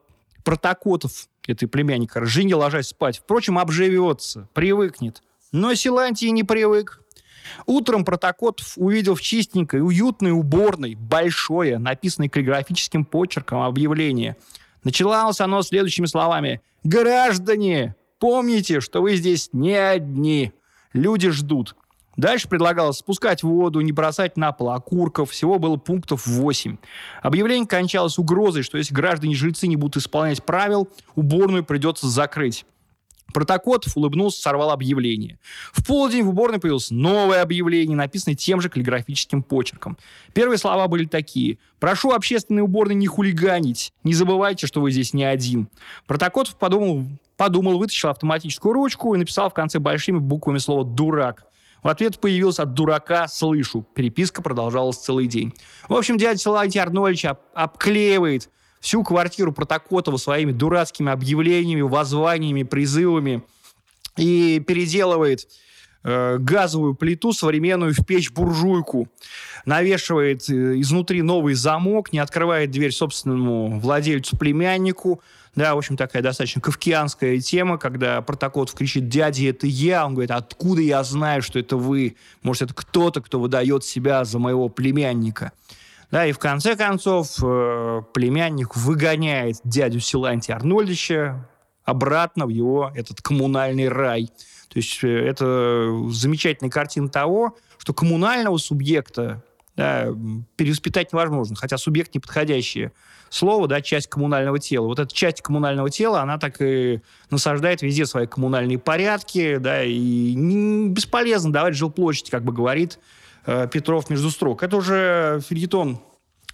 Протокотов, 0.43 1.27
это 1.45 1.67
племянника, 1.67 2.25
жене 2.25 2.55
ложась 2.55 2.89
спать. 2.89 3.17
Впрочем, 3.17 3.57
обживется, 3.57 4.47
привыкнет. 4.53 5.21
Но 5.51 5.73
Силантий 5.73 6.29
не 6.31 6.43
привык. 6.43 7.01
Утром 7.65 8.05
Протокотов 8.05 8.73
увидел 8.75 9.15
в 9.15 9.21
чистенькой, 9.21 9.81
уютной 9.81 10.31
уборной 10.31 10.95
большое, 10.95 11.79
написанное 11.79 12.29
каллиграфическим 12.29 13.05
почерком 13.05 13.61
объявление. 13.61 14.37
Началось 14.87 15.41
оно 15.41 15.63
следующими 15.63 16.05
словами. 16.05 16.61
«Граждане, 16.85 17.97
помните, 18.19 18.79
что 18.79 19.01
вы 19.01 19.17
здесь 19.17 19.49
не 19.51 19.73
одни. 19.73 20.53
Люди 20.93 21.29
ждут. 21.29 21.75
Дальше 22.15 22.47
предлагалось 22.47 22.99
спускать 22.99 23.43
воду, 23.43 23.81
не 23.81 23.91
бросать 23.91 24.37
на 24.37 24.53
пол 24.53 24.69
окурков. 24.69 25.31
Всего 25.31 25.59
было 25.59 25.75
пунктов 25.75 26.25
8. 26.25 26.77
Объявление 27.21 27.67
кончалось 27.67 28.17
угрозой, 28.17 28.63
что 28.63 28.77
если 28.77 28.95
граждане-жильцы 28.95 29.67
не 29.67 29.75
будут 29.75 29.97
исполнять 29.97 30.41
правил, 30.41 30.87
уборную 31.15 31.65
придется 31.65 32.07
закрыть. 32.07 32.65
Протокотов 33.37 33.95
улыбнулся, 33.95 34.41
сорвал 34.41 34.71
объявление. 34.71 35.37
В 35.71 35.85
полдень 35.85 36.23
в 36.23 36.29
уборной 36.29 36.59
появилось 36.59 36.89
новое 36.89 37.43
объявление, 37.43 37.95
написанное 37.95 38.35
тем 38.35 38.61
же 38.61 38.67
каллиграфическим 38.67 39.43
почерком. 39.43 39.95
Первые 40.33 40.57
слова 40.57 40.87
были 40.87 41.05
такие. 41.05 41.59
«Прошу 41.79 42.13
общественные 42.13 42.63
уборные 42.63 42.95
не 42.95 43.05
хулиганить. 43.05 43.93
Не 44.03 44.15
забывайте, 44.15 44.65
что 44.65 44.81
вы 44.81 44.89
здесь 44.89 45.13
не 45.13 45.23
один». 45.23 45.67
Протокотов 46.07 46.55
подумал, 46.55 47.05
подумал, 47.35 47.77
вытащил 47.77 48.09
автоматическую 48.09 48.73
ручку 48.73 49.13
и 49.13 49.19
написал 49.19 49.51
в 49.51 49.53
конце 49.53 49.77
большими 49.77 50.17
буквами 50.17 50.57
слово 50.57 50.83
«дурак». 50.83 51.45
В 51.83 51.89
ответ 51.89 52.19
появился 52.19 52.63
от 52.63 52.73
дурака 52.73 53.27
«слышу». 53.27 53.85
Переписка 53.93 54.41
продолжалась 54.41 54.97
целый 54.97 55.27
день. 55.27 55.53
В 55.87 55.93
общем, 55.93 56.17
дядя 56.17 56.39
Силантий 56.39 56.79
Арнольевич 56.79 57.25
об, 57.25 57.37
обклеивает 57.53 58.49
всю 58.87 59.03
квартиру 59.03 59.51
Протокотова 59.51 60.15
своими 60.15 60.53
дурацкими 60.53 61.11
объявлениями, 61.11 61.81
воззваниями, 61.81 62.63
призывами 62.63 63.41
и 64.15 64.63
переделывает 64.65 65.45
э, 66.05 66.37
газовую 66.39 66.95
плиту 66.95 67.33
современную 67.33 67.93
в 67.93 68.05
печь-буржуйку, 68.05 69.09
навешивает 69.65 70.49
э, 70.49 70.79
изнутри 70.79 71.21
новый 71.21 71.53
замок, 71.53 72.13
не 72.13 72.19
открывает 72.19 72.71
дверь 72.71 72.93
собственному 72.93 73.77
владельцу-племяннику. 73.77 75.19
Да, 75.53 75.75
в 75.75 75.79
общем, 75.79 75.97
такая 75.97 76.23
достаточно 76.23 76.61
кавкианская 76.61 77.39
тема, 77.39 77.77
когда 77.77 78.21
Протокотов 78.21 78.73
кричит 78.73 79.09
«Дядя, 79.09 79.49
это 79.49 79.67
я!» 79.67 80.05
Он 80.05 80.13
говорит 80.13 80.31
«Откуда 80.31 80.79
я 80.79 81.03
знаю, 81.03 81.41
что 81.41 81.59
это 81.59 81.75
вы? 81.75 82.15
Может, 82.41 82.61
это 82.61 82.73
кто-то, 82.73 83.19
кто 83.19 83.37
выдает 83.37 83.83
себя 83.83 84.23
за 84.23 84.39
моего 84.39 84.69
племянника?» 84.69 85.51
Да, 86.11 86.25
и 86.25 86.31
в 86.31 86.39
конце 86.39 86.75
концов 86.75 87.35
э, 87.43 88.01
племянник 88.13 88.75
выгоняет 88.77 89.57
дядю 89.63 89.99
Силантия 89.99 90.55
Арнольдовича 90.55 91.49
обратно 91.83 92.45
в 92.45 92.49
его 92.49 92.91
этот 92.95 93.21
коммунальный 93.21 93.89
рай. 93.89 94.29
То 94.69 94.77
есть 94.77 95.03
э, 95.03 95.09
это 95.09 95.89
замечательная 96.09 96.71
картина 96.71 97.09
того, 97.09 97.57
что 97.77 97.93
коммунального 97.93 98.57
субъекта 98.57 99.43
да, 99.75 100.07
перевоспитать 100.55 101.13
невозможно, 101.13 101.55
хотя 101.55 101.77
субъект 101.77 102.15
неподходящее 102.15 102.93
слово, 103.29 103.67
да, 103.67 103.81
часть 103.81 104.07
коммунального 104.07 104.59
тела. 104.59 104.87
Вот 104.87 104.99
эта 104.99 105.13
часть 105.13 105.41
коммунального 105.41 105.89
тела, 105.89 106.21
она 106.21 106.37
так 106.39 106.61
и 106.61 107.01
насаждает 107.29 107.81
везде 107.81 108.05
свои 108.05 108.25
коммунальные 108.25 108.79
порядки, 108.79 109.57
да, 109.57 109.83
и 109.83 110.35
бесполезно 110.87 111.51
давать 111.51 111.75
жилплощадь, 111.75 112.29
как 112.29 112.43
бы 112.43 112.53
говорит 112.53 112.97
э, 113.47 113.67
Петров 113.71 114.09
между 114.11 114.29
строк. 114.29 114.61
Это 114.61 114.77
уже 114.77 115.41
фильетон, 115.47 115.99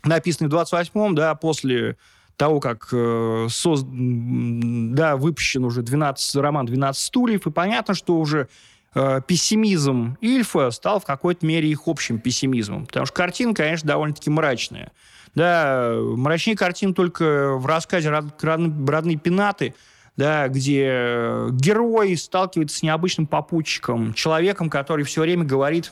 написанный 0.03 0.49
в 0.49 0.53
28-м, 0.53 1.15
да, 1.15 1.35
после 1.35 1.97
того, 2.37 2.59
как 2.59 2.87
э, 2.91 3.47
соз... 3.49 3.83
да, 3.85 5.17
выпущен 5.17 5.65
уже 5.65 5.81
12, 5.81 6.35
роман 6.37 6.65
«12 6.65 6.93
стульев», 6.93 7.45
и 7.45 7.51
понятно, 7.51 7.93
что 7.93 8.17
уже 8.17 8.47
э, 8.95 9.21
пессимизм 9.27 10.17
Ильфа 10.21 10.71
стал 10.71 10.99
в 10.99 11.05
какой-то 11.05 11.45
мере 11.45 11.69
их 11.69 11.87
общим 11.87 12.19
пессимизмом. 12.19 12.85
Потому 12.85 13.05
что 13.05 13.15
картина, 13.15 13.53
конечно, 13.53 13.87
довольно-таки 13.87 14.29
мрачная. 14.29 14.91
Да, 15.35 15.95
мрачнее 15.97 16.55
картин 16.55 16.93
только 16.93 17.53
в 17.53 17.65
рассказе 17.65 18.09
«Родные 18.09 19.17
пенаты», 19.17 19.73
да, 20.15 20.47
где 20.47 21.49
герой 21.53 22.15
сталкивается 22.17 22.77
с 22.77 22.83
необычным 22.83 23.25
попутчиком, 23.25 24.13
человеком, 24.13 24.69
который 24.69 25.05
все 25.05 25.21
время 25.21 25.43
говорит 25.43 25.91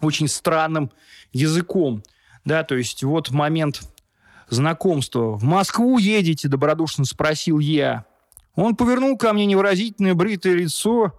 очень 0.00 0.28
странным 0.28 0.90
языком. 1.32 2.02
Да, 2.44 2.64
то 2.64 2.74
есть 2.74 3.02
вот 3.02 3.30
момент 3.30 3.82
знакомства. 4.48 5.36
«В 5.36 5.44
Москву 5.44 5.98
едете?»– 5.98 6.48
добродушно 6.48 7.04
спросил 7.04 7.58
я. 7.58 8.04
Он 8.54 8.76
повернул 8.76 9.16
ко 9.16 9.32
мне 9.32 9.46
невыразительное 9.46 10.14
бритое 10.14 10.54
лицо 10.54 11.14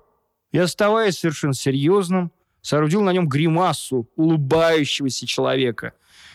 и, 0.51 0.57
оставаясь 0.57 1.19
совершенно 1.19 1.53
серьезным, 1.53 2.31
соорудил 2.61 3.01
на 3.01 3.11
нем 3.11 3.27
гримасу 3.27 4.09
улыбающегося 4.15 5.25
человека. 5.25 5.93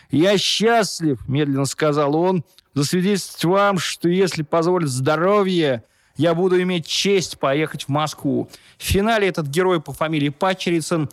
«Я 0.09 0.37
счастлив»,— 0.37 1.19
медленно 1.27 1.65
сказал 1.65 2.15
он,— 2.15 2.43
«засвидетельствовать 2.73 3.45
вам, 3.45 3.77
что 3.77 4.09
если 4.09 4.41
позволит 4.43 4.89
здоровье, 4.89 5.83
я 6.15 6.33
буду 6.33 6.61
иметь 6.61 6.87
честь 6.87 7.39
поехать 7.39 7.83
в 7.85 7.89
Москву». 7.89 8.49
В 8.77 8.83
финале 8.83 9.27
этот 9.27 9.47
герой 9.47 9.81
по 9.81 9.93
фамилии 9.93 10.29
Пачерицын 10.29 11.09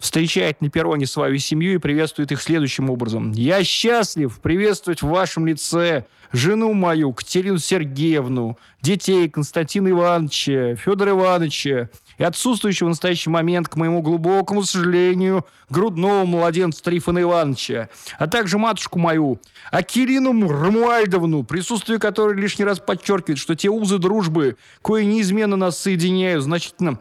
встречает 0.00 0.60
на 0.60 0.70
перроне 0.70 1.06
свою 1.06 1.38
семью 1.38 1.74
и 1.74 1.78
приветствует 1.78 2.32
их 2.32 2.40
следующим 2.40 2.90
образом. 2.90 3.32
«Я 3.32 3.62
счастлив 3.64 4.38
приветствовать 4.40 5.02
в 5.02 5.08
вашем 5.08 5.46
лице 5.46 6.04
жену 6.32 6.72
мою, 6.74 7.12
Катерину 7.12 7.58
Сергеевну, 7.58 8.58
детей 8.82 9.28
Константина 9.28 9.88
Ивановича, 9.88 10.76
Федора 10.76 11.12
Ивановича, 11.12 11.88
и 12.18 12.24
отсутствующего 12.24 12.88
в 12.88 12.90
настоящий 12.90 13.30
момент, 13.30 13.68
к 13.68 13.76
моему 13.76 14.02
глубокому 14.02 14.64
сожалению, 14.64 15.46
грудного 15.70 16.24
младенца 16.24 16.82
Трифона 16.82 17.22
Ивановича, 17.22 17.88
а 18.18 18.26
также 18.26 18.58
матушку 18.58 18.98
мою, 18.98 19.40
Акирину 19.70 20.48
Рамуальдовну, 20.48 21.44
присутствие 21.44 21.98
которой 21.98 22.36
лишний 22.36 22.64
раз 22.64 22.80
подчеркивает, 22.80 23.38
что 23.38 23.54
те 23.54 23.68
узы 23.68 23.98
дружбы, 23.98 24.56
кое 24.82 25.04
неизменно 25.04 25.56
нас 25.56 25.78
соединяют, 25.78 26.42
значительно 26.42 26.98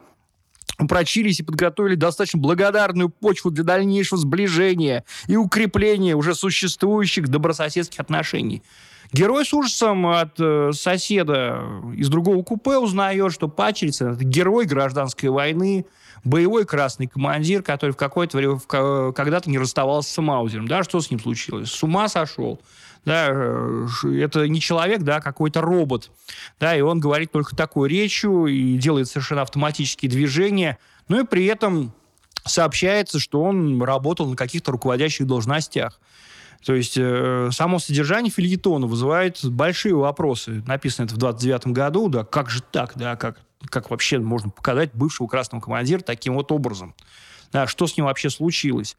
упрочились 0.79 1.39
и 1.39 1.43
подготовили 1.43 1.95
достаточно 1.95 2.39
благодарную 2.39 3.09
почву 3.09 3.51
для 3.51 3.63
дальнейшего 3.63 4.19
сближения 4.19 5.03
и 5.27 5.35
укрепления 5.35 6.15
уже 6.15 6.35
существующих 6.35 7.27
добрососедских 7.29 7.99
отношений. 7.99 8.61
Герой 9.13 9.45
с 9.45 9.53
ужасом 9.53 10.05
от 10.07 10.39
э, 10.39 10.71
соседа 10.73 11.63
из 11.95 12.09
другого 12.09 12.43
купе 12.43 12.77
узнает, 12.77 13.31
что 13.31 13.47
Пачерицын– 13.47 14.13
это 14.13 14.23
герой 14.25 14.65
гражданской 14.65 15.29
войны, 15.29 15.85
боевой 16.25 16.65
красный 16.65 17.07
командир, 17.07 17.63
который 17.63 17.91
в 17.91 17.95
какое-то 17.95 18.37
время, 18.37 18.59
когда-то 19.13 19.49
не 19.49 19.57
расставался 19.57 20.13
с 20.13 20.21
Маузером. 20.21 20.67
Да, 20.67 20.83
что 20.83 20.99
с 20.99 21.09
ним 21.09 21.21
случилось? 21.21 21.71
С 21.71 21.81
ума 21.83 22.09
сошел. 22.09 22.59
Да, 23.07 23.29
э, 23.29 23.87
это 24.19 24.49
не 24.49 24.59
человек, 24.59 25.01
да, 25.01 25.15
а 25.15 25.21
какой-то 25.21 25.61
робот. 25.61 26.11
Да, 26.59 26.75
и 26.75 26.81
он 26.81 26.99
говорит 26.99 27.31
только 27.31 27.55
такой 27.55 27.87
речью 27.87 28.47
и 28.47 28.77
делает 28.77 29.07
совершенно 29.07 29.43
автоматические 29.43 30.11
движения. 30.11 30.77
Ну 31.07 31.21
и 31.21 31.25
при 31.25 31.45
этом 31.45 31.93
сообщается, 32.43 33.17
что 33.19 33.41
он 33.43 33.81
работал 33.81 34.29
на 34.29 34.35
каких-то 34.35 34.73
руководящих 34.73 35.25
должностях. 35.25 36.01
То 36.65 36.73
есть 36.73 36.97
э, 36.97 37.49
само 37.53 37.79
содержание 37.79 38.29
фильетона 38.29 38.87
вызывает 38.87 39.39
большие 39.41 39.95
вопросы. 39.95 40.61
Написано 40.67 41.05
это 41.05 41.15
в 41.15 41.17
29 41.17 41.67
году, 41.67 42.09
да, 42.09 42.25
как 42.25 42.49
же 42.49 42.61
так, 42.61 42.91
да, 42.95 43.15
как, 43.15 43.39
как 43.69 43.89
вообще 43.89 44.19
можно 44.19 44.49
показать 44.49 44.93
бывшего 44.93 45.27
красного 45.27 45.61
командира 45.61 46.01
таким 46.01 46.33
вот 46.33 46.51
образом? 46.51 46.93
Да, 47.51 47.67
что 47.67 47.87
с 47.87 47.97
ним 47.97 48.05
вообще 48.05 48.29
случилось? 48.29 48.95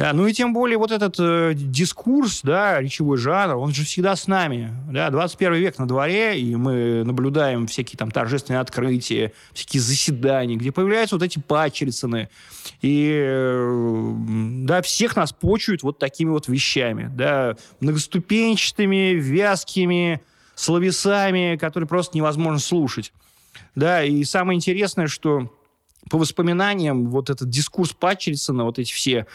Да, 0.00 0.14
ну 0.14 0.26
и 0.26 0.32
тем 0.32 0.54
более 0.54 0.78
вот 0.78 0.92
этот 0.92 1.16
э, 1.18 1.52
дискурс, 1.54 2.40
да, 2.42 2.80
речевой 2.80 3.18
жанр, 3.18 3.56
он 3.56 3.74
же 3.74 3.84
всегда 3.84 4.16
с 4.16 4.26
нами. 4.26 4.72
Да, 4.90 5.10
21 5.10 5.54
век 5.56 5.78
на 5.78 5.86
дворе, 5.86 6.40
и 6.40 6.56
мы 6.56 7.04
наблюдаем 7.04 7.66
всякие 7.66 7.98
там 7.98 8.10
торжественные 8.10 8.60
открытия, 8.60 9.34
всякие 9.52 9.82
заседания, 9.82 10.56
где 10.56 10.72
появляются 10.72 11.16
вот 11.16 11.22
эти 11.22 11.38
пачерицыны. 11.38 12.30
И, 12.80 13.12
э, 13.14 14.12
да, 14.64 14.80
всех 14.80 15.16
нас 15.16 15.32
почуют 15.32 15.82
вот 15.82 15.98
такими 15.98 16.30
вот 16.30 16.48
вещами, 16.48 17.10
да, 17.14 17.56
многоступенчатыми, 17.80 19.16
вязкими, 19.16 20.22
словесами, 20.54 21.58
которые 21.60 21.86
просто 21.86 22.16
невозможно 22.16 22.58
слушать. 22.58 23.12
Да, 23.74 24.02
и 24.02 24.24
самое 24.24 24.56
интересное, 24.56 25.08
что 25.08 25.50
по 26.10 26.18
воспоминаниям, 26.18 27.08
вот 27.08 27.30
этот 27.30 27.48
дискурс 27.48 27.92
Патчерсона, 27.92 28.64
вот 28.64 28.78
эти 28.78 28.92
все 28.92 29.26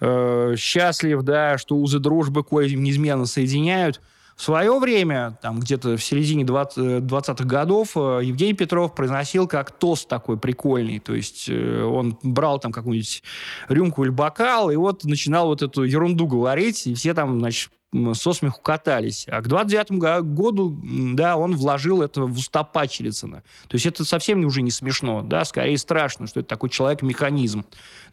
э, 0.00 0.54
счастлив, 0.58 1.22
да, 1.22 1.56
что 1.56 1.76
узы 1.76 2.00
дружбы 2.00 2.44
кое 2.44 2.68
неизменно 2.74 3.24
соединяют, 3.24 4.00
в 4.36 4.42
свое 4.42 4.76
время, 4.80 5.38
там 5.42 5.60
где-то 5.60 5.96
в 5.96 6.02
середине 6.02 6.44
20, 6.44 7.04
20-х 7.04 7.44
годов, 7.44 7.96
э, 7.96 8.20
Евгений 8.24 8.54
Петров 8.54 8.94
произносил 8.94 9.46
как 9.46 9.70
тост 9.70 10.08
такой 10.08 10.36
прикольный. 10.36 10.98
То 10.98 11.14
есть 11.14 11.48
э, 11.48 11.82
он 11.82 12.18
брал 12.22 12.58
там 12.58 12.72
какую-нибудь 12.72 13.22
рюмку 13.68 14.02
или 14.02 14.10
бокал, 14.10 14.70
и 14.70 14.76
вот 14.76 15.04
начинал 15.04 15.46
вот 15.46 15.62
эту 15.62 15.84
ерунду 15.84 16.26
говорить, 16.26 16.86
и 16.88 16.94
все 16.94 17.14
там, 17.14 17.38
значит, 17.38 17.70
со 18.14 18.32
смеху 18.32 18.60
катались. 18.60 19.26
А 19.28 19.40
к 19.40 19.48
29 19.48 19.92
году, 20.32 20.78
да, 21.14 21.36
он 21.36 21.56
вложил 21.56 22.02
это 22.02 22.22
в 22.22 22.36
уста 22.36 22.64
Пачелицына. 22.64 23.42
То 23.68 23.74
есть 23.74 23.86
это 23.86 24.04
совсем 24.04 24.44
уже 24.44 24.62
не 24.62 24.70
смешно, 24.70 25.22
да, 25.22 25.44
скорее 25.44 25.78
страшно, 25.78 26.26
что 26.26 26.40
это 26.40 26.48
такой 26.48 26.70
человек-механизм. 26.70 27.64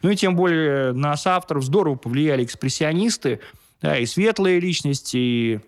Ну 0.02 0.10
и 0.10 0.16
тем 0.16 0.36
более 0.36 0.92
на 0.92 1.14
авторов 1.24 1.64
здорово 1.64 1.96
повлияли 1.96 2.44
экспрессионисты, 2.44 3.40
да, 3.80 3.98
и 3.98 4.06
светлые 4.06 4.60
личности, 4.60 5.16
и 5.16 5.60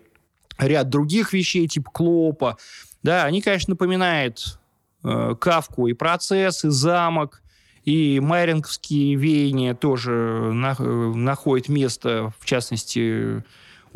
ряд 0.57 0.89
других 0.89 1.33
вещей, 1.33 1.67
типа 1.67 1.91
Клопа. 1.91 2.57
Да, 3.03 3.25
они, 3.25 3.41
конечно, 3.41 3.71
напоминают 3.71 4.59
э, 5.03 5.35
Кавку 5.39 5.87
и 5.87 5.93
процесс, 5.93 6.63
и 6.63 6.69
замок, 6.69 7.41
и 7.83 8.19
майринговские 8.19 9.15
веяния 9.15 9.75
тоже 9.75 10.11
на, 10.11 10.75
э, 10.77 10.83
находят 10.83 11.69
место, 11.69 12.33
в 12.39 12.45
частности, 12.45 13.43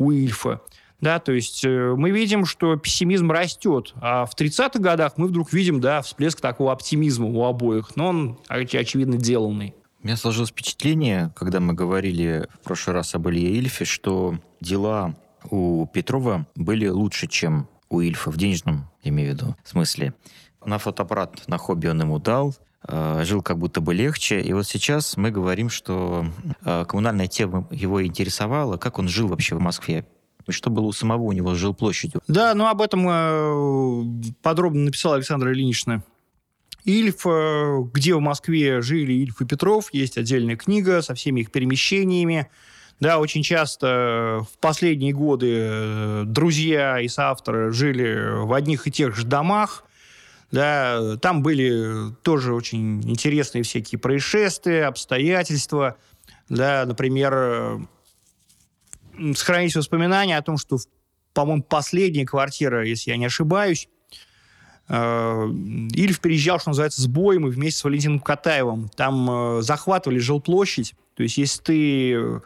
Уильфа. 0.00 0.60
Да, 1.00 1.18
то 1.18 1.32
есть 1.32 1.64
э, 1.64 1.94
мы 1.96 2.10
видим, 2.10 2.44
что 2.44 2.76
пессимизм 2.76 3.30
растет, 3.30 3.94
а 4.00 4.26
в 4.26 4.34
30-х 4.34 4.78
годах 4.80 5.14
мы 5.16 5.28
вдруг 5.28 5.52
видим, 5.52 5.80
да, 5.80 6.02
всплеск 6.02 6.40
такого 6.40 6.72
оптимизма 6.72 7.26
у 7.26 7.44
обоих, 7.44 7.96
но 7.96 8.08
он, 8.08 8.38
очевидно, 8.48 9.16
деланный. 9.16 9.74
У 10.02 10.06
меня 10.06 10.16
сложилось 10.16 10.50
впечатление, 10.50 11.32
когда 11.36 11.60
мы 11.60 11.72
говорили 11.72 12.48
в 12.60 12.64
прошлый 12.64 12.94
раз 12.94 13.14
об 13.14 13.28
Илье 13.28 13.56
Ильфе, 13.58 13.84
что 13.84 14.38
дела 14.60 15.14
у 15.50 15.86
Петрова 15.86 16.46
были 16.54 16.88
лучше, 16.88 17.26
чем 17.26 17.68
у 17.88 18.00
Ильфа 18.00 18.30
в 18.30 18.36
денежном, 18.36 18.90
имею 19.02 19.30
в 19.30 19.34
виду, 19.34 19.56
смысле. 19.64 20.14
На 20.64 20.78
фотоаппарат 20.78 21.48
на 21.48 21.56
хобби 21.56 21.86
он 21.88 22.00
ему 22.00 22.18
дал, 22.18 22.54
жил 22.88 23.42
как 23.42 23.58
будто 23.58 23.80
бы 23.80 23.94
легче. 23.94 24.40
И 24.40 24.52
вот 24.52 24.66
сейчас 24.66 25.16
мы 25.16 25.30
говорим, 25.30 25.68
что 25.68 26.26
э, 26.64 26.84
коммунальная 26.86 27.26
тема 27.26 27.66
его 27.70 28.04
интересовала, 28.04 28.76
как 28.78 28.98
он 28.98 29.08
жил 29.08 29.28
вообще 29.28 29.54
в 29.54 29.60
Москве. 29.60 30.06
Что 30.48 30.70
было 30.70 30.86
у 30.86 30.92
самого 30.92 31.22
у 31.22 31.32
него 31.32 31.54
с 31.54 31.58
жилплощадью? 31.58 32.22
Да, 32.26 32.54
ну 32.54 32.66
об 32.66 32.80
этом 32.80 33.06
э, 33.08 34.32
подробно 34.42 34.84
написал 34.84 35.12
Александр 35.12 35.50
Ильинична 35.50 36.02
Ильф, 36.84 37.26
э, 37.26 37.82
где 37.92 38.14
в 38.14 38.20
Москве 38.20 38.80
жили 38.80 39.12
Ильф 39.12 39.40
и 39.40 39.46
Петров, 39.46 39.92
есть 39.92 40.18
отдельная 40.18 40.56
книга 40.56 41.02
со 41.02 41.14
всеми 41.14 41.40
их 41.40 41.50
перемещениями. 41.50 42.48
Да, 43.00 43.18
очень 43.18 43.42
часто 43.42 44.44
в 44.52 44.58
последние 44.58 45.12
годы 45.12 45.56
э, 45.56 46.22
друзья 46.26 47.00
и 47.00 47.08
соавторы 47.08 47.72
жили 47.72 48.44
в 48.44 48.52
одних 48.52 48.86
и 48.86 48.90
тех 48.90 49.16
же 49.16 49.24
домах. 49.26 49.84
Да, 50.50 51.16
там 51.18 51.42
были 51.42 52.12
тоже 52.22 52.54
очень 52.54 53.08
интересные 53.08 53.62
всякие 53.62 53.98
происшествия, 53.98 54.86
обстоятельства. 54.86 55.96
Да, 56.48 56.84
например, 56.86 57.32
э, 57.34 57.78
сохранились 59.34 59.76
воспоминания 59.76 60.36
о 60.36 60.42
том, 60.42 60.58
что, 60.58 60.78
по-моему, 61.34 61.62
последняя 61.62 62.26
квартира, 62.26 62.84
если 62.84 63.10
я 63.10 63.16
не 63.16 63.26
ошибаюсь, 63.26 63.88
Э, 64.90 65.48
Ильф 65.92 66.20
переезжал, 66.20 66.58
что 66.58 66.70
называется, 66.70 67.00
с 67.00 67.06
боем 67.06 67.46
и 67.46 67.50
вместе 67.50 67.80
с 67.80 67.84
Валентином 67.84 68.18
Катаевым. 68.18 68.88
Там 68.88 69.58
э, 69.58 69.62
захватывали 69.62 70.18
жилплощадь. 70.18 70.94
То 71.14 71.22
есть, 71.22 71.38
если 71.38 71.62
ты 71.62 72.40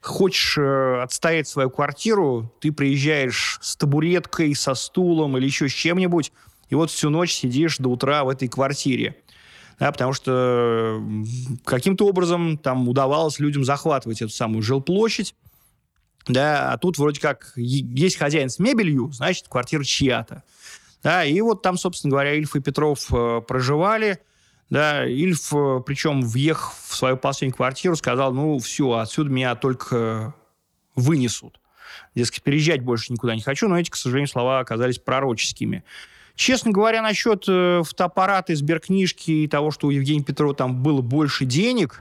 хочешь 0.00 0.56
э, 0.56 1.02
отстоять 1.02 1.48
свою 1.48 1.68
квартиру, 1.68 2.50
ты 2.60 2.72
приезжаешь 2.72 3.58
с 3.60 3.76
табуреткой, 3.76 4.54
со 4.54 4.74
стулом 4.74 5.36
или 5.36 5.44
еще 5.44 5.68
с 5.68 5.72
чем-нибудь, 5.72 6.32
и 6.72 6.74
вот 6.74 6.90
всю 6.90 7.10
ночь 7.10 7.34
сидишь 7.34 7.76
до 7.76 7.90
утра 7.90 8.24
в 8.24 8.30
этой 8.30 8.48
квартире. 8.48 9.14
Да, 9.78 9.92
потому 9.92 10.14
что 10.14 11.02
каким-то 11.66 12.06
образом 12.06 12.56
там 12.56 12.88
удавалось 12.88 13.38
людям 13.38 13.62
захватывать 13.62 14.22
эту 14.22 14.32
самую 14.32 14.62
жилплощадь. 14.62 15.34
Да, 16.26 16.72
а 16.72 16.78
тут 16.78 16.96
вроде 16.96 17.20
как 17.20 17.52
есть 17.56 18.16
хозяин 18.16 18.48
с 18.48 18.58
мебелью, 18.58 19.12
значит, 19.12 19.48
квартира 19.48 19.84
чья-то. 19.84 20.44
Да, 21.02 21.26
и 21.26 21.38
вот 21.42 21.60
там, 21.60 21.76
собственно 21.76 22.12
говоря, 22.12 22.32
Ильф 22.36 22.56
и 22.56 22.60
Петров 22.60 23.12
э, 23.12 23.42
проживали. 23.46 24.20
Да, 24.70 25.04
Ильф, 25.06 25.52
э, 25.52 25.82
причем 25.84 26.22
въехав 26.22 26.74
в 26.88 26.96
свою 26.96 27.18
последнюю 27.18 27.54
квартиру, 27.54 27.96
сказал, 27.96 28.32
ну, 28.32 28.58
все, 28.60 28.92
отсюда 28.92 29.28
меня 29.28 29.56
только 29.56 30.34
вынесут. 30.96 31.60
Дескать, 32.14 32.42
переезжать 32.42 32.80
больше 32.80 33.12
никуда 33.12 33.34
не 33.34 33.42
хочу, 33.42 33.68
но 33.68 33.78
эти, 33.78 33.90
к 33.90 33.96
сожалению, 33.96 34.28
слова 34.28 34.60
оказались 34.60 34.98
пророческими. 34.98 35.84
Честно 36.34 36.72
говоря, 36.72 37.02
насчет 37.02 37.44
э, 37.48 37.82
фотоаппарата, 37.84 38.54
сберкнижки 38.54 39.30
и 39.30 39.48
того, 39.48 39.70
что 39.70 39.88
у 39.88 39.90
Евгения 39.90 40.22
Петрова 40.22 40.54
там 40.54 40.82
было 40.82 41.02
больше 41.02 41.44
денег, 41.44 42.00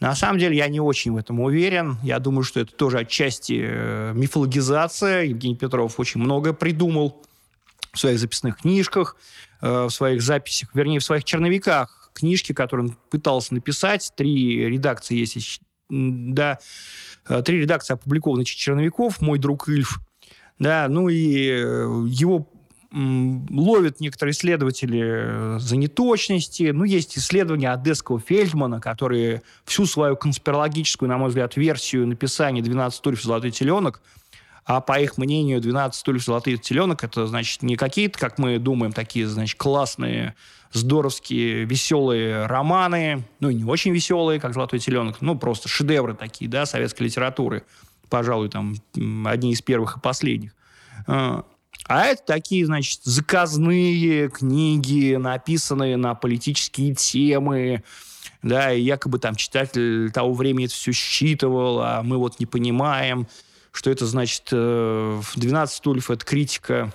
на 0.00 0.16
самом 0.16 0.40
деле 0.40 0.56
я 0.56 0.66
не 0.66 0.80
очень 0.80 1.12
в 1.12 1.16
этом 1.16 1.38
уверен. 1.38 1.96
Я 2.02 2.18
думаю, 2.18 2.42
что 2.42 2.58
это 2.58 2.74
тоже 2.74 2.98
отчасти 2.98 3.62
э, 3.64 4.12
мифологизация. 4.14 5.22
Евгений 5.22 5.54
Петров 5.54 6.00
очень 6.00 6.20
много 6.20 6.52
придумал 6.52 7.22
в 7.92 7.98
своих 8.00 8.18
записных 8.18 8.58
книжках, 8.58 9.16
э, 9.60 9.84
в 9.84 9.90
своих 9.90 10.20
записях, 10.20 10.74
вернее, 10.74 10.98
в 10.98 11.04
своих 11.04 11.22
черновиках 11.22 12.10
книжки, 12.14 12.52
которые 12.52 12.88
он 12.88 12.96
пытался 13.10 13.54
написать. 13.54 14.12
Три 14.16 14.66
редакции 14.66 15.16
есть, 15.16 15.60
да, 15.88 16.58
три 17.44 17.60
редакции 17.60 17.94
опубликованы 17.94 18.44
черновиков 18.44 19.20
«Мой 19.20 19.38
друг 19.38 19.68
Ильф». 19.68 20.00
Да, 20.58 20.88
ну 20.88 21.08
и 21.08 21.16
его 21.16 22.51
ловят 22.92 24.00
некоторые 24.00 24.32
исследователи 24.32 25.58
за 25.58 25.76
неточности. 25.76 26.70
Ну, 26.72 26.84
есть 26.84 27.16
исследования 27.16 27.72
одесского 27.72 28.20
Фельдмана, 28.20 28.80
которые 28.80 29.42
всю 29.64 29.86
свою 29.86 30.16
конспирологическую, 30.16 31.08
на 31.08 31.18
мой 31.18 31.28
взгляд, 31.28 31.56
версию 31.56 32.06
написания 32.06 32.60
«12 32.60 32.90
стульев 32.90 33.22
золотой 33.22 33.50
теленок» 33.50 34.02
А 34.64 34.80
по 34.80 35.00
их 35.00 35.18
мнению, 35.18 35.60
12 35.60 35.98
стульев 35.98 36.22
золотых 36.22 36.60
теленок 36.60 37.02
это, 37.02 37.26
значит, 37.26 37.62
не 37.62 37.76
какие-то, 37.76 38.18
как 38.18 38.38
мы 38.38 38.58
думаем, 38.58 38.92
такие, 38.92 39.26
значит, 39.26 39.58
классные, 39.58 40.36
здоровские, 40.72 41.64
веселые 41.64 42.46
романы, 42.46 43.24
ну 43.40 43.50
не 43.50 43.64
очень 43.64 43.92
веселые, 43.92 44.40
как 44.40 44.54
«Золотой 44.54 44.78
теленок», 44.78 45.20
ну 45.20 45.36
просто 45.36 45.68
шедевры 45.68 46.14
такие, 46.14 46.48
да, 46.48 46.64
советской 46.64 47.04
литературы, 47.04 47.64
пожалуй, 48.08 48.48
там, 48.48 48.76
одни 49.26 49.52
из 49.52 49.62
первых 49.62 49.96
и 49.96 50.00
последних. 50.00 50.54
А, 51.86 52.06
это 52.06 52.22
такие, 52.24 52.64
значит, 52.66 53.00
заказные 53.04 54.28
книги, 54.28 55.16
написанные 55.16 55.96
на 55.96 56.14
политические 56.14 56.94
темы, 56.94 57.82
да, 58.42 58.72
и 58.72 58.80
якобы 58.80 59.18
там 59.18 59.34
читатель 59.34 60.10
того 60.12 60.32
времени 60.32 60.66
это 60.66 60.74
все 60.74 60.92
считывал, 60.92 61.80
а 61.80 62.02
мы 62.02 62.18
вот 62.18 62.40
не 62.40 62.46
понимаем 62.46 63.26
что 63.72 63.90
это 63.90 64.06
значит 64.06 64.48
э, 64.52 65.22
12 65.34 65.76
стульев, 65.76 66.10
это 66.10 66.24
критика 66.24 66.92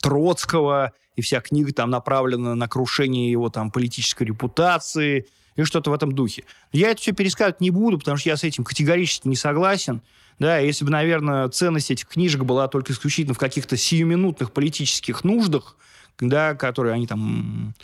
Троцкого, 0.00 0.92
и 1.16 1.22
вся 1.22 1.40
книга 1.40 1.72
там 1.72 1.90
направлена 1.90 2.54
на 2.54 2.68
крушение 2.68 3.30
его 3.30 3.48
там 3.48 3.70
политической 3.70 4.24
репутации 4.24 5.26
и 5.56 5.64
что-то 5.64 5.90
в 5.90 5.94
этом 5.94 6.12
духе. 6.12 6.44
Я 6.70 6.90
это 6.90 7.00
все 7.00 7.12
пересказывать 7.12 7.60
не 7.60 7.70
буду, 7.70 7.98
потому 7.98 8.16
что 8.16 8.28
я 8.28 8.36
с 8.36 8.44
этим 8.44 8.62
категорически 8.62 9.26
не 9.26 9.34
согласен. 9.34 10.02
Да, 10.38 10.58
если 10.58 10.84
бы, 10.84 10.90
наверное, 10.90 11.48
ценность 11.48 11.90
этих 11.90 12.06
книжек 12.06 12.44
была 12.44 12.68
только 12.68 12.92
исключительно 12.92 13.34
в 13.34 13.38
каких-то 13.38 13.76
сиюминутных 13.76 14.52
политических 14.52 15.24
нуждах, 15.24 15.76
да, 16.20 16.54
которые 16.54 16.94
они 16.94 17.06
там 17.06 17.74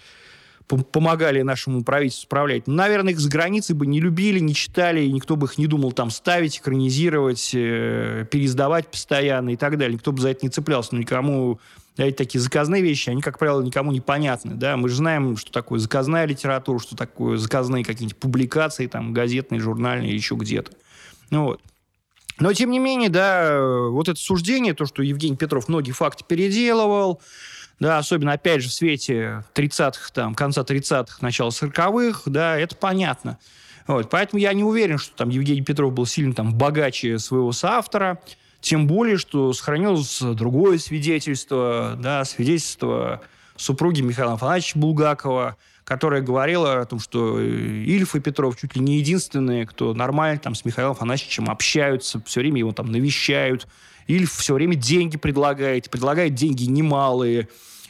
помогали 0.66 1.42
нашему 1.42 1.84
правительству 1.84 2.24
справлять. 2.24 2.66
Ну, 2.66 2.74
наверное, 2.74 3.12
их 3.12 3.20
с 3.20 3.26
границей 3.26 3.74
бы 3.74 3.86
не 3.86 4.00
любили, 4.00 4.38
не 4.38 4.54
читали, 4.54 5.02
и 5.02 5.12
никто 5.12 5.36
бы 5.36 5.46
их 5.46 5.58
не 5.58 5.66
думал 5.66 5.92
там 5.92 6.10
ставить, 6.10 6.58
экранизировать, 6.58 7.50
э, 7.54 8.26
переиздавать 8.30 8.88
постоянно 8.88 9.50
и 9.50 9.56
так 9.56 9.76
далее. 9.76 9.94
Никто 9.94 10.12
бы 10.12 10.22
за 10.22 10.30
это 10.30 10.40
не 10.42 10.48
цеплялся. 10.48 10.94
Но 10.94 11.00
никому 11.00 11.60
да, 11.96 12.04
эти 12.04 12.16
такие 12.16 12.40
заказные 12.40 12.82
вещи, 12.82 13.10
они, 13.10 13.20
как 13.20 13.38
правило, 13.38 13.62
никому 13.62 13.92
не 13.92 14.00
понятны. 14.00 14.54
Да? 14.54 14.76
Мы 14.76 14.88
же 14.88 14.96
знаем, 14.96 15.36
что 15.36 15.52
такое 15.52 15.78
заказная 15.78 16.24
литература, 16.24 16.78
что 16.78 16.96
такое 16.96 17.36
заказные 17.36 17.84
какие-нибудь 17.84 18.16
публикации, 18.16 18.86
там, 18.86 19.12
газетные, 19.12 19.60
журнальные, 19.60 20.14
еще 20.14 20.34
где-то. 20.34 20.72
Ну, 21.30 21.44
вот. 21.44 21.60
Но, 22.38 22.52
тем 22.52 22.70
не 22.70 22.78
менее, 22.78 23.10
да, 23.10 23.60
вот 23.60 24.08
это 24.08 24.18
суждение, 24.18 24.74
то, 24.74 24.86
что 24.86 25.02
Евгений 25.02 25.36
Петров 25.36 25.68
многие 25.68 25.92
факты 25.92 26.24
переделывал, 26.26 27.20
да, 27.78 27.98
особенно, 27.98 28.32
опять 28.32 28.62
же, 28.62 28.68
в 28.68 28.72
свете 28.72 29.44
30-х, 29.54 30.10
там, 30.12 30.34
конца 30.34 30.62
30-х, 30.62 31.18
начала 31.20 31.50
40-х, 31.50 32.22
да, 32.26 32.58
это 32.58 32.76
понятно. 32.76 33.38
Вот, 33.86 34.10
поэтому 34.10 34.40
я 34.40 34.52
не 34.52 34.64
уверен, 34.64 34.98
что 34.98 35.14
там 35.14 35.28
Евгений 35.28 35.62
Петров 35.62 35.92
был 35.92 36.06
сильно 36.06 36.32
там 36.32 36.54
богаче 36.54 37.18
своего 37.18 37.52
соавтора, 37.52 38.20
тем 38.60 38.86
более, 38.86 39.18
что 39.18 39.52
сохранилось 39.52 40.20
другое 40.20 40.78
свидетельство, 40.78 41.96
да, 41.98 42.24
свидетельство 42.24 43.20
супруги 43.56 44.00
Михаила 44.00 44.32
Афанасьевича 44.34 44.78
Булгакова, 44.78 45.56
которая 45.84 46.22
говорила 46.22 46.80
о 46.80 46.84
том, 46.86 46.98
что 46.98 47.40
Ильф 47.40 48.16
и 48.16 48.20
Петров 48.20 48.56
чуть 48.56 48.74
ли 48.74 48.80
не 48.80 48.98
единственные, 48.98 49.66
кто 49.66 49.94
нормально 49.94 50.40
там 50.40 50.54
с 50.54 50.64
Михаилом 50.64 50.92
Афанасьевичем 50.92 51.50
общаются, 51.50 52.22
все 52.24 52.40
время 52.40 52.58
его 52.58 52.72
там 52.72 52.90
навещают, 52.90 53.68
Ильф 54.06 54.32
все 54.32 54.54
время 54.54 54.74
деньги 54.74 55.16
предлагает, 55.16 55.90
предлагает 55.90 56.34
деньги 56.34 56.64
немалые, 56.64 57.48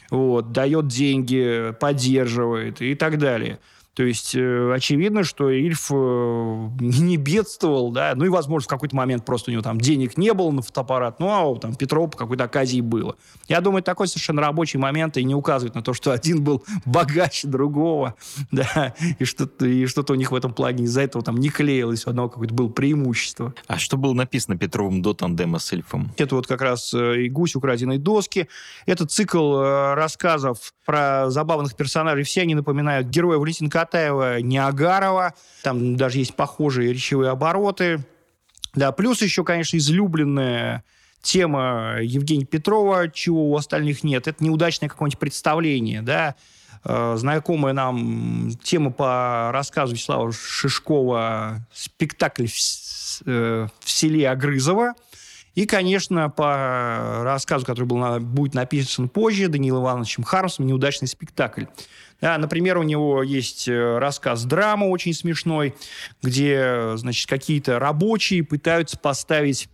вот, 0.09 0.51
дает 0.51 0.87
деньги, 0.87 1.73
поддерживает 1.79 2.81
и 2.81 2.95
так 2.95 3.17
далее. 3.17 3.59
То 3.95 4.03
есть 4.03 4.35
э, 4.35 4.73
очевидно, 4.73 5.23
что 5.23 5.49
Ильф 5.49 5.89
э, 5.89 5.95
не 6.79 7.15
бедствовал, 7.15 7.91
да, 7.91 8.13
ну 8.15 8.25
и, 8.25 8.29
возможно, 8.29 8.65
в 8.65 8.69
какой-то 8.69 8.95
момент 8.95 9.23
просто 9.25 9.51
у 9.51 9.53
него 9.53 9.63
там 9.63 9.79
денег 9.79 10.17
не 10.17 10.33
было 10.33 10.51
на 10.51 10.61
фотоаппарат, 10.61 11.19
ну 11.19 11.29
а 11.29 11.57
там 11.59 11.75
Петров 11.75 12.11
по 12.11 12.17
какой-то 12.17 12.43
оказии 12.43 12.81
было. 12.81 13.15
Я 13.47 13.61
думаю, 13.61 13.83
такой 13.83 14.09
совершенно 14.09 14.41
рабочий 14.41 14.77
момент 14.77 15.15
и 15.15 15.23
не 15.23 15.33
указывает 15.33 15.75
на 15.75 15.81
то, 15.81 15.93
что 15.93 16.11
один 16.11 16.43
был 16.43 16.63
богаче 16.83 17.47
другого, 17.47 18.15
да, 18.51 18.93
и 19.17 19.23
что-то, 19.23 19.65
и 19.65 19.85
что-то 19.85 20.13
у 20.13 20.15
них 20.17 20.31
в 20.31 20.35
этом 20.35 20.53
плане 20.53 20.83
из-за 20.83 21.01
этого 21.01 21.23
там 21.23 21.37
не 21.37 21.49
клеилось, 21.49 22.05
у 22.05 22.09
одного 22.09 22.27
какое-то 22.27 22.53
было 22.53 22.67
преимущество. 22.67 23.53
А 23.67 23.79
что 23.79 23.95
было 23.95 24.13
написано 24.13 24.57
Петровым 24.57 25.01
до 25.01 25.13
тандема 25.13 25.59
с 25.59 25.71
Ильфом? 25.71 26.11
Это 26.17 26.35
вот 26.35 26.47
как 26.47 26.61
раз 26.61 26.93
э, 26.93 27.23
и 27.23 27.29
«Гусь 27.29 27.55
украденной 27.55 27.97
доски», 27.97 28.49
это 28.85 29.05
цикл 29.05 29.61
рассказов 29.61 30.73
про 30.85 31.29
забавных 31.29 31.75
персонажей, 31.75 32.23
все 32.23 32.41
они 32.41 32.55
напоминают 32.55 33.07
героя 33.07 33.37
Валентина 33.37 33.69
Катаева, 33.85 34.41
Ниагарова, 34.41 35.33
там 35.63 35.95
даже 35.95 36.19
есть 36.19 36.35
похожие 36.35 36.91
речевые 36.91 37.29
обороты. 37.29 37.99
Да, 38.73 38.91
плюс 38.91 39.21
еще, 39.21 39.43
конечно, 39.43 39.77
излюбленная 39.77 40.83
тема 41.21 41.97
Евгения 42.01 42.45
Петрова, 42.45 43.09
чего 43.09 43.51
у 43.51 43.55
остальных 43.55 44.03
нет, 44.03 44.27
это 44.27 44.43
неудачное 44.43 44.89
какое-нибудь 44.89 45.19
представление, 45.19 46.01
да, 46.01 46.35
э, 46.83 47.15
знакомая 47.17 47.73
нам 47.73 48.51
тема 48.63 48.91
по 48.91 49.49
рассказу 49.53 49.93
Вячеслава 49.93 50.31
Шишкова 50.31 51.65
«Спектакль 51.73 52.47
в, 52.47 53.21
э, 53.25 53.67
в 53.79 53.89
селе 53.89 54.29
Огрызово», 54.29 54.93
и, 55.55 55.65
конечно, 55.65 56.29
по 56.29 57.23
рассказу, 57.23 57.65
который 57.65 57.85
был, 57.85 58.19
будет 58.19 58.53
написан 58.53 59.09
позже, 59.09 59.47
Даниилом 59.47 59.83
Ивановичем 59.83 60.23
Хармсом 60.23 60.67
«Неудачный 60.67 61.07
спектакль». 61.07 61.63
Да, 62.21 62.37
например, 62.37 62.77
у 62.77 62.83
него 62.83 63.23
есть 63.23 63.67
э, 63.67 63.97
рассказ 63.97 64.45
драма 64.45 64.85
очень 64.85 65.13
смешной, 65.13 65.75
где, 66.21 66.91
значит, 66.95 67.29
какие-то 67.29 67.79
рабочие 67.79 68.43
пытаются 68.43 68.97
поставить 68.97 69.69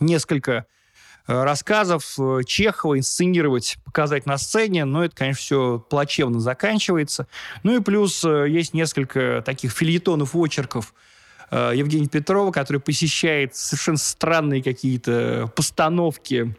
несколько 0.00 0.66
рассказов 1.26 2.18
Чехова 2.46 2.98
инсценировать, 2.98 3.78
показать 3.84 4.26
на 4.26 4.36
сцене, 4.36 4.84
но 4.84 5.04
это, 5.04 5.16
конечно, 5.16 5.40
все 5.40 5.78
плачевно 5.78 6.38
заканчивается. 6.38 7.26
Ну 7.62 7.76
и 7.76 7.80
плюс 7.80 8.24
есть 8.24 8.74
несколько 8.74 9.42
таких 9.44 9.72
фильетонов, 9.72 10.36
очерков 10.36 10.92
Евгения 11.74 12.08
Петрова, 12.08 12.50
который 12.50 12.80
посещает 12.80 13.54
совершенно 13.54 13.98
странные 13.98 14.62
какие-то 14.62 15.52
постановки 15.54 16.56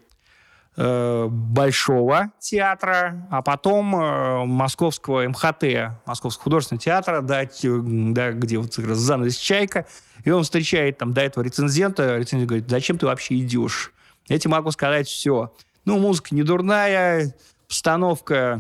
Э, 0.78 1.28
большого 1.30 2.32
театра, 2.38 3.26
а 3.32 3.41
потом 3.41 3.96
э, 3.96 4.43
московского 4.43 5.26
МХТ, 5.30 5.96
Московского 6.06 6.43
художественного 6.43 6.82
театра, 6.82 7.22
да, 7.22 7.46
где 7.46 8.58
вот 8.58 8.74
занавес 8.74 9.38
«Чайка», 9.38 9.86
и 10.26 10.32
он 10.32 10.43
встречает 10.43 10.98
там 10.98 11.14
до 11.14 11.22
этого 11.22 11.46
рецензента, 11.46 12.18
рецензент 12.18 12.50
говорит, 12.50 12.70
зачем 12.70 12.98
ты 12.98 13.06
вообще 13.06 13.39
идешь? 13.39 13.93
Я 14.28 14.38
тебе 14.38 14.52
могу 14.52 14.70
сказать 14.72 15.08
все. 15.08 15.54
Ну, 15.86 15.98
музыка 15.98 16.36
не 16.36 16.43
дурная, 16.43 17.34
постановка 17.70 18.60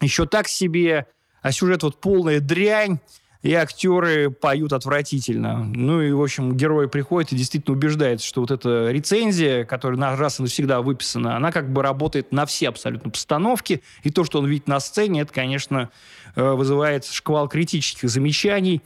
еще 0.00 0.24
так 0.24 0.48
себе, 0.48 1.08
а 1.42 1.52
сюжет 1.52 1.82
вот 1.82 2.00
полная 2.00 2.40
дрянь, 2.40 3.00
и 3.44 3.52
актеры 3.52 4.30
поют 4.30 4.72
отвратительно. 4.72 5.62
Ну 5.62 6.00
и, 6.00 6.12
в 6.12 6.22
общем, 6.22 6.56
герой 6.56 6.88
приходит 6.88 7.32
и 7.32 7.36
действительно 7.36 7.76
убеждается, 7.76 8.26
что 8.26 8.40
вот 8.40 8.50
эта 8.50 8.90
рецензия, 8.90 9.66
которая 9.66 10.00
на 10.00 10.16
раз 10.16 10.40
и 10.40 10.42
навсегда 10.42 10.80
выписана, 10.80 11.36
она 11.36 11.52
как 11.52 11.70
бы 11.70 11.82
работает 11.82 12.32
на 12.32 12.46
все 12.46 12.70
абсолютно 12.70 13.10
постановки, 13.10 13.82
и 14.02 14.10
то, 14.10 14.24
что 14.24 14.38
он 14.38 14.46
видит 14.46 14.66
на 14.66 14.80
сцене, 14.80 15.20
это, 15.20 15.32
конечно, 15.34 15.90
э, 16.36 16.52
вызывает 16.52 17.04
шквал 17.04 17.46
критических 17.46 18.08
замечаний, 18.08 18.80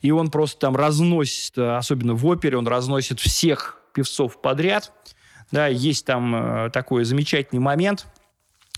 и 0.00 0.12
он 0.12 0.30
просто 0.30 0.60
там 0.60 0.76
разносит, 0.76 1.58
особенно 1.58 2.14
в 2.14 2.24
опере, 2.24 2.56
он 2.56 2.68
разносит 2.68 3.18
всех 3.18 3.80
певцов 3.94 4.40
подряд. 4.40 4.92
Да, 5.50 5.66
есть 5.66 6.06
там 6.06 6.36
э, 6.36 6.70
такой 6.70 7.04
замечательный 7.04 7.58
момент– 7.58 8.06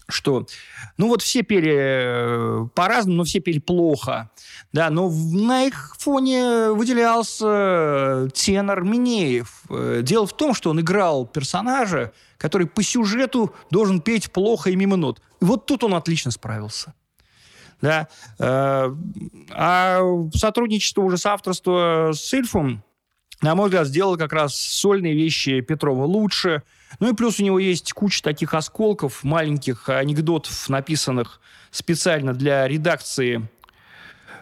что, 0.09 0.47
ну 0.97 1.09
вот 1.09 1.23
все 1.23 1.43
пели 1.43 1.75
э, 1.75 2.69
по-разному, 2.75 3.19
но 3.19 3.25
все 3.25 3.41
пели 3.41 3.59
плохо, 3.59 4.31
да, 4.73 4.91
но 4.91 5.11
на 5.11 5.65
их 5.65 5.97
фоне 5.99 6.71
выделялся 6.71 8.29
тенор 8.35 8.85
Минеев. 8.85 9.63
Э, 9.69 10.01
дело 10.03 10.27
в 10.27 10.37
том, 10.37 10.55
что 10.55 10.71
он 10.71 10.81
играл 10.81 11.27
персонажа, 11.27 12.13
который 12.39 12.67
по 12.67 12.83
сюжету 12.83 13.55
должен 13.71 14.01
петь 14.01 14.31
плохо 14.31 14.71
и 14.71 14.77
мимо 14.77 14.97
нот. 14.97 15.21
И 15.41 15.45
вот 15.45 15.67
тут 15.67 15.83
он 15.83 15.95
отлично 15.95 16.31
справился. 16.31 16.95
Да. 17.81 18.09
Э, 18.39 18.95
а 19.51 20.01
сотрудничество 20.35 21.03
уже 21.03 21.19
с 21.19 21.27
авторством 21.27 22.15
с 22.15 22.33
Ильфом, 22.33 22.85
на 23.43 23.55
мой 23.55 23.67
взгляд, 23.67 23.89
сделало 23.89 24.17
как 24.17 24.33
раз 24.33 24.57
сольные 24.57 25.15
вещи 25.15 25.61
Петрова 25.61 26.05
лучше– 26.05 26.63
ну 27.01 27.11
и 27.11 27.15
плюс 27.15 27.41
у 27.41 27.45
него 27.45 27.59
есть 27.59 27.93
куча 27.93 28.23
таких 28.23 28.55
осколков, 28.55 29.25
маленьких 29.25 29.89
анекдотов, 29.89 30.69
написанных 30.69 31.41
специально 31.71 32.33
для 32.33 32.67
редакции 32.67 33.49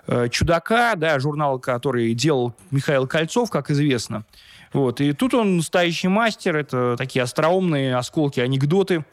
э, 0.06 0.28
«Чудака», 0.30 0.94
да, 0.96 1.18
журнал, 1.18 1.58
который 1.58 2.14
делал 2.14 2.54
Михаил 2.70 3.06
Кольцов, 3.06 3.50
как 3.50 3.70
известно. 3.70 4.24
Вот. 4.72 5.00
И 5.00 5.12
тут 5.12 5.34
он 5.34 5.58
настоящий 5.58 6.08
мастер, 6.08 6.56
это 6.56 6.96
такие 6.98 7.22
остроумные 7.22 7.96
осколки, 7.96 8.40
анекдоты, 8.40 9.04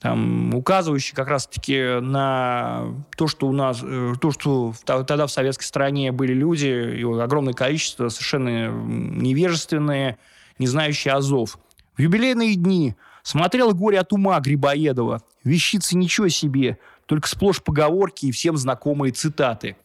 там, 0.00 0.54
указывающие 0.54 1.14
как 1.14 1.28
раз-таки 1.28 2.00
на 2.00 2.84
то, 3.16 3.28
что 3.28 3.46
у 3.46 3.52
нас, 3.52 3.80
э, 3.82 4.14
то, 4.20 4.30
что 4.30 4.74
тогда 4.84 5.26
в 5.26 5.30
советской 5.30 5.64
стране 5.64 6.12
были 6.12 6.34
люди, 6.34 7.02
огромное 7.20 7.54
количество 7.54 8.08
совершенно 8.08 8.68
невежественные, 8.68 10.18
не 10.58 10.66
знающие 10.66 11.14
азов. 11.14 11.58
В 11.96 12.00
юбилейные 12.00 12.56
дни 12.56 12.94
смотрел 13.22 13.74
«Горе 13.74 14.00
от 14.00 14.12
ума» 14.12 14.38
Грибоедова. 14.40 15.22
Вещицы 15.44 15.96
ничего 15.96 16.28
себе, 16.28 16.78
только 17.06 17.28
сплошь 17.28 17.62
поговорки 17.62 18.26
и 18.26 18.32
всем 18.32 18.56
знакомые 18.56 19.12
цитаты. 19.12 19.76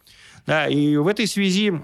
Да, 0.45 0.67
и 0.67 0.97
в 0.97 1.07
этой 1.07 1.27
связи 1.27 1.81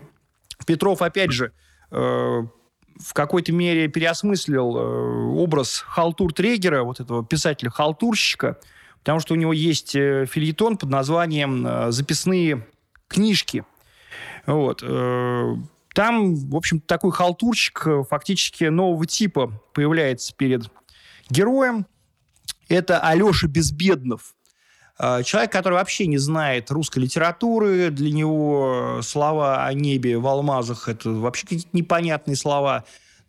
Петров, 0.65 1.01
опять 1.01 1.31
же, 1.31 1.53
э, 1.91 1.95
в 1.95 3.13
какой-то 3.13 3.53
мере 3.53 3.87
переосмыслил 3.87 4.77
э, 4.77 4.81
образ 5.37 5.85
халтур-трегера, 5.87 6.83
вот 6.83 6.99
этого 6.99 7.23
писателя-халтурщика, 7.23 8.59
потому 8.99 9.19
что 9.19 9.33
у 9.33 9.37
него 9.37 9.53
есть 9.53 9.95
э, 9.95 10.25
фильетон 10.25 10.77
под 10.77 10.89
названием 10.89 11.65
э, 11.65 11.91
«Записные 11.91 12.67
книжки». 13.07 13.63
Вот. 14.45 14.81
Э, 15.97 16.01
там, 16.01 16.35
в 16.35 16.55
общем, 16.55 16.79
такой 16.79 17.11
халтурчик 17.11 17.87
э, 17.87 18.03
фактически 18.07 18.65
нового 18.65 19.05
типа 19.05 19.51
появляется 19.73 20.33
перед 20.35 20.69
героем. 21.29 21.87
Это 22.69 22.99
Алеша 22.99 23.47
Безбеднов. 23.47 24.35
Э, 24.99 25.23
человек, 25.23 25.51
который 25.51 25.73
вообще 25.73 26.05
не 26.05 26.17
знает 26.17 26.69
русской 26.69 26.99
литературы, 26.99 27.89
для 27.89 28.11
него 28.11 28.99
слова 29.01 29.65
о 29.65 29.73
небе 29.73 30.17
в 30.19 30.27
алмазах– 30.27 30.87
это 30.89 31.09
вообще 31.09 31.47
какие-то 31.47 31.69
непонятные 31.73 32.35
слова. 32.35 32.83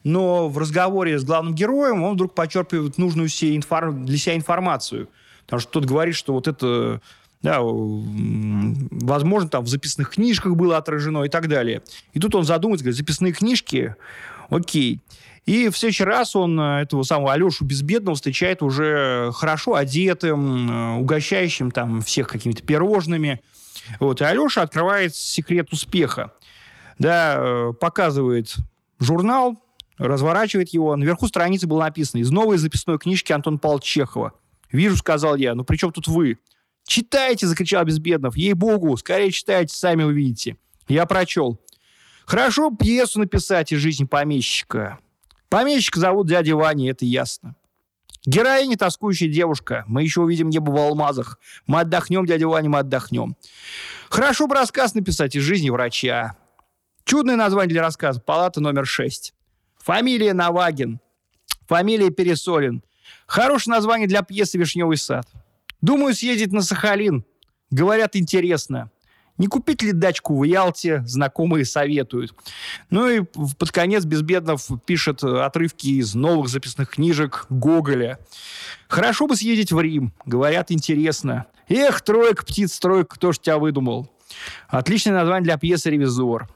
Но 0.05 0.49
в 0.49 0.59
разговоре 0.59 1.19
с 1.19 1.25
главным 1.25 1.55
героем 1.55 2.03
он 2.03 2.15
вдруг 2.15 2.35
почерпывает 2.35 2.99
нужную 2.99 3.29
для 3.29 4.19
себя 4.19 4.37
информацию. 4.37 5.09
Потому 5.45 5.61
что 5.61 5.73
тот 5.73 5.87
говорит, 5.87 6.15
что 6.15 6.35
вот 6.35 6.47
это 6.47 7.01
да, 7.43 7.61
возможно, 7.61 9.49
там 9.49 9.65
в 9.65 9.69
записных 9.69 10.11
книжках 10.11 10.57
было 10.57 10.77
отражено 10.77 11.23
и 11.23 11.29
так 11.29 11.49
далее. 11.49 11.83
И 12.13 12.19
тут 12.19 12.35
он 12.35 12.45
задумается, 12.45 12.85
говорит, 12.85 12.99
записные 12.99 13.33
книжки, 13.33 13.95
окей. 14.51 15.01
И 15.47 15.71
в 15.71 15.79
следующий 15.79 16.05
раз 16.05 16.37
он 16.37 16.61
э, 16.61 16.83
этого 16.83 17.05
самого 17.05 17.33
Алешу 17.33 17.65
Безбедного 17.65 18.17
встречает 18.17 18.63
уже 18.63 19.31
хорошо 19.35 19.77
одетым, 19.77 20.71
э, 20.71 20.99
угощающим 20.99 21.71
там 21.71 22.03
всех 22.03 22.29
какими-то 22.29 22.63
пирожными. 22.63 23.41
Вот. 23.99 24.21
И 24.21 24.25
Алеша 24.25 24.61
открывает 24.61 25.15
секрет 25.15 25.73
успеха. 25.73 26.33
Да, 26.99 27.37
э, 27.39 27.73
показывает 27.81 28.57
журнал, 28.99 29.57
разворачивает 29.97 30.69
его. 30.71 30.95
Наверху 30.97 31.27
страницы 31.29 31.67
было 31.67 31.81
написано 31.81 32.21
«Из 32.21 32.31
новой 32.31 32.59
записной 32.59 32.99
книжки 32.99 33.33
Антона 33.33 33.57
Павловича 33.57 33.87
Чехова». 33.87 34.33
«Вижу»,— 34.71 34.97
сказал 34.99 35.37
я, 35.37 35.55
«ну 35.55 35.65
при 35.65 35.79
чем 35.79 35.93
тут 35.93 36.09
вы?» 36.09 36.37
«Читайте!»— 36.89 37.47
закричал 37.49 37.85
Безбеднов. 37.85 38.35
«Ей-богу! 38.35 38.97
Скорее 38.97 39.31
читайте, 39.31 39.77
сами 39.77 40.05
увидите!» 40.05 40.57
Я 40.89 41.05
прочел. 41.05 41.61
«Хорошо 42.25 42.71
пьесу 42.71 43.19
написать 43.19 43.73
из 43.73 43.79
жизни 43.81 44.07
помещика. 44.07 44.99
Помещика 45.51 46.01
зовут 46.01 46.29
дядя 46.29 46.57
Ваня, 46.57 46.91
это 46.91 47.05
ясно. 47.05 47.57
Героиня 48.25 48.79
тоскующая 48.79 49.29
девушка. 49.29 49.85
Мы 49.87 50.03
еще 50.03 50.23
увидим 50.23 50.49
небо 50.49 50.71
в 50.71 50.77
алмазах. 50.79 51.39
Мы 51.67 51.81
отдохнем, 51.81 52.25
дядя 52.25 52.49
Ваня, 52.49 52.71
мы 52.71 52.79
отдохнем. 52.79 53.37
Хорошо 54.09 54.47
бы 54.47 54.55
рассказ 54.55 54.95
написать 54.95 55.37
из 55.37 55.43
жизни 55.43 55.69
врача. 55.69 56.37
Чудное 57.05 57.37
название 57.37 57.75
для 57.75 57.83
рассказа. 57.83 58.19
Палата 58.19 58.63
номер 58.63 58.87
шесть. 58.87 59.35
Фамилия 59.77 60.33
Навагин. 60.33 61.01
Фамилия 61.67 62.09
Пересолин. 62.09 62.83
Хорошее 63.27 63.75
название 63.75 64.09
для 64.09 64.23
пьесы 64.23 64.57
«Вишневый 64.57 64.97
сад». 64.97 65.27
Думаю 65.81 66.15
съездить 66.15 66.53
на 66.53 66.63
Сахалин. 66.63 67.25
Говорят, 67.71 68.17
интересно. 68.17 68.91
Не 69.37 69.47
купить 69.47 69.83
ли 69.83 69.93
дачку 69.93 70.37
в 70.37 70.43
Ялте? 70.43 71.03
Знакомые 71.07 71.65
советуют. 71.65 72.35
Ну 72.91 73.09
и 73.09 73.21
под 73.21 73.71
конец 73.71 74.05
Безбеднов 74.05 74.69
пишет 74.85 75.23
отрывки 75.23 75.87
из 75.87 76.15
новых 76.17 76.49
записных 76.49 76.91
книжек 76.91 77.47
Гоголя. 77.49 78.19
Хорошо 78.89 79.29
бы 79.29 79.37
съездить 79.37 79.71
в 79.71 79.81
Рим. 79.81 80.13
Говорят, 80.27 80.73
интересно. 80.73 81.47
Эх, 81.69 82.01
тройка, 82.01 82.45
птиц, 82.45 82.79
тройка, 82.81 83.15
кто 83.15 83.33
ж 83.33 83.39
тебя 83.39 83.59
выдумал? 83.59 84.11
Отличное 84.69 85.15
название 85.15 85.45
для 85.45 85.59
пьесы 85.59 85.91
«Ревизор». 85.91 86.49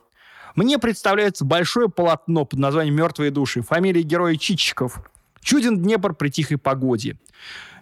Мне 0.54 0.78
представляется 0.78 1.44
большое 1.44 1.88
полотно 1.88 2.44
под 2.44 2.58
названием 2.58 2.96
«Мертвые 2.96 3.30
души». 3.30 3.62
Фамилия 3.62 4.02
героя 4.02 4.36
Чичиков. 4.36 5.00
Чуден 5.43 5.78
Днепр 5.78 6.14
при 6.14 6.28
тихой 6.30 6.57
погоде. 6.57 7.18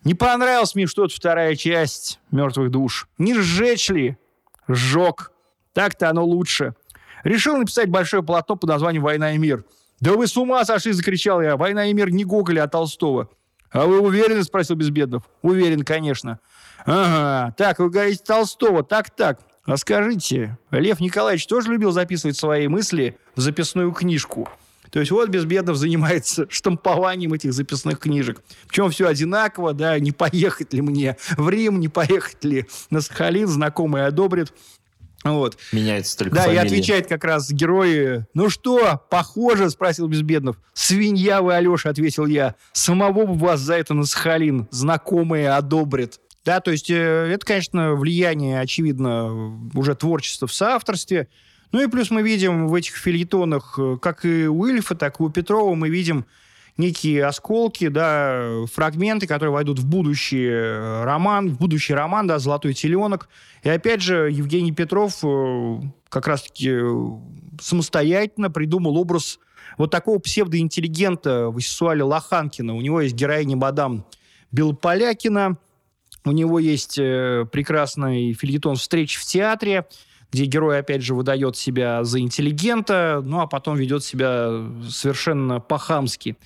Не 0.05 0.15
понравилась 0.15 0.75
мне 0.75 0.87
что-то 0.87 1.15
вторая 1.15 1.55
часть 1.57 2.21
«Мертвых 2.31 2.71
душ». 2.71 3.09
Не 3.19 3.35
сжечь 3.35 3.91
ли? 3.91 4.17
Сжег. 4.67 5.33
Так-то 5.75 6.09
оно 6.09 6.25
лучше. 6.25 6.75
Решил 7.23 7.57
написать 7.57 7.91
большое 7.91 8.23
полотно 8.23 8.57
под 8.57 8.71
названием 8.71 9.03
«Война 9.03 9.35
и 9.35 9.39
мир». 9.39 9.65
«Да 10.01 10.13
вы 10.13 10.27
с 10.27 10.37
ума 10.39 10.65
сошли!»– 10.65 10.93
закричал 10.95 11.43
я. 11.43 11.59
«Война 11.59 11.87
и 11.87 11.93
мир» 11.93 12.11
не 12.11 12.25
Гоголя, 12.25 12.65
а 12.65 12.69
Толстого. 12.69 13.29
«А 13.71 13.87
вы 13.87 14.01
уверены?»– 14.01 14.43
спросил 14.45 14.77
Безбеднов. 14.77 15.25
«Уверен, 15.43 15.85
конечно». 15.85 16.41
«Ага, 16.87 17.55
так, 17.59 17.79
вы 17.79 17.91
говорите 17.91 18.25
Толстого, 18.25 18.83
так-так. 18.83 19.41
А 19.65 19.77
скажите, 19.77 20.59
Лев 20.71 21.01
Николаевич 21.01 21.47
тоже 21.47 21.71
любил 21.71 21.93
записывать 21.93 22.39
свои 22.39 22.67
мысли 22.69 23.19
в 23.37 23.41
записную 23.41 23.93
книжку?» 23.93 24.49
То 24.91 24.99
есть 25.01 25.11
вот 25.11 25.29
Безбедов 25.29 25.77
занимается 25.77 26.47
штампованием 26.51 27.33
этих 27.33 27.53
записных 27.53 27.99
книжек. 27.99 28.43
Причем 28.69 28.91
все 28.91 29.07
одинаково, 29.09 29.73
да, 29.73 29.99
не 29.99 30.13
поехать 30.13 30.73
ли 30.73 30.83
мне 30.83 31.17
в 31.37 31.49
Рим, 31.49 31.81
не 31.81 31.89
поехать 31.89 32.45
ли 32.45 32.67
на 32.91 33.01
Сахалин, 33.01 33.47
знакомый 33.47 34.07
одобрит. 34.07 34.53
Вот. 35.23 35.59
Меняется 35.73 36.17
только 36.17 36.35
Да, 36.35 36.43
фамилия. 36.45 36.63
и 36.63 36.67
отвечает 36.67 37.07
как 37.07 37.25
раз 37.25 37.51
герой. 37.51 38.25
Ну 38.33 38.49
что, 38.49 39.03
похоже, 39.11 39.69
спросил 39.69 40.09
Безбеднов. 40.09 40.57
Свинья 40.73 41.43
вы, 41.43 41.55
Алеша, 41.55 41.91
ответил 41.91 42.25
я. 42.25 42.55
Самого 42.73 43.27
бы 43.27 43.35
вас 43.35 43.61
за 43.61 43.75
это 43.75 43.93
на 43.93 44.07
Сахалин 44.07 44.67
знакомые 44.71 45.51
одобрят. 45.51 46.19
Да, 46.43 46.61
то 46.61 46.71
есть 46.71 46.89
э, 46.89 46.95
это, 46.95 47.45
конечно, 47.45 47.93
влияние, 47.97 48.61
очевидно, 48.61 49.59
уже 49.75 49.95
творчества 49.95 50.49
в 50.49 50.55
соавторстве. 50.55 51.29
Ну 51.73 51.81
и 51.81 51.87
плюс 51.87 52.11
мы 52.11 52.23
видим 52.23 52.67
в 52.67 52.75
этих 52.75 52.97
фильетонах, 52.97 53.79
э, 53.79 53.97
как 54.01 54.25
и 54.25 54.49
у 54.49 54.67
Ильфа, 54.67 54.95
так 54.97 55.21
и 55.21 55.23
у 55.23 55.31
Петрова, 55.31 55.75
мы 55.75 55.89
видим 55.89 56.27
некие 56.77 57.25
осколки, 57.25 57.89
да, 57.89 58.65
фрагменты, 58.73 59.27
которые 59.27 59.53
войдут 59.53 59.79
в 59.79 59.87
будущий 59.87 60.49
э, 60.49 61.05
роман, 61.05 61.51
в 61.51 61.59
будущий 61.59 61.95
роман, 61.95 62.27
да, 62.27 62.39
«Золотой 62.39 62.75
теленок». 62.75 63.29
И 63.63 63.69
опять 63.69 64.03
же, 64.03 64.31
Евгений 64.33 64.73
Петров 64.73 65.19
э, 65.23 65.81
как 66.09 66.27
раз-таки 66.27 66.81
самостоятельно 67.61 68.51
придумал 68.51 68.97
образ 68.97 69.39
вот 69.79 69.93
такого 69.93 70.19
псевдоинтеллигента 70.19 71.51
Васисуаля 71.51 72.05
Лоханкина. 72.05 72.75
У 72.75 72.81
него 72.81 73.01
есть 73.01 73.15
героиня 73.15 73.57
мадам 73.57 74.07
Белополякина, 74.51 75.57
у 76.25 76.33
него 76.33 76.59
есть 76.59 76.97
прекрасный 76.97 78.33
фильетон 78.33 78.77
«Встреч 78.77 79.17
в 79.17 79.25
театре», 79.25 79.87
где 80.33 80.45
герой, 80.45 80.79
опять 80.79 81.03
же, 81.03 81.15
выдает 81.15 81.57
себя 81.57 82.05
за 82.05 82.21
интеллигента, 82.21 83.21
ну, 83.25 83.41
а 83.41 83.47
потом 83.47 83.77
ведет 83.77 84.05
себя 84.05 84.65
совершенно 84.89 85.61
по-хамски. 85.61 86.37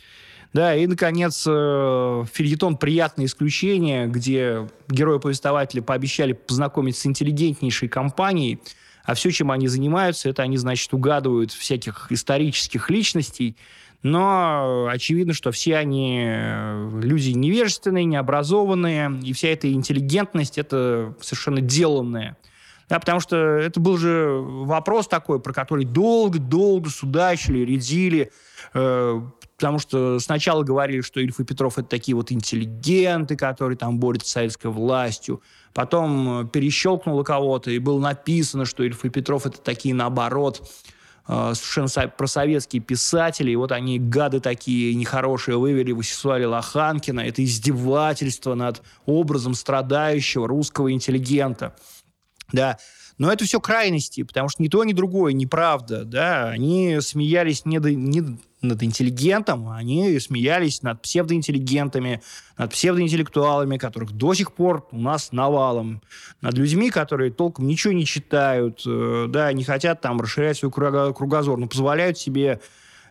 Да, 0.55 0.74
и, 0.76 0.87
наконец, 0.87 1.45
э, 1.49 2.24
фильетон 2.32 2.76
«Приятное 2.76 3.26
исключение», 3.26 4.07
где 4.07 4.68
герои-повествователи 4.89 5.80
пообещали 5.80 6.32
познакомить 6.32 6.97
с 6.97 7.05
интеллигентнейшей 7.07 7.89
компанией, 7.89 8.61
а 9.05 9.14
все, 9.14 9.32
чем 9.32 9.51
они 9.51 9.66
занимаются, 9.66 10.28
это 10.28 10.43
они, 10.43 10.57
значит, 10.57 10.95
угадывают 10.95 11.51
всяких 11.51 12.11
исторических 12.11 12.89
личностей, 12.89 13.57
но 14.05 14.87
очевидно, 14.89 15.32
что 15.32 15.51
все 15.51 15.76
они 15.76 16.22
э, 16.24 17.01
люди 17.03 17.30
невежественные, 17.30 18.05
необразованные, 18.05 19.18
и 19.24 19.32
вся 19.32 19.49
эта 19.49 19.72
интеллигентность– 19.72 20.57
это 20.59 21.16
совершенно 21.20 21.62
деланная. 21.62 22.37
Да, 22.95 23.01
потому 23.01 23.18
что 23.18 23.36
это 23.36 23.80
был 23.80 23.99
же 23.99 24.38
вопрос 24.40 25.09
такой, 25.09 25.40
про 25.40 25.53
который 25.53 25.84
долго-долго 25.84 26.88
судачили, 26.90 27.64
редили, 27.64 28.30
э, 28.72 29.20
потому 29.59 29.80
что 29.80 30.20
сначала 30.20 30.62
говорили, 30.62 31.01
что 31.01 31.18
Ильф 31.18 31.40
и 31.40 31.45
Петров 31.45 31.76
это 31.76 31.88
такие 31.88 32.14
вот 32.14 32.30
интеллигенты, 32.30 33.34
которые 33.34 33.76
там 33.76 33.99
борются 33.99 34.28
с 34.28 34.32
советской 34.34 34.68
властью. 34.68 35.42
Потом 35.72 36.42
э, 36.42 36.47
перещелкнуло 36.47 37.24
кого-то, 37.24 37.72
и 37.72 37.80
было 37.80 37.99
написано, 37.99 38.64
что 38.64 38.84
Ильф 38.84 39.05
и 39.05 39.09
Петров 39.09 39.45
это 39.45 39.61
такие, 39.61 39.92
наоборот, 39.92 40.62
э, 41.26 41.53
совершенно 41.57 42.09
просоветские 42.11 42.80
писатели, 42.80 43.51
и 43.51 43.57
вот 43.57 43.72
они, 43.72 43.99
гады 43.99 44.38
такие 44.38 44.95
нехорошие, 44.95 45.59
вывели 45.59 45.90
Васисуаля 45.90 46.49
Лоханкина. 46.49 47.22
Это 47.22 47.42
издевательство 47.42 48.55
над 48.55 48.82
образом 49.05 49.55
страдающего 49.55 50.47
русского 50.47 50.92
интеллигента. 50.92 51.74
Да, 52.53 52.78
но 53.18 53.32
это 53.32 53.45
все 53.45 53.61
крайности, 53.61 54.22
потому 54.22 54.49
что 54.49 54.62
ни 54.62 54.68
то, 54.68 54.84
ни 54.84 54.92
другое 54.92 55.32
неправда, 55.32 56.05
да, 56.05 56.49
они 56.49 56.99
смеялись 57.01 57.64
не, 57.64 57.78
до, 57.78 57.92
не 57.92 58.38
над 58.64 58.82
интеллигентом, 58.82 59.68
они 59.68 60.18
смеялись 60.18 60.82
над 60.82 61.01
псевдоинтеллигентами, 61.03 62.22
над 62.59 62.72
псевдоинтеллектуалами, 62.72 63.76
которых 63.78 64.12
до 64.12 64.34
сих 64.34 64.53
пор 64.53 64.88
у 64.90 64.99
нас 64.99 65.32
навалом, 65.32 66.03
над 66.40 66.55
людьми, 66.55 66.90
которые 66.90 67.30
толком 67.30 67.66
ничего 67.66 67.92
не 67.92 68.05
читают, 68.05 68.82
э, 68.86 69.26
да, 69.28 69.53
не 69.53 69.64
хотят 69.64 70.01
там 70.01 70.20
расширять 70.20 70.59
свой 70.59 70.72
кругозор, 70.72 71.59
но 71.59 71.68
позволяют 71.68 72.18
себе 72.18 72.61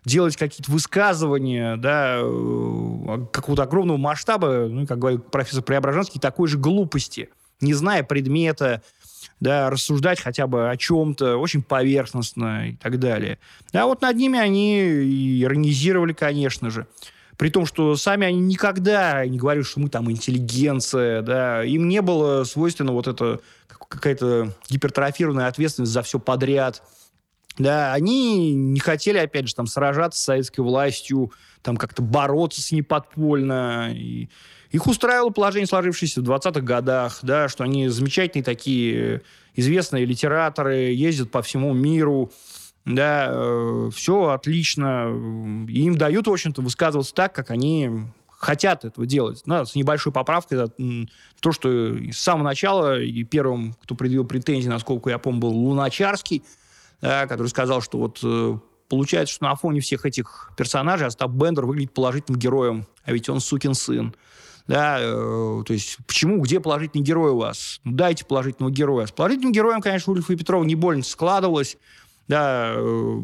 делать 0.06 0.36
какие-то 0.36 0.70
высказывания, 0.72 1.78
да, 1.78 2.20
э, 2.22 3.26
какого-то 3.32 3.64
огромного 3.64 3.98
масштаба, 3.98 4.68
ну, 4.70 4.86
как 4.86 5.00
говорит 5.00 5.32
профессор 5.32 5.64
Преображенский, 5.64 6.20
такой 6.20 6.50
же 6.50 6.58
глупости, 6.58 7.30
не 7.62 7.74
зная 7.74 8.04
предмета, 8.04 8.82
да, 9.44 9.70
рассуждать 9.70 10.22
хотя 10.22 10.48
бы 10.48 10.70
о 10.70 10.78
чем-то 10.78 11.36
очень 11.36 11.62
поверхностно 11.62 12.70
и 12.70 12.76
так 12.76 12.98
далее. 12.98 13.40
А 13.74 13.86
вот 13.86 14.02
над 14.02 14.16
ними 14.16 14.40
они 14.40 15.42
иронизировали, 15.42 16.14
конечно 16.14 16.70
же. 16.70 16.88
При 17.38 17.50
том, 17.50 17.66
что 17.66 17.98
сами 17.98 18.26
они 18.26 18.40
никогда 18.40 19.26
не 19.26 19.38
говорили, 19.38 19.66
что 19.66 19.82
мы 19.82 19.90
там 19.90 20.10
интеллигенция, 20.10 21.22
да, 21.24 21.62
им 21.62 21.90
не 21.90 22.02
было 22.02 22.46
свойственно 22.46 22.94
вот 22.94 23.08
это 23.08 23.42
какая-то 23.68 24.54
гипертрофированная 24.70 25.48
ответственность 25.48 25.92
за 25.92 26.04
все 26.04 26.20
подряд. 26.20 26.82
Да, 27.58 27.94
они 27.94 28.54
не 28.54 28.80
хотели, 28.80 29.18
опять 29.18 29.50
же, 29.50 29.56
там, 29.56 29.68
сражаться 29.68 30.22
с 30.22 30.24
советской 30.24 30.62
властью, 30.62 31.34
там, 31.62 31.76
как-то 31.76 32.02
бороться 32.02 32.62
с 32.62 32.72
ней 32.72 32.82
подпольно. 32.82 33.92
И 33.94 34.30
их 34.74 34.88
устраивало 34.88 35.30
положение, 35.30 35.68
сложившееся 35.68 36.22
в 36.22 36.24
20-х 36.24 36.62
годах, 36.62 37.20
да, 37.22 37.48
что 37.48 37.64
они 37.64 37.90
замечательные 37.90 38.44
такие 38.44 39.22
известные 39.54 40.04
литераторы, 40.04 40.94
ездят 40.94 41.30
по 41.30 41.44
всему 41.44 41.74
миру, 41.74 42.32
да, 42.84 43.28
э, 43.30 43.90
все 43.94 44.30
отлично. 44.30 45.14
И 45.70 45.84
им 45.84 45.96
дают, 45.96 46.26
в 46.26 46.32
общем-то, 46.32 46.64
высказываться 46.64 47.14
так, 47.14 47.36
как 47.36 47.52
они 47.52 47.92
хотят 48.28 48.84
этого 48.84 49.06
делать. 49.06 49.44
Да, 49.46 49.64
с 49.64 49.76
небольшой 49.76 50.12
поправкой. 50.12 50.58
Да, 50.58 50.68
то, 51.40 51.52
что 51.52 51.70
с 52.12 52.18
самого 52.18 52.46
начала 52.46 53.00
и 53.00 53.24
первым, 53.24 53.76
кто 53.84 53.94
предъявил 53.94 54.26
претензии, 54.26 54.70
насколько 54.70 55.12
я 55.12 55.20
помню, 55.20 55.40
был 55.40 55.52
Луначарский, 55.52 56.44
да, 57.00 57.28
который 57.28 57.48
сказал, 57.48 57.82
что 57.84 58.00
вот 58.00 58.20
э, 58.24 58.58
получается, 58.90 59.36
что 59.36 59.46
на 59.46 59.56
фоне 59.56 59.82
всех 59.82 60.08
этих 60.08 60.52
персонажей 60.58 61.06
Остап 61.06 61.30
Бендер 61.30 61.68
выглядит 61.68 61.94
положительным 61.94 62.40
героем, 62.40 62.88
а 63.06 63.14
ведь 63.14 63.30
он 63.30 63.40
сукин 63.40 63.76
сын. 63.76 64.16
Да, 64.68 64.98
э, 65.00 65.64
то 65.66 65.74
есть 65.74 65.98
почему, 66.08 66.42
где 66.42 66.60
положительный 66.60 67.04
герой 67.04 67.32
у 67.32 67.38
вас? 67.38 67.82
Ну, 67.84 67.94
дайте 67.94 68.26
положительного 68.26 68.72
героя. 68.72 69.06
С 69.06 69.12
положительным 69.12 69.52
героем, 69.52 69.82
конечно, 69.82 70.14
у 70.14 70.16
Ильфа 70.16 70.34
и 70.34 70.36
Петрова 70.38 70.64
не 70.64 70.76
больно 70.76 71.04
складывалось. 71.04 71.78
Да, 72.30 72.74
э, 72.76 73.22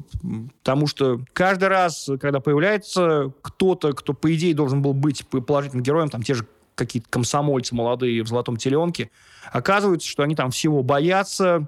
потому 0.62 0.88
что 0.88 1.22
каждый 1.32 1.70
раз, 1.70 2.10
когда 2.20 2.42
появляется 2.42 3.32
кто-то, 3.42 3.94
кто, 3.94 4.14
по 4.14 4.34
идее, 4.36 4.54
должен 4.54 4.82
был 4.82 4.94
быть 4.94 5.26
положительным 5.28 5.84
героем, 5.84 6.10
там 6.10 6.22
те 6.22 6.34
же 6.34 6.46
какие-то 6.76 7.10
комсомольцы 7.10 7.76
молодые 7.76 8.24
в 8.24 8.28
«Золотом 8.28 8.58
теленке», 8.58 9.10
оказывается, 9.52 10.08
что 10.08 10.24
они 10.24 10.36
там 10.36 10.52
всего 10.52 10.84
боятся, 10.84 11.68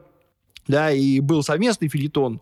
да, 0.67 0.91
и 0.91 1.19
был 1.19 1.43
совместный 1.43 1.87
филитон 1.87 2.41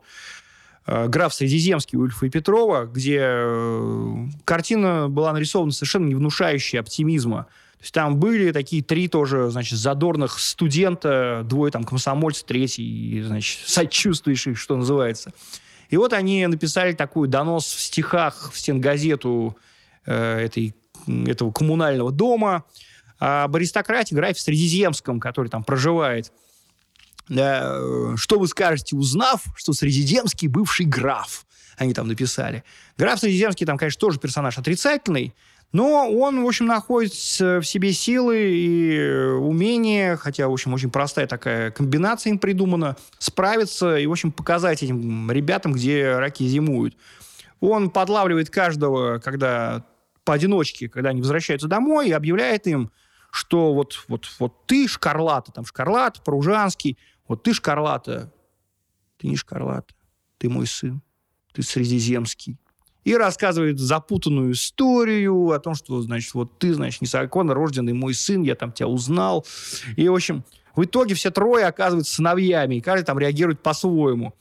граф 1.07 1.33
Средиземский 1.33 1.97
у 1.97 2.05
Ильфа 2.05 2.25
и 2.25 2.29
Петрова, 2.29 2.85
где 2.85 3.19
э, 3.21 4.15
картина 4.45 5.07
была 5.07 5.33
нарисована 5.33 5.71
совершенно 5.71 6.07
не 6.07 6.15
внушающая 6.15 6.79
оптимизма. 6.79 7.43
То 7.77 7.83
есть 7.83 7.93
там 7.93 8.17
были 8.17 8.51
такие 8.51 8.83
три 8.83 9.07
тоже, 9.07 9.49
значит, 9.51 9.77
задорных 9.77 10.39
студента, 10.39 11.43
двое 11.45 11.71
там 11.71 11.83
комсомольцев, 11.83 12.45
третий, 12.45 13.21
значит, 13.21 13.59
сочувствующий, 13.67 14.55
что 14.55 14.77
называется. 14.77 15.31
И 15.89 15.97
вот 15.97 16.13
они 16.13 16.45
написали 16.47 16.93
такой 16.93 17.27
донос 17.27 17.65
в 17.65 17.79
стихах 17.79 18.51
в 18.51 18.57
стенгазету 18.59 19.57
э, 20.05 20.45
этой, 20.45 20.75
этого 21.07 21.51
коммунального 21.51 22.11
дома 22.11 22.63
об 23.17 23.55
аристократии, 23.55 24.15
графе 24.15 24.39
Средиземском, 24.39 25.19
который 25.19 25.49
там 25.49 25.63
проживает– 25.63 26.31
Э, 26.41 26.48
что 27.29 28.39
вы 28.39 28.47
скажете, 28.47 28.95
узнав, 28.95 29.43
что 29.55 29.73
Средиземский 29.73 30.47
бывший 30.47 30.85
граф? 30.85 31.45
Они 31.77 31.93
там 31.93 32.07
написали. 32.07 32.63
Граф 32.97 33.19
Средиземский 33.19 33.65
там, 33.65 33.77
конечно, 33.77 33.99
тоже 33.99 34.19
персонаж 34.19 34.57
отрицательный, 34.57 35.33
но 35.71 36.09
он, 36.09 36.43
в 36.43 36.47
общем, 36.47 36.65
находит 36.65 37.13
в 37.13 37.63
себе 37.63 37.93
силы 37.93 38.37
и 38.39 38.99
умения, 39.33 40.17
хотя, 40.17 40.47
в 40.47 40.51
общем, 40.51 40.73
очень 40.73 40.89
простая 40.89 41.27
такая 41.27 41.69
комбинация 41.69 42.31
им 42.31 42.39
придумана, 42.39 42.97
справиться 43.19 43.95
и, 43.97 44.07
в 44.07 44.11
общем, 44.11 44.31
показать 44.31 44.81
этим 44.81 45.31
ребятам, 45.31 45.73
где 45.73 46.17
раки 46.17 46.43
зимуют. 46.43 46.97
Он 47.59 47.91
подлавливает 47.91 48.49
каждого, 48.49 49.19
когда 49.19 49.85
поодиночке, 50.23 50.89
когда 50.89 51.09
они 51.09 51.21
возвращаются 51.21 51.67
домой, 51.67 52.09
и 52.09 52.13
объявляет 52.13 52.65
им, 52.65 52.91
что 53.31 53.73
вот, 53.73 54.03
вот, 54.07 54.27
вот 54.39 54.65
ты, 54.65 54.87
Шкарлата, 54.87 55.51
там 55.51 55.65
Шкарлат, 55.65 56.23
Пружанский, 56.23 56.97
вот 57.29 57.43
ты 57.43 57.53
Шкарлата, 57.53 58.33
ты 59.17 59.27
не 59.27 59.37
Шкарлата, 59.37 59.93
ты 60.37 60.49
мой 60.49 60.67
сын, 60.67 61.01
ты 61.53 61.61
Средиземский. 61.61 62.57
И 63.05 63.15
рассказывает 63.15 63.79
запутанную 63.79 64.51
историю 64.51 65.51
о 65.51 65.59
том, 65.59 65.73
что, 65.73 66.01
значит, 66.01 66.33
вот 66.33 66.59
ты, 66.59 66.73
значит, 66.73 67.01
незаконно 67.01 67.53
рожденный 67.53 67.93
мой 67.93 68.13
сын, 68.13 68.41
я 68.41 68.55
там 68.55 68.73
тебя 68.73 68.87
узнал. 68.87 69.45
И, 69.95 70.09
в 70.09 70.13
общем, 70.13 70.43
в 70.75 70.83
итоге 70.83 71.15
все 71.15 71.31
трое 71.31 71.65
оказываются 71.65 72.15
сыновьями, 72.15 72.75
и 72.75 72.81
каждый 72.81 73.05
там 73.05 73.17
реагирует 73.17 73.61
по-своему. 73.61 74.33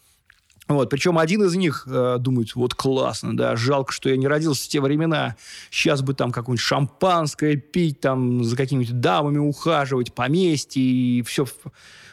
Вот, 0.67 0.91
причем 0.91 1.19
один 1.19 1.45
из 1.45 1.55
них 1.55 1.87
э, 1.87 2.17
думает, 2.19 2.55
вот 2.55 2.75
классно, 2.75 3.35
да, 3.35 3.57
жалко, 3.57 3.91
что 3.91 4.11
я 4.11 4.19
не 4.19 4.29
родился 4.29 4.67
в 4.67 4.69
те 4.69 4.83
времена. 4.83 5.37
Сейчас 5.71 6.03
бы 6.03 6.13
там 6.13 6.31
какое-нибудь 6.31 6.65
шампанское 6.65 7.57
пить, 7.57 8.01
там 8.01 8.45
за 8.45 8.55
какими-нибудь 8.55 9.01
дамами 9.01 9.39
ухаживать, 9.39 10.13
поместье, 10.13 10.83
и 10.83 11.23
все 11.23 11.47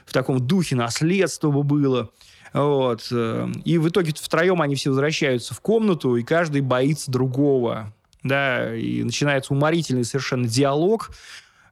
в, 0.05 0.13
таком 0.13 0.39
духе 0.39 0.75
наследство 0.75 1.51
бы 1.51 1.63
было. 1.63 2.09
Вот. 2.53 3.07
Э, 3.11 3.47
и 3.63 3.77
в 3.77 3.89
итоге 3.89 4.13
втроем 4.13 4.61
они 4.61 4.75
все 4.75 4.89
возвращаются 4.89 5.53
в 5.53 5.59
комнату, 5.59 6.15
и 6.15 6.23
каждый 6.23 6.61
боится 6.61 7.11
другого. 7.11 7.93
Да, 8.23 8.73
и 8.73 9.03
начинается 9.03 9.53
уморительный 9.53 10.03
совершенно 10.03 10.47
диалог. 10.47 11.11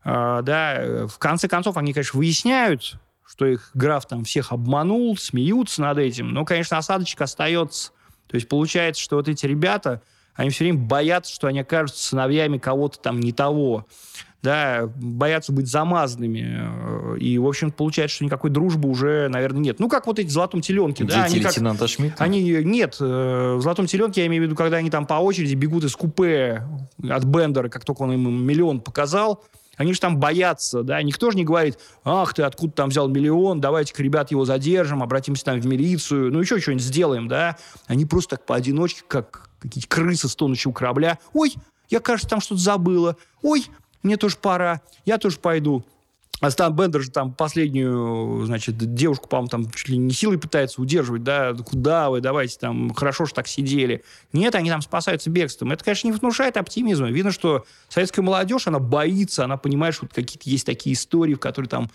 А, 0.03 0.41
да, 0.41 1.07
в 1.07 1.17
конце 1.17 1.47
концов 1.47 1.77
они, 1.77 1.93
конечно, 1.93 2.17
выясняют, 2.17 2.99
что 3.25 3.45
их 3.47 3.71
граф 3.73 4.05
там 4.05 4.23
всех 4.23 4.51
обманул, 4.51 5.17
смеются 5.17 5.81
над 5.81 5.97
этим. 5.97 6.29
Но, 6.29 6.45
конечно, 6.45 6.77
осадочек 6.77 7.21
остается. 7.21 7.91
То 8.27 8.35
есть 8.35 8.47
получается, 8.47 9.01
что 9.01 9.15
вот 9.15 9.27
эти 9.27 9.45
ребята, 9.45 10.01
они 10.35 10.49
все 10.49 10.65
время 10.65 10.79
боятся, 10.79 11.33
что 11.33 11.47
они 11.47 11.59
окажутся 11.59 12.03
сыновьями 12.03 12.57
кого-то 12.57 12.99
там 12.99 13.19
не 13.19 13.31
того. 13.31 13.87
Да, 14.43 14.91
боятся 14.97 15.53
быть 15.53 15.67
замазанными. 15.67 17.17
И, 17.17 17.37
в 17.37 17.47
общем, 17.47 17.71
получается, 17.71 18.17
что 18.17 18.25
никакой 18.25 18.49
дружбы 18.49 18.89
уже, 18.89 19.29
наверное, 19.29 19.61
нет. 19.61 19.79
Ну, 19.79 19.87
как 19.87 20.05
вот 20.05 20.19
эти 20.19 20.29
«Золотом 20.29 20.59
теленке». 20.59 21.05
Дети 21.05 21.15
да, 21.15 21.23
они 21.23 21.39
лейтенанта 21.39 21.85
как, 21.85 21.89
Шмидта? 21.89 22.21
Они, 22.21 22.43
нет, 22.43 22.97
э, 22.99 23.55
в 23.55 23.61
«Золотом 23.61 23.85
теленке» 23.85 24.19
я 24.19 24.27
имею 24.27 24.43
в 24.43 24.45
виду, 24.47 24.55
когда 24.57 24.77
они 24.77 24.89
там 24.89 25.05
по 25.05 25.13
очереди 25.13 25.55
бегут 25.55 25.85
из 25.85 25.95
купе 25.95 26.61
от 27.09 27.23
Бендера, 27.23 27.69
как 27.69 27.85
только 27.85 28.01
он 28.01 28.11
им 28.11 28.45
миллион 28.45 28.81
показал, 28.81 29.45
они 29.77 29.93
же 29.93 29.99
там 30.01 30.17
боятся, 30.17 30.83
да, 30.83 31.01
никто 31.01 31.31
же 31.31 31.37
не 31.37 31.45
говорит, 31.45 31.79
ах, 32.03 32.33
ты 32.33 32.43
откуда 32.43 32.73
там 32.73 32.89
взял 32.89 33.07
миллион, 33.07 33.61
давайте-ка, 33.61 34.03
ребят, 34.03 34.29
его 34.29 34.45
задержим, 34.45 35.01
обратимся 35.01 35.45
там 35.45 35.61
в 35.61 35.65
милицию, 35.65 36.31
ну 36.31 36.41
еще 36.41 36.59
что-нибудь 36.59 36.83
сделаем, 36.83 37.27
да. 37.27 37.57
Они 37.87 38.05
просто 38.05 38.35
так 38.35 38.45
поодиночке, 38.45 39.03
как 39.07 39.49
какие-то 39.59 39.87
крысы 39.87 40.27
с 40.27 40.35
тонущего 40.35 40.73
корабля. 40.73 41.17
Ой, 41.33 41.53
я, 41.89 41.99
кажется, 41.99 42.29
там 42.29 42.41
что-то 42.41 42.61
забыла. 42.61 43.17
Ой, 43.41 43.65
мне 44.03 44.17
тоже 44.17 44.37
пора, 44.37 44.81
я 45.05 45.17
тоже 45.17 45.37
пойду. 45.39 45.83
А 46.43 46.51
Стан 46.51 46.75
Бендер 46.75 47.01
же 47.01 47.09
там 47.09 47.33
последнюю, 47.33 48.45
значит, 48.45 48.75
девушку, 48.77 49.29
по-моему, 49.29 49.47
там 49.47 49.71
чуть 49.71 49.87
ли 49.87 49.97
не 49.97 50.11
силой 50.11 50.37
пытается 50.37 50.81
удерживать, 50.81 51.23
да, 51.23 51.53
куда 51.53 52.09
вы, 52.09 52.19
давайте 52.19 52.59
там, 52.59 52.93
хорошо 52.93 53.25
что 53.25 53.35
так 53.35 53.47
сидели. 53.47 54.03
Нет, 54.33 54.53
они 54.53 54.69
там 54.69 54.81
спасаются 54.81 55.29
бегством. 55.29 55.71
Это, 55.71 55.85
конечно, 55.85 56.07
не 56.07 56.11
внушает 56.11 56.57
оптимизма. 56.57 57.09
Видно, 57.11 57.31
что 57.31 57.65
советская 57.87 58.25
молодежь, 58.25 58.67
она 58.67 58.79
боится, 58.79 59.45
она 59.45 59.55
понимает, 59.55 59.95
что 59.95 60.05
вот 60.05 60.13
какие-то 60.13 60.49
есть 60.49 60.65
такие 60.65 60.95
истории, 60.95 61.35
в 61.35 61.39
которые 61.39 61.69
там 61.69 61.89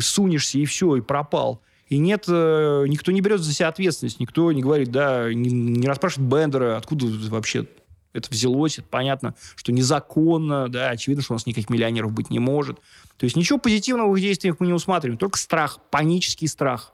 сунешься 0.00 0.58
и 0.58 0.64
все, 0.64 0.96
и 0.96 1.00
пропал. 1.00 1.60
И 1.88 1.98
нет, 1.98 2.24
э, 2.26 2.86
никто 2.88 3.12
не 3.12 3.20
берет 3.20 3.42
за 3.42 3.52
себя 3.52 3.68
ответственность, 3.68 4.18
никто 4.18 4.50
не 4.50 4.62
говорит, 4.62 4.90
да, 4.90 5.32
не, 5.32 5.50
не 5.50 5.86
расспрашивает 5.86 6.28
Бендера, 6.28 6.76
откуда 6.78 7.06
вообще 7.28 7.68
это 8.14 8.30
взялось, 8.30 8.78
это 8.78 8.88
понятно, 8.88 9.34
что 9.56 9.72
незаконно, 9.72 10.68
да, 10.68 10.90
очевидно, 10.90 11.22
что 11.22 11.34
у 11.34 11.36
нас 11.36 11.46
никаких 11.46 11.68
миллионеров 11.68 12.12
быть 12.12 12.30
не 12.30 12.38
может. 12.38 12.78
То 13.18 13.24
есть 13.24 13.36
ничего 13.36 13.58
позитивного 13.58 14.10
в 14.10 14.16
их 14.16 14.22
действиях 14.22 14.56
мы 14.60 14.66
не 14.66 14.72
усматриваем, 14.72 15.18
только 15.18 15.36
страх, 15.38 15.80
панический 15.90 16.48
страх. 16.48 16.92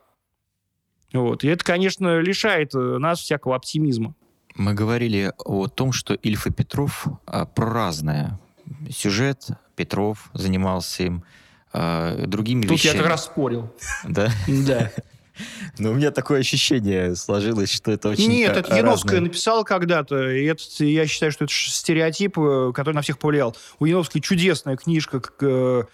Вот. 1.12 1.44
И 1.44 1.48
это, 1.48 1.64
конечно, 1.64 2.18
лишает 2.20 2.74
э, 2.74 2.98
нас 2.98 3.20
всякого 3.20 3.56
оптимизма. 3.56 4.14
Мы 4.54 4.74
говорили 4.74 5.32
о 5.38 5.68
том, 5.68 5.92
что 5.92 6.14
Ильф 6.14 6.46
и 6.46 6.52
Петров 6.52 7.06
а, 7.26 7.46
про 7.46 7.66
разное. 7.70 8.40
Сюжет, 8.90 9.48
Петров 9.76 10.30
занимался 10.34 11.04
им, 11.04 11.24
а, 11.72 12.26
другими 12.26 12.62
Тут 12.62 12.72
вещами. 12.72 12.96
я 12.96 13.02
как 13.02 13.10
раз 13.10 13.24
спорил. 13.24 13.72
Да? 14.04 14.30
Да. 14.46 14.90
Но 15.78 15.90
у 15.90 15.94
меня 15.94 16.10
такое 16.10 16.40
ощущение 16.40 17.16
сложилось, 17.16 17.72
что 17.72 17.90
это 17.90 18.10
очень 18.10 18.28
Нет, 18.28 18.56
это. 18.56 18.74
Яновская 18.76 19.20
написала 19.20 19.64
когда-то, 19.64 20.30
и 20.30 20.44
это, 20.44 20.62
я 20.84 21.06
считаю, 21.06 21.32
что 21.32 21.44
это 21.44 21.52
стереотип, 21.54 22.38
э, 22.38 22.72
который 22.74 22.94
на 22.94 23.02
всех 23.02 23.18
повлиял. 23.18 23.56
У 23.78 23.86
Яновской 23.86 24.20
чудесная 24.20 24.76
книжка, 24.76 25.20
как, 25.20 25.34
э, 25.40 25.84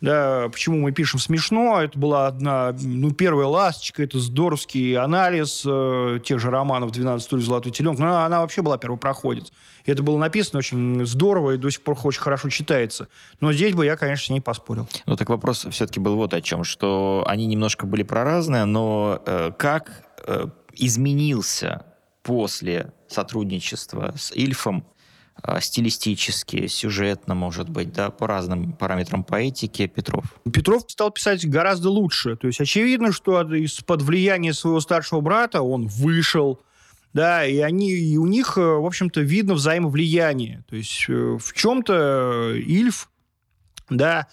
да, 0.00 0.48
почему 0.50 0.78
мы 0.78 0.92
пишем 0.92 1.20
смешно. 1.20 1.82
Это 1.82 1.98
была 1.98 2.26
одна, 2.26 2.74
ну, 2.80 3.10
первая 3.10 3.46
ласточка, 3.46 4.02
это 4.02 4.18
здоровский 4.18 4.96
анализ 4.96 5.62
э, 5.66 6.20
тех 6.24 6.38
же 6.40 6.50
романов 6.50 6.92
«12 6.92 7.20
стульев 7.20 7.44
золотой 7.44 7.70
теленок». 7.70 7.98
Но 7.98 8.06
она, 8.06 8.26
она 8.26 8.40
вообще 8.40 8.62
была 8.62 8.78
первопроходец. 8.78 9.52
И 9.84 9.90
это 9.90 10.02
было 10.02 10.16
написано 10.16 10.60
очень 10.60 11.04
здорово 11.04 11.52
и 11.52 11.56
до 11.58 11.70
сих 11.70 11.82
пор 11.82 11.98
очень 12.02 12.20
хорошо 12.20 12.48
читается. 12.48 13.08
Но 13.40 13.52
здесь 13.52 13.74
бы 13.74 13.84
я, 13.84 13.96
конечно, 13.96 14.26
с 14.26 14.30
ней 14.30 14.40
поспорил. 14.40 14.88
Ну, 15.04 15.16
так 15.16 15.28
вопрос 15.28 15.66
все-таки 15.70 16.00
был 16.00 16.16
вот 16.16 16.32
о 16.32 16.40
чем, 16.40 16.64
что 16.64 17.24
они 17.26 17.46
немножко 17.46 17.86
были 17.86 18.02
про 18.02 18.24
разные, 18.24 18.64
но 18.64 19.22
э, 19.26 19.52
как 19.58 20.04
э, 20.26 20.46
изменился 20.74 21.84
после 22.22 22.92
сотрудничества 23.08 24.14
с 24.16 24.32
Ильфом 24.32 24.84
стилистически, 25.60 26.66
сюжетно, 26.66 27.34
может 27.34 27.68
быть, 27.68 27.92
да, 27.92 28.10
по 28.10 28.26
разным 28.26 28.72
параметрам 28.72 29.24
поэтики 29.24 29.86
Петров? 29.86 30.24
Петров 30.52 30.84
стал 30.88 31.10
писать 31.10 31.48
гораздо 31.48 31.90
лучше. 31.90 32.36
То 32.36 32.46
есть 32.46 32.60
очевидно, 32.60 33.12
что 33.12 33.42
из-под 33.54 34.02
влияния 34.02 34.52
своего 34.52 34.80
старшего 34.80 35.20
брата 35.20 35.62
он 35.62 35.86
вышел, 35.86 36.60
да, 37.12 37.44
и 37.44 37.58
они, 37.58 37.90
и 37.90 38.16
у 38.16 38.26
них, 38.26 38.56
э, 38.56 38.60
в 38.60 38.86
общем-то, 38.86 39.20
видно 39.20 39.54
взаимовлияние. 39.54 40.64
То 40.68 40.76
есть 40.76 41.06
э, 41.08 41.38
в 41.40 41.52
чем-то 41.54 42.54
Ильф, 42.54 43.10
да, 43.88 44.28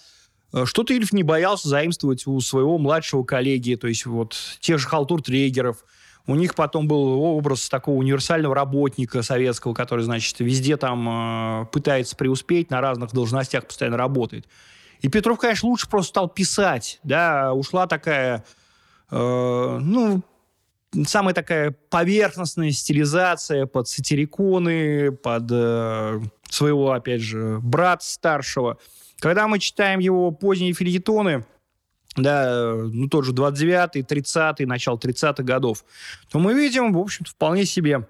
э, 0.54 0.66
что-то 0.66 0.94
Ильф 0.94 1.12
не 1.12 1.24
боялся 1.24 1.68
заимствовать 1.68 2.28
у 2.28 2.40
своего 2.40 2.78
младшего 2.78 3.24
коллеги, 3.24 3.76
то 3.76 3.88
есть 3.88 4.06
вот 4.06 4.36
тех 4.60 4.78
же 4.80 4.88
халтур-трегеров, 4.88 5.78
у 6.28 6.36
них 6.36 6.56
потом 6.56 6.88
был 6.88 7.22
образ 7.22 7.70
такого 7.70 7.96
универсального 7.96 8.54
работника 8.54 9.22
советского, 9.22 9.74
который, 9.74 10.04
значит, 10.04 10.40
везде 10.40 10.76
там 10.76 11.62
э, 11.62 11.66
пытается 11.68 12.18
преуспеть, 12.18 12.70
на 12.70 12.82
разных 12.82 13.14
должностях 13.14 13.66
постоянно 13.66 13.98
работает. 13.98 14.46
И 15.00 15.08
Петров, 15.08 15.40
конечно, 15.40 15.70
лучше 15.70 15.90
просто 15.90 16.10
стал 16.10 16.28
писать, 16.30 17.00
да, 17.04 17.54
ушла 17.54 17.88
такая, 17.88 18.44
э, 19.10 19.80
ну, 19.82 20.22
самая 21.06 21.34
такая 21.34 21.72
поверхностная 21.90 22.72
стилизация 22.72 23.66
под 23.66 23.88
сатириконы, 23.88 25.14
под 25.14 25.50
э, 25.50 26.20
своего, 26.50 26.92
опять 26.92 27.22
же, 27.22 27.60
брата 27.62 28.06
старшего. 28.06 28.78
Когда 29.20 29.48
мы 29.48 29.60
читаем 29.60 30.00
его 30.00 30.32
поздние 30.32 30.74
филитоны, 30.74 31.46
да, 32.18 32.74
ну 32.76 33.08
тот 33.08 33.26
же 33.26 33.32
29-й, 33.32 34.02
30-й, 34.02 34.66
начало 34.66 34.98
30-х 34.98 35.44
годов, 35.44 35.86
то 36.30 36.40
мы 36.40 36.54
видим, 36.54 36.94
в 36.94 36.98
общем-то, 36.98 37.32
вполне 37.32 37.66
себе 37.66 38.08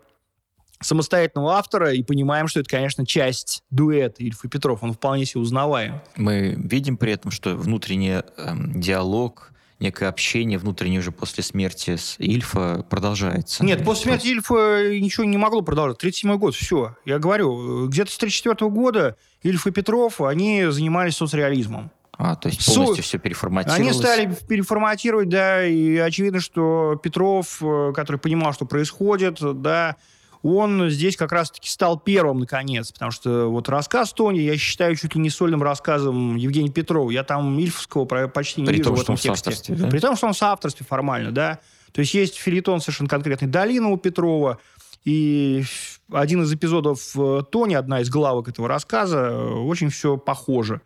самостоятельного 0.80 1.56
автора 1.56 1.94
и 1.94 2.04
понимаем, 2.04 2.48
что 2.48 2.60
это, 2.60 2.70
конечно, 2.70 3.06
часть 3.06 3.64
дуэта 3.70 4.24
Ильф 4.24 4.46
и 4.46 4.48
Петров. 4.48 4.84
Он 4.84 4.94
вполне 4.94 5.26
себе 5.26 5.42
узнаваем. 5.42 6.02
Мы 6.16 6.56
видим 6.58 6.98
при 6.98 7.14
этом, 7.14 7.32
что 7.32 7.56
внутренний 7.56 8.22
эм, 8.38 8.80
диалог, 8.80 9.52
некое 9.80 10.10
общение 10.10 10.58
внутреннее 10.58 11.00
уже 11.00 11.12
после 11.12 11.44
смерти 11.44 11.96
с 11.96 12.16
Ильфа 12.20 12.86
продолжается. 12.90 13.64
Нет, 13.64 13.84
после 13.84 14.04
смерти 14.04 14.28
Ильфа 14.28 14.90
ничего 15.00 15.26
не 15.26 15.38
могло 15.38 15.62
продолжаться. 15.62 16.02
37 16.02 16.38
год, 16.38 16.56
все. 16.56 16.96
Я 17.06 17.20
говорю, 17.20 17.88
где-то 17.88 18.12
с 18.12 18.18
34 18.18 18.70
года 18.70 19.18
Ильф 19.44 19.68
и 19.68 19.72
Петров, 19.72 20.22
они 20.22 20.66
занимались 20.70 21.16
соцреализмом. 21.16 21.92
А, 22.18 22.36
то 22.36 22.50
есть 22.50 22.66
полностью 22.66 23.04
Су... 23.04 23.10
все 23.10 23.18
переформатировалось? 23.20 23.80
Они 23.80 23.94
стали 23.94 24.36
переформатировать, 24.48 25.30
да, 25.30 25.64
и 25.66 25.98
очевидно, 25.98 26.40
что 26.40 27.00
Петров, 27.02 27.62
э, 27.62 27.94
который 27.94 28.18
понимал, 28.18 28.54
что 28.54 28.66
происходит, 28.66 29.40
да, 29.62 29.98
он 30.42 30.90
здесь 30.90 31.16
как 31.16 31.32
раз-таки 31.32 31.70
стал 31.70 32.00
первым, 32.00 32.40
наконец, 32.40 32.92
потому 32.92 33.12
что 33.12 33.50
вот 33.50 33.70
рассказ 33.70 34.14
Тони 34.14 34.40
я 34.40 34.58
считаю 34.58 34.96
чуть 34.96 35.16
ли 35.16 35.22
не 35.22 35.30
сольным 35.30 35.62
рассказом 35.62 36.36
Евгения 36.36 36.72
Петрова. 36.72 37.10
Я 37.12 37.24
там 37.24 37.58
Ильфовского 37.60 38.06
почти 38.06 38.62
не 38.62 38.68
При 38.68 38.78
вижу 38.78 38.90
том, 38.90 38.96
в 38.96 39.02
этом 39.02 39.18
что 39.18 39.30
он 39.30 39.36
тексте. 39.36 39.50
В 39.50 39.54
авторстве, 39.54 39.76
да? 39.76 39.88
При 39.90 40.00
том, 40.00 40.16
что 40.16 40.28
он 40.28 40.34
в 40.34 40.42
авторстве 40.42 40.86
формально, 40.86 41.32
да. 41.32 41.60
То 41.92 42.02
есть 42.02 42.14
есть 42.14 42.36
филитон 42.36 42.82
совершенно 42.82 43.10
конкретный 43.10 43.48
«Долина» 43.48 43.90
у 43.90 43.98
Петрова, 43.98 44.60
и 45.04 45.64
один 46.12 46.44
из 46.44 46.54
эпизодов 46.54 47.16
э, 47.16 47.44
Тони, 47.50 47.76
одна 47.76 48.02
из 48.02 48.10
главок 48.10 48.50
этого 48.50 48.68
рассказа, 48.68 49.18
э, 49.18 49.54
очень 49.54 49.90
все 49.90 50.18
похоже 50.18 50.82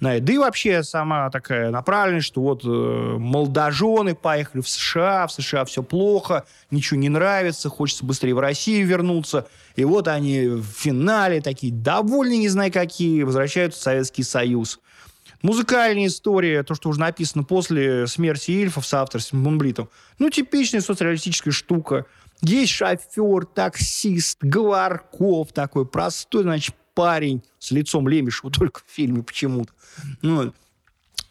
на 0.00 0.16
это. 0.16 0.26
Да 0.26 0.32
и 0.32 0.38
вообще 0.38 0.82
сама 0.82 1.30
такая 1.30 1.70
направленность, 1.70 2.26
что 2.26 2.42
вот 2.42 2.64
э, 2.64 2.68
молодожены 2.68 4.14
поехали 4.14 4.60
в 4.60 4.68
США, 4.68 5.26
в 5.26 5.32
США 5.32 5.64
все 5.64 5.82
плохо, 5.82 6.44
ничего 6.70 7.00
не 7.00 7.08
нравится, 7.08 7.68
хочется 7.68 8.04
быстрее 8.04 8.34
в 8.34 8.40
Россию 8.40 8.86
вернуться. 8.86 9.46
И 9.74 9.84
вот 9.84 10.08
они 10.08 10.46
в 10.46 10.64
финале 10.64 11.40
такие 11.40 11.72
довольные, 11.72 12.38
не 12.38 12.48
знаю 12.48 12.72
какие, 12.72 13.22
возвращаются 13.22 13.80
в 13.80 13.82
Советский 13.82 14.22
Союз. 14.22 14.80
Музыкальная 15.42 16.06
история, 16.06 16.62
то, 16.62 16.74
что 16.74 16.88
уже 16.88 17.00
написано 17.00 17.44
после 17.44 18.06
смерти 18.06 18.50
Ильфа 18.52 18.80
в 18.80 18.86
соавторстве 18.86 19.38
с 19.38 19.40
Мунблитом. 19.40 19.88
Ну, 20.18 20.30
типичная 20.30 20.80
соцреалистическая 20.80 21.52
штука. 21.52 22.06
Есть 22.42 22.72
шофер, 22.72 23.46
таксист, 23.46 24.38
Говорков 24.40 25.52
такой 25.52 25.86
простой, 25.86 26.42
значит, 26.42 26.74
парень 26.94 27.42
с 27.58 27.70
лицом 27.70 28.08
Лемешева, 28.08 28.50
только 28.58 28.80
в 28.80 28.90
фильме 28.90 29.22
почему-то. 29.22 29.72
Ну, 30.22 30.52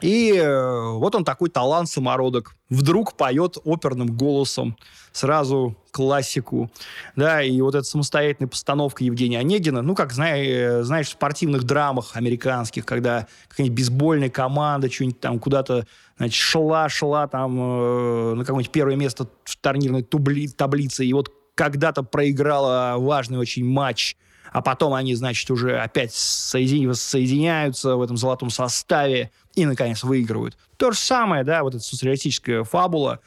И 0.02 0.34
э, 0.34 0.92
вот 0.94 1.16
он 1.16 1.24
такой 1.24 1.50
талант-самородок. 1.50 2.56
Вдруг 2.70 3.14
поет 3.14 3.58
оперным 3.64 4.08
голосом 4.08 4.76
сразу 5.14 5.78
классику. 5.92 6.70
Да, 7.16 7.42
и 7.42 7.62
вот 7.62 7.76
эта 7.76 7.86
самостоятельная 7.86 8.50
постановка 8.50 9.04
Евгения 9.06 9.40
Онегина, 9.40 9.82
ну, 9.82 9.96
как 9.96 10.12
знаешь, 10.12 10.86
знаешь 10.86 11.08
в 11.08 11.12
спортивных 11.12 11.64
драмах 11.64 12.18
американских, 12.18 12.86
когда 12.86 13.28
какая-нибудь 13.48 13.78
бейсбольная 13.78 14.30
команда 14.30 14.92
что-нибудь 14.92 15.22
там 15.22 15.40
куда-то 15.40 15.88
значит, 16.18 16.36
шла, 16.36 16.90
шла 16.90 17.28
там 17.28 17.58
э, 17.58 18.34
на 18.36 18.44
какое-нибудь 18.44 18.72
первое 18.72 18.98
место 18.98 19.30
в 19.46 19.58
турнирной 19.58 20.02
табли- 20.02 20.50
таблице, 20.50 21.06
и 21.06 21.14
вот 21.14 21.32
когда-то 21.56 22.04
проиграла 22.04 22.96
важный 22.98 23.38
очень 23.38 23.66
матч, 23.66 24.18
а 24.52 24.62
потом 24.62 24.94
они, 24.94 25.16
значит, 25.16 25.50
уже 25.52 25.78
опять 25.80 26.14
соедин... 26.14 26.94
соединяются 26.94 27.96
в 27.96 28.02
этом 28.02 28.18
золотом 28.18 28.50
составе 28.50 29.32
и, 29.56 29.66
наконец, 29.66 30.04
выигрывают. 30.04 30.58
То 30.78 30.92
же 30.92 30.98
самое, 30.98 31.44
да, 31.44 31.64
вот 31.64 31.76
эта 31.76 31.84
социалистическая 31.84 32.64
фабула, 32.64 33.20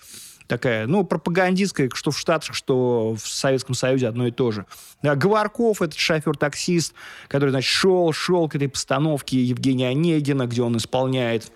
такая, 0.47 0.87
ну, 0.87 1.05
пропагандистская, 1.05 1.91
что 1.93 2.11
в 2.11 2.19
Штатах, 2.19 2.55
что 2.55 3.15
в 3.15 3.27
Советском 3.27 3.75
Союзе 3.75 4.09
одно 4.09 4.27
и 4.27 4.31
то 4.31 4.51
же. 4.51 4.67
Да, 5.03 5.15
Говорков, 5.15 5.83
этот 5.83 5.99
шофер-таксист, 5.99 6.95
который, 7.29 7.51
значит, 7.51 7.71
шел, 7.71 8.13
шел 8.13 8.49
к 8.49 8.57
этой 8.57 8.69
постановке 8.69 9.43
Евгения 9.43 9.89
Онегина, 9.89 10.47
где 10.47 10.63
он 10.63 10.77
исполняет, 10.77 11.51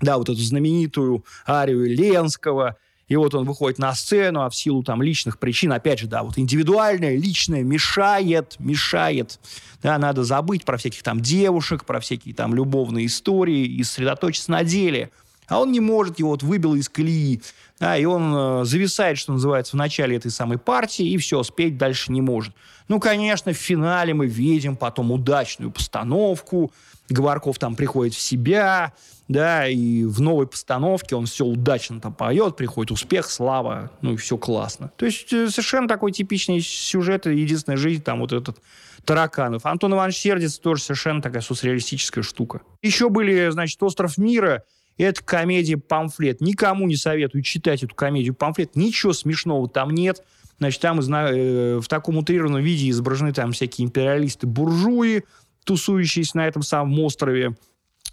да, 0.00 0.18
вот 0.18 0.28
эту 0.28 0.38
знаменитую 0.38 1.24
арию 1.46 1.86
Ленского– 1.86 2.76
и 3.08 3.16
вот 3.16 3.34
он 3.34 3.44
выходит 3.44 3.78
на 3.78 3.94
сцену, 3.94 4.42
а 4.42 4.50
в 4.50 4.54
силу 4.54 4.82
там 4.82 5.02
личных 5.02 5.38
причин, 5.38 5.72
опять 5.72 5.98
же, 5.98 6.06
да, 6.06 6.22
вот 6.22 6.38
индивидуальное, 6.38 7.16
личное 7.16 7.62
мешает, 7.62 8.56
мешает. 8.58 9.40
Да, 9.82 9.98
надо 9.98 10.24
забыть 10.24 10.64
про 10.64 10.76
всяких 10.76 11.02
там 11.02 11.20
девушек, 11.20 11.84
про 11.84 12.00
всякие 12.00 12.34
там 12.34 12.54
любовные 12.54 13.06
истории 13.06 13.64
и 13.64 13.82
сосредоточиться 13.82 14.50
на 14.50 14.62
деле. 14.62 15.10
А 15.46 15.60
он 15.60 15.72
не 15.72 15.80
может, 15.80 16.18
его 16.18 16.30
вот 16.30 16.42
выбило 16.42 16.74
из 16.74 16.90
колеи. 16.90 17.40
Да, 17.80 17.96
и 17.96 18.04
он 18.04 18.34
э, 18.34 18.64
зависает, 18.64 19.16
что 19.16 19.32
называется, 19.32 19.72
в 19.72 19.78
начале 19.78 20.16
этой 20.16 20.30
самой 20.30 20.58
партии, 20.58 21.08
и 21.08 21.16
все, 21.16 21.42
спеть 21.42 21.78
дальше 21.78 22.12
не 22.12 22.20
может. 22.20 22.52
Ну, 22.88 23.00
конечно, 23.00 23.52
в 23.52 23.56
финале 23.56 24.12
мы 24.12 24.26
видим 24.26 24.76
потом 24.76 25.12
удачную 25.12 25.70
постановку, 25.70 26.72
Говорков 27.08 27.58
там 27.58 27.74
приходит 27.74 28.14
в 28.14 28.20
себя, 28.20 28.92
да, 29.28 29.66
и 29.66 30.04
в 30.04 30.20
новой 30.20 30.46
постановке 30.46 31.16
он 31.16 31.26
все 31.26 31.44
удачно 31.44 32.00
там 32.00 32.14
поет, 32.14 32.56
приходит 32.56 32.90
успех, 32.90 33.30
слава, 33.30 33.90
ну 34.02 34.14
и 34.14 34.16
все 34.16 34.36
классно. 34.36 34.90
То 34.96 35.06
есть 35.06 35.32
э, 35.32 35.48
совершенно 35.48 35.88
такой 35.88 36.12
типичный 36.12 36.60
сюжет, 36.60 37.26
единственная 37.26 37.76
жизнь, 37.76 38.02
там 38.02 38.20
вот 38.20 38.32
этот 38.32 38.58
Тараканов. 39.04 39.64
Антон 39.64 39.94
Иванович 39.94 40.18
Сердец 40.18 40.58
тоже 40.58 40.82
совершенно 40.82 41.22
такая 41.22 41.42
соцреалистическая 41.42 42.22
штука. 42.22 42.60
Еще 42.82 43.08
были, 43.08 43.48
значит, 43.50 43.82
«Остров 43.82 44.18
мира», 44.18 44.64
это 44.98 45.22
комедия-памфлет. 45.22 46.40
Никому 46.40 46.86
не 46.86 46.96
советую 46.96 47.42
читать 47.42 47.82
эту 47.82 47.94
комедию-памфлет. 47.94 48.74
Ничего 48.74 49.12
смешного 49.12 49.68
там 49.68 49.90
нет. 49.90 50.24
Значит, 50.58 50.80
там 50.80 50.98
э, 50.98 51.78
в 51.78 51.86
таком 51.86 52.18
утрированном 52.18 52.60
виде 52.60 52.90
изображены 52.90 53.32
там 53.32 53.52
всякие 53.52 53.86
империалисты-буржуи, 53.86 55.22
тусующиеся 55.68 56.38
на 56.38 56.46
этом 56.48 56.62
самом 56.62 56.98
острове, 57.00 57.54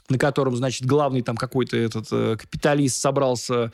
на 0.09 0.17
котором, 0.17 0.57
значит, 0.57 0.85
главный 0.85 1.21
там 1.21 1.37
какой-то 1.37 1.77
этот 1.77 2.07
э, 2.11 2.35
капиталист 2.37 2.99
собрался 2.99 3.71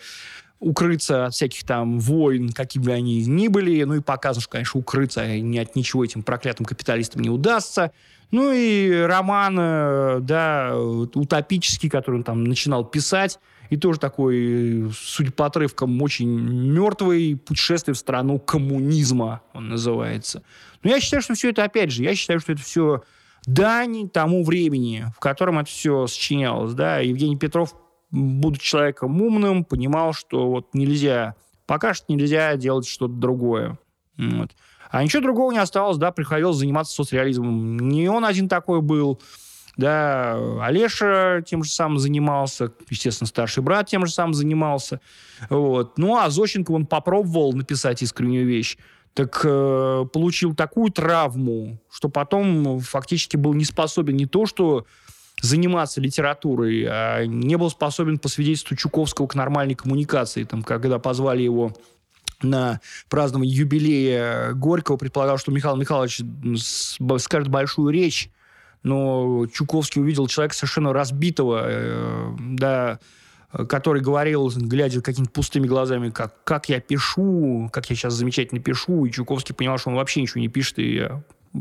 укрыться 0.60 1.26
от 1.26 1.34
всяких 1.34 1.64
там 1.64 2.00
войн, 2.00 2.52
какими 2.52 2.84
бы 2.84 2.92
они 2.92 3.26
ни 3.26 3.48
были. 3.48 3.84
Ну 3.84 3.96
и 3.96 4.02
показываешь, 4.02 4.48
конечно, 4.48 4.80
укрыться 4.80 5.26
ни 5.40 5.58
от 5.58 5.76
ничего 5.76 6.06
этим 6.06 6.22
проклятым 6.22 6.68
капиталистам 6.68 7.24
не 7.24 7.32
удастся. 7.32 7.92
Ну 8.30 8.52
и 8.54 8.92
роман, 9.02 9.58
э, 9.60 10.20
да, 10.22 10.78
утопический, 10.78 11.90
который 11.90 12.18
он 12.18 12.24
там 12.24 12.44
начинал 12.44 12.86
писать, 12.86 13.40
и 13.72 13.78
тоже 13.78 14.00
такой, 14.00 14.92
судя 14.96 15.32
по 15.32 15.48
отрывкам, 15.48 16.00
очень 16.04 16.30
мертвый 16.30 17.36
путешествие 17.36 17.96
в 17.96 17.98
страну 17.98 18.38
коммунизма, 18.38 19.42
он 19.54 19.70
называется. 19.70 20.44
Но 20.84 20.92
я 20.92 21.00
считаю, 21.00 21.24
что 21.24 21.34
все 21.34 21.50
это, 21.50 21.64
опять 21.64 21.92
же, 21.92 22.04
я 22.04 22.14
считаю, 22.14 22.40
что 22.40 22.52
это 22.52 22.62
все 22.62 23.02
дань 23.46 24.10
тому 24.10 24.44
времени, 24.44 25.06
в 25.16 25.20
котором 25.20 25.60
это 25.60 25.70
все 25.70 26.08
сочинялось. 26.08 26.74
Да? 26.74 27.00
Евгений 27.00 27.38
Петров, 27.38 27.76
будучи 28.12 28.64
человеком 28.64 29.22
умным, 29.22 29.64
понимал, 29.64 30.14
что 30.14 30.50
вот 30.50 30.74
нельзя, 30.74 31.36
пока 31.66 31.94
что 31.94 32.12
нельзя 32.14 32.56
делать 32.56 32.88
что-то 32.88 33.14
другое. 33.14 33.78
Вот. 34.18 34.52
А 34.92 35.04
ничего 35.04 35.24
другого 35.24 35.52
не 35.52 35.58
осталось, 35.58 35.98
да, 35.98 36.12
приходилось 36.12 36.58
заниматься 36.58 36.94
соцреализмом. 36.94 37.80
Не 37.80 38.10
он 38.10 38.26
один 38.26 38.50
такой 38.50 38.82
был, 38.82 39.22
да, 39.78 40.38
Олеша 40.62 41.42
тем 41.46 41.64
же 41.64 41.72
самым 41.72 41.98
занимался, 41.98 42.74
естественно, 42.90 43.28
старший 43.28 43.64
брат 43.64 43.88
тем 43.88 44.06
же 44.06 44.12
самым 44.12 44.34
занимался. 44.34 45.00
Вот. 45.50 45.98
Ну, 45.98 46.18
а 46.18 46.30
Зощенко 46.30 46.72
он 46.72 46.86
попробовал 46.86 47.54
написать 47.54 48.02
искреннюю 48.04 48.46
вещь 48.46 48.78
так 49.14 49.42
э, 49.44 50.06
получил 50.14 50.56
такую 50.56 50.92
травму, 50.92 51.80
что 51.92 52.10
потом 52.10 52.80
фактически 52.80 53.36
был 53.36 53.54
не 53.54 53.66
способен 53.66 54.16
не 54.16 54.26
то, 54.26 54.46
что 54.46 54.86
заниматься 55.42 56.00
литературой, 56.00 56.86
а 56.88 57.26
не 57.26 57.58
был 57.58 57.70
способен 57.70 58.20
по 58.20 58.30
свидетельству 58.30 58.76
Чуковского 58.76 59.28
к 59.28 59.36
нормальной 59.36 59.76
коммуникации. 59.76 60.44
Там, 60.44 60.64
когда 60.64 61.00
позвали 61.00 61.42
его 61.42 61.76
на 62.42 62.80
празднование 63.10 63.54
юбилея 63.54 64.54
Горького, 64.54 64.98
предполагал, 64.98 65.38
что 65.38 65.52
Михаил 65.52 65.76
Михайлович 65.76 66.22
скажет 67.22 67.50
большую 67.50 67.92
речь, 67.92 68.30
но 68.84 69.46
Чуковский 69.48 70.02
увидел 70.02 70.28
человека 70.28 70.56
совершенно 70.56 70.94
разбитого, 70.94 71.64
э, 71.66 72.36
да, 72.40 73.00
который 73.52 74.02
говорил, 74.02 74.50
глядя 74.56 75.02
какими-то 75.02 75.32
пустыми 75.32 75.68
глазами, 75.68 76.10
как, 76.10 76.44
как 76.44 76.70
я 76.70 76.80
пишу, 76.80 77.70
как 77.72 77.90
я 77.90 77.96
сейчас 77.96 78.14
замечательно 78.14 78.62
пишу, 78.62 79.06
и 79.06 79.12
Чуковский 79.12 79.54
понимал, 79.54 79.78
что 79.78 79.90
он 79.90 79.96
вообще 79.96 80.22
ничего 80.22 80.42
не 80.42 80.48
пишет, 80.48 80.76
и 80.78 81.10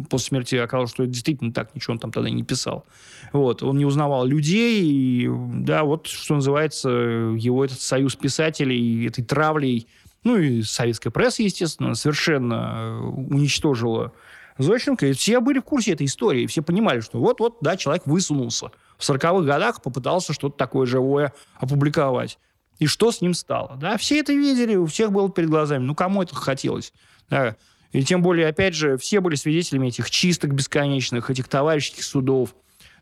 после 0.09 0.29
смерти 0.29 0.55
оказалось, 0.55 0.91
что 0.91 1.03
это 1.03 1.13
действительно 1.13 1.53
так, 1.53 1.75
ничего 1.75 1.95
он 1.95 1.99
там 1.99 2.13
тогда 2.13 2.31
не 2.31 2.45
писал. 2.45 2.85
Вот. 3.33 3.63
Он 3.63 3.77
не 3.77 3.85
узнавал 3.85 4.25
людей, 4.25 4.83
и, 4.85 5.29
да, 5.29 5.85
вот, 5.85 6.07
что 6.07 6.37
называется, 6.37 6.89
его 6.89 7.65
этот 7.65 7.81
союз 7.81 8.15
писателей, 8.15 9.07
этой 9.07 9.25
травлей, 9.25 9.89
ну 10.23 10.37
и 10.37 10.63
советская 10.63 11.11
пресса, 11.11 11.43
естественно, 11.43 11.95
совершенно 11.95 13.01
уничтожила 13.01 14.13
Зощенко, 14.59 15.07
и 15.07 15.13
все 15.13 15.41
были 15.41 15.59
в 15.59 15.65
курсе 15.65 15.93
этой 15.93 16.07
истории, 16.07 16.47
все 16.47 16.63
понимали, 16.63 17.01
что 17.01 17.19
вот-вот, 17.19 17.59
да, 17.61 17.77
человек 17.77 18.07
высунулся 18.07 18.71
в 19.01 19.09
40-х 19.09 19.47
годах 19.47 19.83
попытался 19.83 20.33
что-то 20.33 20.57
такое 20.57 20.87
живое 20.87 21.33
опубликовать. 21.57 22.39
И 22.79 22.87
что 22.87 23.11
с 23.13 23.21
ним 23.21 23.35
стало? 23.35 23.77
Да, 23.77 23.97
все 23.97 24.21
это 24.21 24.33
видели, 24.33 24.77
у 24.77 24.87
всех 24.87 25.11
было 25.11 25.31
перед 25.31 25.49
глазами. 25.49 25.83
Ну, 25.85 25.95
кому 25.95 26.23
это 26.23 26.35
хотелось? 26.35 26.93
Да. 27.29 27.57
И 27.93 28.05
тем 28.05 28.23
более, 28.23 28.49
опять 28.49 28.75
же, 28.75 28.97
все 28.99 29.21
были 29.21 29.35
свидетелями 29.35 29.89
этих 29.89 30.11
чисток 30.11 30.53
бесконечных, 30.53 31.31
этих 31.31 31.49
товарищеских 31.49 32.05
судов. 32.05 32.55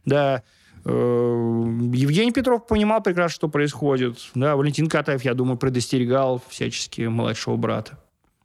Да, 0.05 0.43
э, 0.85 0.89
Евгений 0.91 2.33
Петров 2.33 2.67
понимал 2.67 3.03
прекрасно, 3.03 3.35
что 3.35 3.49
происходит. 3.49 4.19
Да, 4.35 4.57
Валентин 4.57 4.89
Катаев, 4.89 5.25
я 5.25 5.35
думаю, 5.35 5.59
предостерегал 5.59 6.43
всячески 6.49 7.03
младшего 7.03 7.57
брата. 7.57 7.99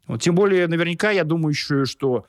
Вот, 0.08 0.22
тем 0.22 0.36
более, 0.36 0.68
наверняка, 0.68 1.12
я 1.12 1.24
думаю 1.24 1.52
еще, 1.52 1.86
что 1.86 2.26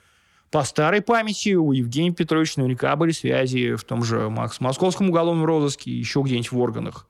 по 0.54 0.62
старой 0.62 1.02
памяти 1.02 1.54
у 1.54 1.72
Евгения 1.72 2.12
Петровича 2.12 2.60
наверняка 2.60 2.94
были 2.94 3.10
связи 3.10 3.74
в 3.74 3.82
том 3.82 4.04
же 4.04 4.30
московском 4.60 5.08
уголовном 5.10 5.44
розыске, 5.44 5.90
еще 5.90 6.22
где-нибудь 6.22 6.52
в 6.52 6.58
органах. 6.60 7.08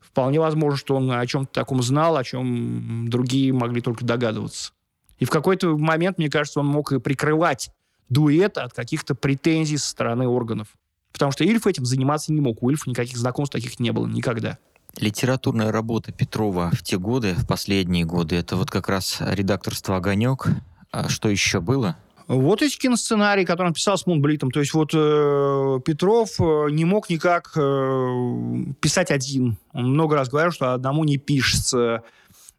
Вполне 0.00 0.40
возможно, 0.40 0.78
что 0.78 0.96
он 0.96 1.12
о 1.12 1.26
чем-то 1.26 1.52
таком 1.52 1.82
знал, 1.82 2.16
о 2.16 2.24
чем 2.24 3.06
другие 3.10 3.52
могли 3.52 3.82
только 3.82 4.02
догадываться. 4.02 4.72
И 5.18 5.26
в 5.26 5.30
какой-то 5.30 5.76
момент, 5.76 6.16
мне 6.16 6.30
кажется, 6.30 6.60
он 6.60 6.68
мог 6.68 6.90
и 6.90 6.98
прикрывать 6.98 7.68
дуэт 8.08 8.56
от 8.56 8.72
каких-то 8.72 9.14
претензий 9.14 9.76
со 9.76 9.90
стороны 9.90 10.26
органов. 10.26 10.68
Потому 11.12 11.32
что 11.32 11.44
Ильф 11.44 11.66
этим 11.66 11.84
заниматься 11.84 12.32
не 12.32 12.40
мог. 12.40 12.62
У 12.62 12.70
Ильфа 12.70 12.88
никаких 12.88 13.18
знакомств 13.18 13.52
таких 13.52 13.78
не 13.78 13.90
было 13.90 14.06
никогда. 14.06 14.56
Литературная 14.96 15.70
работа 15.70 16.12
Петрова 16.12 16.70
в 16.72 16.82
те 16.82 16.96
годы, 16.96 17.34
в 17.34 17.46
последние 17.46 18.06
годы, 18.06 18.36
это 18.36 18.56
вот 18.56 18.70
как 18.70 18.88
раз 18.88 19.18
редакторство 19.20 19.98
«Огонек». 19.98 20.46
А 20.90 21.10
что 21.10 21.28
еще 21.28 21.60
было? 21.60 21.98
Вот 22.28 22.60
эти 22.60 22.76
киносценарии, 22.76 23.44
которые 23.44 23.68
он 23.68 23.74
писал 23.74 23.96
с 23.96 24.06
Мунблитом. 24.06 24.50
То 24.50 24.58
есть 24.58 24.74
вот 24.74 24.90
э, 24.92 25.80
Петров 25.84 26.40
э, 26.40 26.70
не 26.70 26.84
мог 26.84 27.08
никак 27.08 27.52
э, 27.56 28.64
писать 28.80 29.12
один. 29.12 29.56
Он 29.72 29.92
много 29.92 30.16
раз 30.16 30.28
говорил, 30.28 30.50
что 30.50 30.74
одному 30.74 31.04
не 31.04 31.18
пишется. 31.18 32.02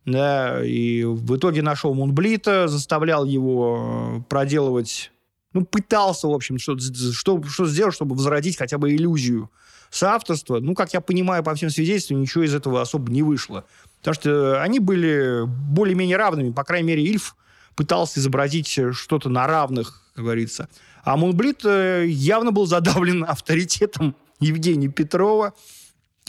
Да, 0.05 0.63
и 0.63 1.03
в 1.03 1.35
итоге 1.35 1.61
нашел 1.61 1.93
Мунблита, 1.93 2.69
заставлял 2.69 3.25
его 3.25 4.19
э, 4.19 4.21
проделывать... 4.29 5.11
Ну, 5.53 5.65
пытался, 5.65 6.27
в 6.27 6.33
общем, 6.33 6.59
что, 6.59 6.77
что, 6.77 7.41
что 7.43 7.65
сделать, 7.65 7.95
чтобы 7.95 8.15
возродить 8.15 8.57
хотя 8.57 8.77
бы 8.77 8.93
иллюзию 8.93 9.49
соавторства. 9.89 10.59
Ну, 10.59 10.75
как 10.75 10.93
я 10.93 11.01
понимаю, 11.01 11.43
по 11.43 11.53
всем 11.55 11.69
свидетельствам, 11.69 12.21
ничего 12.21 12.43
из 12.43 12.53
этого 12.53 12.81
особо 12.81 13.11
не 13.11 13.23
вышло. 13.23 13.65
Потому 13.99 14.13
что 14.13 14.61
они 14.61 14.79
были 14.79 15.43
более-менее 15.45 16.15
равными. 16.15 16.51
По 16.51 16.63
крайней 16.63 16.87
мере, 16.87 17.03
Ильф 17.03 17.35
пытался 17.77 18.19
изобразить 18.19 18.77
э, 18.77 18.91
что-то 18.91 19.29
на 19.29 19.47
равных, 19.47 20.03
как 20.15 20.25
говорится. 20.25 20.67
А 21.03 21.15
Мунблит 21.15 21.63
э, 21.63 22.05
явно 22.07 22.51
был 22.51 22.65
задавлен 22.65 23.23
авторитетом 23.27 24.15
Евгения 24.41 24.89
Петрова. 24.89 25.53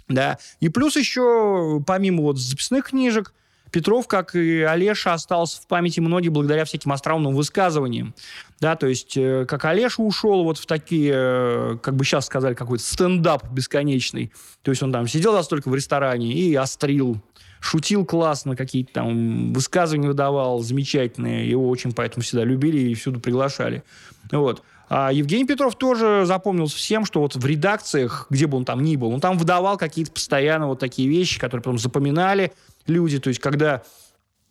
Да. 0.08 0.38
И 0.60 0.68
плюс 0.68 0.96
еще, 0.96 1.82
помимо 1.84 2.22
вот 2.22 2.38
записных 2.38 2.90
книжек, 2.90 3.34
Петров, 3.70 4.06
как 4.06 4.34
и 4.34 4.62
Олеша, 4.62 5.12
остался 5.12 5.60
в 5.60 5.66
памяти 5.66 6.00
многих 6.00 6.32
благодаря 6.32 6.64
всяким 6.64 6.92
остроумным 6.92 7.34
высказываниям. 7.34 8.14
Да, 8.60 8.76
то 8.76 8.86
есть, 8.86 9.16
э, 9.16 9.46
как 9.46 9.64
Олеша 9.64 10.02
ушел 10.02 10.44
вот 10.44 10.58
в 10.58 10.66
такие, 10.66 11.78
как 11.82 11.96
бы 11.96 12.04
сейчас 12.04 12.26
сказали, 12.26 12.54
какой-то 12.54 12.84
стендап 12.84 13.50
бесконечный. 13.50 14.32
То 14.62 14.70
есть 14.70 14.82
он 14.82 14.92
там 14.92 15.08
сидел 15.08 15.32
за 15.32 15.42
столько 15.42 15.68
в 15.68 15.74
ресторане 15.74 16.32
и 16.32 16.54
острил 16.54 17.20
шутил 17.60 18.04
классно, 18.04 18.56
какие-то 18.56 18.92
там 18.92 19.52
высказывания 19.52 20.08
выдавал 20.08 20.60
замечательные. 20.60 21.48
Его 21.48 21.68
очень 21.68 21.92
поэтому 21.92 22.22
всегда 22.22 22.44
любили 22.44 22.78
и 22.78 22.94
всюду 22.94 23.20
приглашали. 23.20 23.82
Вот. 24.30 24.62
А 24.90 25.12
Евгений 25.12 25.44
Петров 25.44 25.76
тоже 25.76 26.22
запомнился 26.24 26.76
всем, 26.76 27.04
что 27.04 27.20
вот 27.20 27.36
в 27.36 27.44
редакциях, 27.44 28.26
где 28.30 28.46
бы 28.46 28.56
он 28.56 28.64
там 28.64 28.82
ни 28.82 28.96
был, 28.96 29.10
он 29.10 29.20
там 29.20 29.36
выдавал 29.36 29.76
какие-то 29.76 30.12
постоянно 30.12 30.66
вот 30.66 30.78
такие 30.78 31.08
вещи, 31.08 31.38
которые 31.38 31.62
потом 31.62 31.78
запоминали 31.78 32.52
люди. 32.86 33.18
То 33.18 33.28
есть, 33.28 33.40
когда 33.40 33.82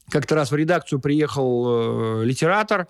как-то 0.09 0.35
раз 0.35 0.51
в 0.51 0.55
редакцию 0.55 0.99
приехал 0.99 2.21
э, 2.21 2.25
литератор, 2.25 2.87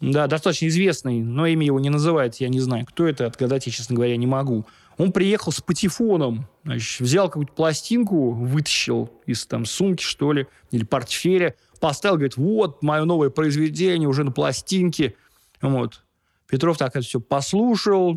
да, 0.00 0.28
достаточно 0.28 0.68
известный, 0.68 1.20
но 1.20 1.46
имя 1.46 1.66
его 1.66 1.80
не 1.80 1.90
называет, 1.90 2.36
я 2.36 2.48
не 2.48 2.60
знаю, 2.60 2.86
кто 2.86 3.08
это, 3.08 3.26
отгадать 3.26 3.66
я, 3.66 3.72
честно 3.72 3.96
говоря, 3.96 4.16
не 4.16 4.26
могу. 4.26 4.64
Он 4.98 5.12
приехал 5.12 5.52
с 5.52 5.60
патефоном, 5.60 6.48
значит, 6.64 7.00
взял 7.00 7.28
какую-то 7.28 7.52
пластинку, 7.52 8.32
вытащил 8.32 9.10
из 9.26 9.46
там 9.46 9.64
сумки, 9.64 10.02
что 10.02 10.32
ли, 10.32 10.48
или 10.72 10.84
портфеля, 10.84 11.54
поставил, 11.80 12.16
говорит, 12.16 12.36
вот, 12.36 12.82
мое 12.82 13.04
новое 13.04 13.30
произведение 13.30 14.08
уже 14.08 14.24
на 14.24 14.32
пластинке. 14.32 15.14
Вот. 15.62 16.02
Петров 16.48 16.78
так 16.78 16.96
это 16.96 17.06
все 17.06 17.20
послушал, 17.20 18.16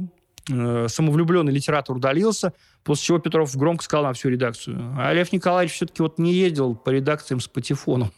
э, 0.49 0.87
самовлюбленный 0.89 1.53
литератор 1.53 1.95
удалился, 1.95 2.53
после 2.83 3.05
чего 3.05 3.19
Петров 3.19 3.55
громко 3.55 3.83
сказал 3.83 4.05
на 4.05 4.13
всю 4.13 4.29
редакцию. 4.29 4.95
А 4.97 5.13
Лев 5.13 5.31
Николаевич 5.31 5.75
все-таки 5.75 6.01
вот 6.01 6.17
не 6.17 6.33
ездил 6.33 6.73
по 6.73 6.89
редакциям 6.89 7.39
с 7.39 7.47
патефоном. 7.47 8.11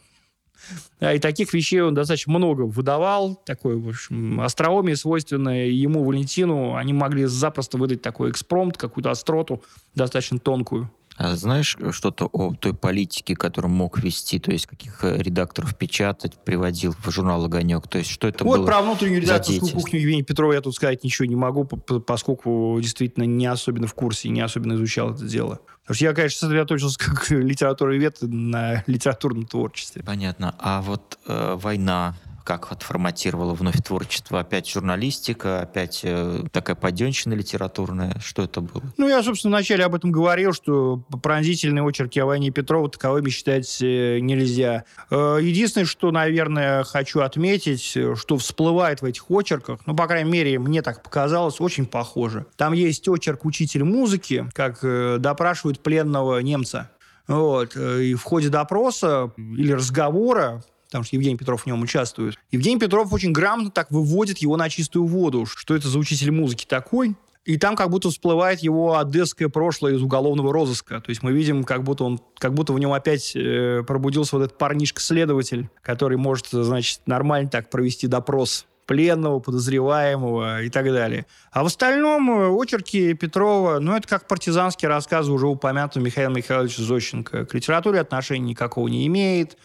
Да, 1.00 1.12
и 1.12 1.18
таких 1.18 1.52
вещей 1.52 1.80
он 1.80 1.94
достаточно 1.94 2.32
много 2.32 2.62
выдавал. 2.62 3.40
Такое, 3.44 3.76
в 3.76 3.88
общем, 3.88 4.40
остроумие, 4.40 4.96
свойственное 4.96 5.66
ему, 5.66 6.04
Валентину. 6.04 6.74
Они 6.76 6.92
могли 6.92 7.26
запросто 7.26 7.78
выдать 7.78 8.02
такой 8.02 8.30
экспромт, 8.30 8.76
какую-то 8.76 9.10
остроту 9.10 9.62
достаточно 9.94 10.38
тонкую. 10.38 10.90
А 11.16 11.36
знаешь 11.36 11.76
что-то 11.92 12.26
о 12.26 12.54
той 12.54 12.74
политике, 12.74 13.36
которую 13.36 13.72
мог 13.72 13.98
вести, 13.98 14.40
то 14.40 14.50
есть 14.50 14.66
каких 14.66 15.04
э, 15.04 15.18
редакторов 15.18 15.76
печатать, 15.76 16.32
приводил 16.44 16.94
в 16.98 17.10
журнал 17.10 17.44
«Огонек»? 17.44 17.86
То 17.86 17.98
есть 17.98 18.10
что 18.10 18.26
это 18.26 18.44
вот 18.44 18.58
было 18.58 18.66
про 18.66 18.82
внутреннюю 18.82 19.22
редакторскую 19.22 19.72
кухню 19.72 20.00
Евгения 20.00 20.22
Петрова 20.24 20.52
я 20.52 20.60
тут 20.60 20.74
сказать 20.74 21.04
ничего 21.04 21.26
не 21.26 21.36
могу, 21.36 21.64
поскольку 21.64 22.78
действительно 22.80 23.24
не 23.24 23.46
особенно 23.46 23.86
в 23.86 23.94
курсе, 23.94 24.28
не 24.28 24.40
особенно 24.40 24.74
изучал 24.74 25.14
это 25.14 25.24
дело. 25.24 25.60
Потому 25.82 25.94
что 25.94 26.04
я, 26.04 26.14
конечно, 26.14 26.48
сосредоточился 26.48 26.98
как 27.04 27.30
литературовед 27.30 28.18
на 28.22 28.82
литературном 28.86 29.46
творчестве. 29.46 30.02
Понятно. 30.02 30.54
А 30.58 30.82
вот 30.82 31.18
э, 31.26 31.56
война, 31.60 32.16
как 32.44 32.70
вот 32.70 32.82
форматировала 32.82 33.54
вновь 33.54 33.82
творчество? 33.82 34.40
Опять 34.40 34.68
журналистика, 34.68 35.62
опять 35.62 36.00
э, 36.04 36.42
такая 36.52 36.76
поденщина 36.76 37.32
литературная? 37.32 38.14
Что 38.22 38.44
это 38.44 38.60
было? 38.60 38.82
Ну, 38.98 39.08
я, 39.08 39.22
собственно, 39.22 39.56
вначале 39.56 39.84
об 39.84 39.94
этом 39.94 40.12
говорил, 40.12 40.52
что 40.52 41.02
пронзительные 41.22 41.84
очерки 41.84 42.20
о 42.20 42.26
войне 42.26 42.50
Петрова 42.50 42.88
таковыми 42.90 43.30
считать 43.30 43.80
э, 43.80 44.18
нельзя. 44.20 44.84
Э, 45.10 45.38
единственное, 45.40 45.86
что, 45.86 46.10
наверное, 46.10 46.84
хочу 46.84 47.20
отметить, 47.20 47.82
что 47.82 48.36
всплывает 48.36 49.00
в 49.00 49.06
этих 49.06 49.30
очерках, 49.30 49.80
ну, 49.86 49.96
по 49.96 50.06
крайней 50.06 50.30
мере, 50.30 50.58
мне 50.58 50.82
так 50.82 51.02
показалось, 51.02 51.60
очень 51.60 51.86
похоже. 51.86 52.46
Там 52.56 52.74
есть 52.74 53.08
очерк 53.08 53.44
«Учитель 53.44 53.84
музыки», 53.84 54.46
как 54.52 54.80
э, 54.82 55.16
допрашивают 55.18 55.80
пленного 55.80 56.38
немца. 56.40 56.90
Вот. 57.26 57.72
Э, 57.76 58.02
и 58.02 58.14
в 58.14 58.22
ходе 58.22 58.48
допроса 58.48 59.32
или 59.36 59.72
разговора 59.72 60.62
потому 60.94 61.06
что 61.06 61.16
Евгений 61.16 61.36
Петров 61.36 61.62
в 61.62 61.66
нем 61.66 61.82
участвует. 61.82 62.38
Евгений 62.52 62.78
Петров 62.78 63.12
очень 63.12 63.32
грамотно 63.32 63.72
так 63.72 63.90
выводит 63.90 64.38
его 64.38 64.56
на 64.56 64.70
чистую 64.70 65.06
воду. 65.06 65.44
Что 65.44 65.74
это 65.74 65.88
за 65.88 65.98
учитель 65.98 66.30
музыки 66.30 66.66
такой? 66.68 67.16
И 67.44 67.58
там 67.58 67.74
как 67.74 67.90
будто 67.90 68.10
всплывает 68.10 68.60
его 68.60 68.96
одесское 68.96 69.48
прошлое 69.48 69.94
из 69.94 70.02
уголовного 70.02 70.52
розыска. 70.52 71.00
То 71.00 71.10
есть 71.10 71.24
мы 71.24 71.32
видим, 71.32 71.64
как 71.64 71.82
будто 71.82 72.04
он, 72.04 72.20
как 72.38 72.54
будто 72.54 72.72
в 72.72 72.78
нем 72.78 72.92
опять 72.92 73.34
э, 73.34 73.82
пробудился 73.84 74.36
вот 74.36 74.44
этот 74.44 74.56
парнишка-следователь, 74.56 75.68
который 75.82 76.16
может, 76.16 76.46
значит, 76.52 77.00
нормально 77.06 77.50
так 77.50 77.70
провести 77.70 78.06
допрос 78.06 78.64
пленного, 78.86 79.40
подозреваемого 79.40 80.62
и 80.62 80.70
так 80.70 80.84
далее. 80.84 81.26
А 81.50 81.64
в 81.64 81.66
остальном 81.66 82.30
э, 82.30 82.62
очерки 82.62 83.14
Петрова, 83.14 83.80
ну, 83.80 83.96
это 83.96 84.06
как 84.06 84.28
партизанские 84.28 84.90
рассказы 84.90 85.32
уже 85.32 85.48
упомянутого 85.48 86.04
Михаила 86.04 86.32
Михайловича 86.32 86.84
Зощенко. 86.84 87.46
К 87.46 87.54
литературе 87.54 87.98
отношения 87.98 88.50
никакого 88.50 88.86
не 88.86 89.08
имеет. 89.08 89.58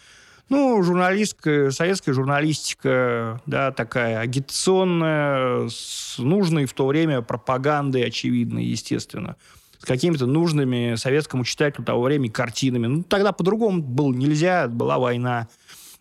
Ну, 0.50 0.82
журналистская, 0.82 1.70
советская 1.70 2.12
журналистика, 2.12 3.40
да, 3.46 3.70
такая 3.70 4.18
агитационная, 4.18 5.68
с 5.68 6.16
нужной 6.18 6.66
в 6.66 6.72
то 6.72 6.88
время 6.88 7.22
пропагандой, 7.22 8.04
очевидной, 8.04 8.64
естественно. 8.64 9.36
С 9.78 9.84
какими-то 9.84 10.26
нужными 10.26 10.96
советскому 10.96 11.44
читателю 11.44 11.84
того 11.84 12.02
времени 12.02 12.30
картинами. 12.30 12.88
Ну, 12.88 13.02
тогда 13.04 13.30
по-другому 13.30 13.80
было 13.80 14.12
нельзя, 14.12 14.66
была 14.66 14.98
война. 14.98 15.46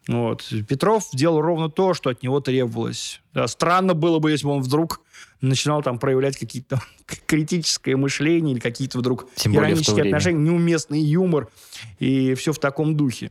Вот. 0.08 0.52
Петров 0.68 1.08
делал 1.14 1.42
ровно 1.42 1.70
то, 1.70 1.94
что 1.94 2.10
от 2.10 2.24
него 2.24 2.40
требовалось. 2.40 3.22
Да, 3.36 3.48
странно 3.48 3.94
было 3.94 4.18
бы, 4.18 4.32
если 4.32 4.48
бы 4.48 4.54
он 4.54 4.64
вдруг 4.64 5.02
начинал 5.42 5.84
там 5.84 6.00
проявлять 6.00 6.38
какие-то 6.38 6.82
критическое 7.28 7.96
мышление 7.96 8.54
или 8.54 8.60
какие-то 8.60 8.98
вдруг 8.98 9.28
Тем 9.36 9.56
иронические 9.56 10.06
отношения, 10.06 10.40
неуместный 10.40 11.02
юмор 11.02 11.50
и 12.00 12.34
все 12.34 12.52
в 12.52 12.58
таком 12.58 12.98
духе 12.98 13.30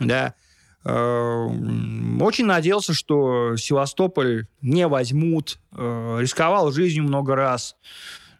да, 0.00 0.34
э, 0.84 1.46
очень 2.20 2.46
надеялся, 2.46 2.94
что 2.94 3.56
Севастополь 3.56 4.46
не 4.60 4.86
возьмут, 4.86 5.58
э, 5.72 6.18
рисковал 6.20 6.72
жизнью 6.72 7.04
много 7.04 7.36
раз. 7.36 7.76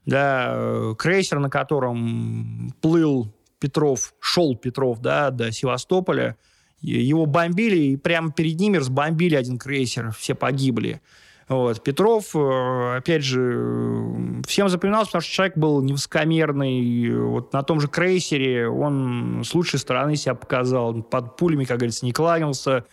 Да, 0.06 0.94
крейсер, 0.98 1.38
на 1.38 1.50
котором 1.50 2.74
плыл 2.80 3.32
Петров, 3.60 4.14
шел 4.18 4.56
Петров 4.56 5.00
да, 5.00 5.30
до 5.30 5.52
Севастополя, 5.52 6.36
его 6.80 7.26
бомбили, 7.26 7.76
и 7.76 7.96
прямо 7.96 8.32
перед 8.32 8.58
ними 8.58 8.78
разбомбили 8.78 9.34
один 9.34 9.58
крейсер, 9.58 10.12
все 10.12 10.34
погибли. 10.34 11.02
Вот. 11.50 11.82
Петров, 11.82 12.36
э, 12.36 12.96
опять 12.98 13.24
же, 13.24 14.42
всем 14.46 14.68
запоминался, 14.68 15.08
потому 15.08 15.22
что 15.22 15.32
человек 15.32 15.58
был 15.58 15.82
невысокомерный. 15.82 17.10
Вот 17.10 17.52
на 17.52 17.64
том 17.64 17.80
же 17.80 17.88
крейсере 17.88 18.68
он 18.68 19.42
с 19.44 19.52
лучшей 19.52 19.80
стороны 19.80 20.14
себя 20.14 20.36
показал. 20.36 21.02
Под 21.02 21.36
пулями, 21.36 21.64
как 21.64 21.78
говорится, 21.78 22.06
не 22.06 22.12
кланялся 22.12 22.84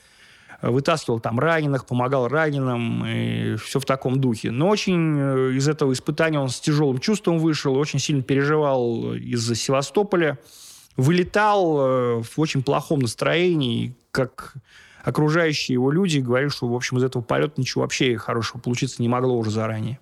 вытаскивал 0.64 1.20
там 1.20 1.40
раненых, 1.40 1.86
помогал 1.86 2.28
раненым, 2.28 3.06
и 3.06 3.58
все 3.58 3.80
в 3.80 3.86
таком 3.86 4.20
духе. 4.20 4.50
Но 4.50 4.70
очень 4.70 5.16
э, 5.20 5.52
из 5.52 5.68
этого 5.70 5.94
испытания 5.94 6.40
он 6.40 6.50
с 6.50 6.60
тяжелым 6.60 6.98
чувством 6.98 7.38
вышел, 7.38 7.76
очень 7.76 8.00
сильно 8.00 8.24
переживал 8.24 9.14
из-за 9.14 9.54
Севастополя, 9.54 10.40
вылетал 10.96 11.80
э, 11.80 12.24
в 12.24 12.40
очень 12.40 12.64
плохом 12.64 13.02
настроении, 13.02 13.96
как 14.10 14.56
окружающие 15.04 15.74
его 15.74 15.92
люди 15.92 16.20
говорили, 16.20 16.50
что, 16.50 16.68
в 16.68 16.76
общем, 16.76 16.98
из 16.98 17.04
этого 17.04 17.22
полета 17.24 17.54
ничего 17.58 17.82
вообще 17.82 18.18
хорошего 18.18 18.60
получиться 18.60 19.02
не 19.02 19.10
могло 19.10 19.38
уже 19.38 19.52
заранее. 19.52 20.00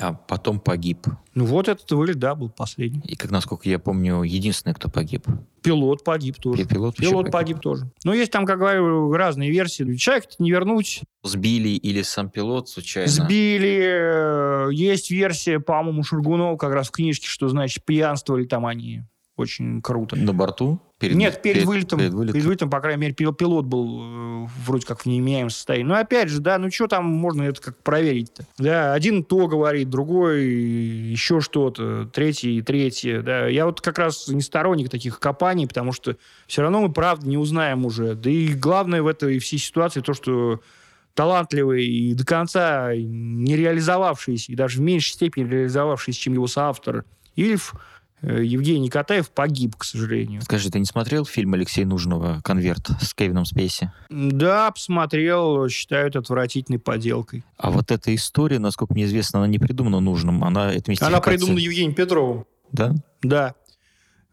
А 0.00 0.12
потом 0.12 0.60
погиб. 0.60 1.06
Ну 1.34 1.44
вот 1.44 1.66
этот 1.66 1.90
вылет, 1.90 2.20
да, 2.20 2.36
был 2.36 2.50
последний. 2.50 3.00
И, 3.00 3.16
как 3.16 3.32
насколько 3.32 3.68
я 3.68 3.80
помню, 3.80 4.22
единственный, 4.22 4.72
кто 4.72 4.88
погиб. 4.88 5.26
Пилот 5.60 6.04
погиб 6.04 6.36
тоже. 6.36 6.64
Пилот, 6.66 6.96
Пилот 6.96 7.24
погиб. 7.24 7.32
погиб 7.32 7.60
тоже. 7.60 7.90
Но 8.04 8.14
есть 8.14 8.30
там, 8.30 8.46
как 8.46 8.58
говорю, 8.58 9.12
разные 9.12 9.50
версии. 9.50 9.96
Человек 9.96 10.26
не 10.38 10.52
вернуть. 10.52 11.02
Сбили 11.24 11.70
или 11.70 12.02
сам 12.02 12.30
пилот 12.30 12.68
случайно? 12.68 13.10
Сбили. 13.10 14.72
Есть 14.72 15.10
версия, 15.10 15.58
по-моему, 15.58 16.04
Шургунова 16.04 16.56
как 16.56 16.72
раз 16.72 16.88
в 16.88 16.92
книжке, 16.92 17.26
что, 17.26 17.48
значит, 17.48 17.84
пьянствовали 17.84 18.44
там 18.44 18.66
они 18.66 19.02
очень 19.36 19.82
круто. 19.82 20.16
На 20.16 20.32
борту? 20.32 20.80
Перед, 20.98 21.14
Нет, 21.14 21.42
перед, 21.42 21.54
перед, 21.54 21.66
вылетом, 21.66 21.98
перед 22.00 22.12
вылетом. 22.12 22.32
Перед 22.32 22.46
вылетом, 22.46 22.70
по 22.70 22.80
крайней 22.80 23.00
мере, 23.00 23.14
пилот 23.14 23.66
был 23.66 24.02
э, 24.02 24.46
вроде 24.66 24.84
как 24.84 25.02
в 25.02 25.06
неимеемом 25.06 25.50
состоянии. 25.50 25.84
Но 25.84 25.94
опять 25.94 26.28
же, 26.28 26.40
да, 26.40 26.58
ну 26.58 26.72
что 26.72 26.88
там 26.88 27.04
можно 27.04 27.44
это 27.44 27.62
как 27.62 27.76
проверить-то? 27.84 28.44
Да, 28.58 28.94
один 28.94 29.22
то 29.22 29.46
говорит, 29.46 29.90
другой 29.90 30.44
еще 30.44 31.40
что-то, 31.40 32.06
третий, 32.12 32.62
третье. 32.62 33.22
Да. 33.22 33.46
Я 33.46 33.66
вот 33.66 33.80
как 33.80 33.98
раз 33.98 34.26
не 34.26 34.40
сторонник 34.40 34.90
таких 34.90 35.20
копаний, 35.20 35.68
потому 35.68 35.92
что 35.92 36.16
все 36.48 36.62
равно 36.62 36.80
мы 36.80 36.92
правда 36.92 37.28
не 37.28 37.38
узнаем 37.38 37.86
уже. 37.86 38.16
Да 38.16 38.28
и 38.28 38.48
главное 38.48 39.00
в 39.00 39.06
этой 39.06 39.38
всей 39.38 39.58
ситуации 39.58 40.00
то, 40.00 40.14
что 40.14 40.60
талантливый 41.14 41.86
и 41.86 42.14
до 42.14 42.26
конца 42.26 42.92
не 42.94 43.56
реализовавшийся, 43.56 44.50
и 44.50 44.56
даже 44.56 44.78
в 44.78 44.80
меньшей 44.82 45.12
степени 45.12 45.48
реализовавшийся, 45.48 46.20
чем 46.20 46.32
его 46.32 46.48
соавтор 46.48 47.04
Ильф, 47.36 47.74
Евгений 48.22 48.90
Катаев 48.90 49.30
погиб, 49.30 49.76
к 49.76 49.84
сожалению. 49.84 50.42
Скажи, 50.42 50.70
ты 50.70 50.78
не 50.78 50.84
смотрел 50.84 51.24
фильм 51.24 51.54
Алексея 51.54 51.86
Нужного 51.86 52.40
«Конверт» 52.42 52.88
с 53.00 53.14
Кевином 53.14 53.44
Спейси? 53.44 53.92
Да, 54.10 54.70
посмотрел. 54.70 55.68
Считаю 55.68 56.08
это 56.08 56.18
отвратительной 56.18 56.78
поделкой. 56.78 57.44
А 57.56 57.70
вот 57.70 57.90
эта 57.90 58.14
история, 58.14 58.58
насколько 58.58 58.92
мне 58.94 59.04
известно, 59.04 59.40
она 59.40 59.48
не 59.48 59.58
придумана 59.58 60.00
Нужным. 60.00 60.42
Она, 60.42 60.72
это 60.72 60.92
она 61.00 61.20
придумана 61.20 61.58
Евгением 61.58 61.94
Петровым. 61.94 62.44
Да? 62.72 62.94
Да. 63.22 63.54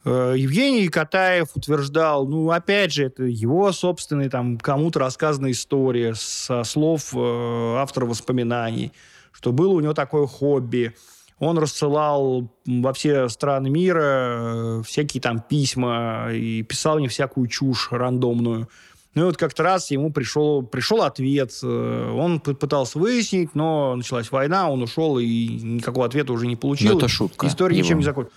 Э, 0.05 0.35
Евгений 0.37 0.87
Катаев 0.87 1.55
утверждал, 1.55 2.27
ну, 2.27 2.51
опять 2.51 2.93
же, 2.93 3.05
это 3.05 3.23
его 3.23 3.71
собственная, 3.71 4.29
там, 4.29 4.57
кому-то 4.57 4.99
рассказанная 4.99 5.51
история 5.51 6.13
со 6.15 6.63
слов 6.63 7.13
э, 7.15 7.75
автора 7.77 8.05
воспоминаний, 8.05 8.91
что 9.31 9.51
было 9.51 9.73
у 9.73 9.79
него 9.79 9.93
такое 9.93 10.27
хобби. 10.27 10.95
Он 11.39 11.57
рассылал 11.57 12.49
во 12.65 12.93
все 12.93 13.27
страны 13.29 13.69
мира 13.69 14.01
э, 14.01 14.83
всякие 14.85 15.21
там 15.21 15.39
письма 15.39 16.29
и 16.31 16.63
писал 16.63 16.99
не 16.99 17.07
всякую 17.07 17.47
чушь 17.47 17.89
рандомную. 17.91 18.69
Ну 19.15 19.21
и 19.21 19.25
вот 19.25 19.37
как-то 19.37 19.63
раз 19.63 19.91
ему 19.91 20.11
пришел, 20.11 20.63
пришел 20.63 21.01
ответ. 21.03 21.51
Э, 21.61 22.11
он 22.15 22.39
пытался 22.39 22.99
выяснить, 22.99 23.53
но 23.53 23.95
началась 23.95 24.31
война, 24.31 24.69
он 24.69 24.81
ушел 24.81 25.19
и 25.19 25.47
никакого 25.47 26.05
ответа 26.05 26.31
уже 26.31 26.47
не 26.47 26.55
получил. 26.55 26.87
Но 26.87 26.93
ну, 26.93 26.99
это 26.99 27.07
шутка. 27.09 27.47
История 27.47 27.75
его. 27.75 27.85
ничем 27.85 27.97
не 27.97 28.05
закончилась 28.05 28.33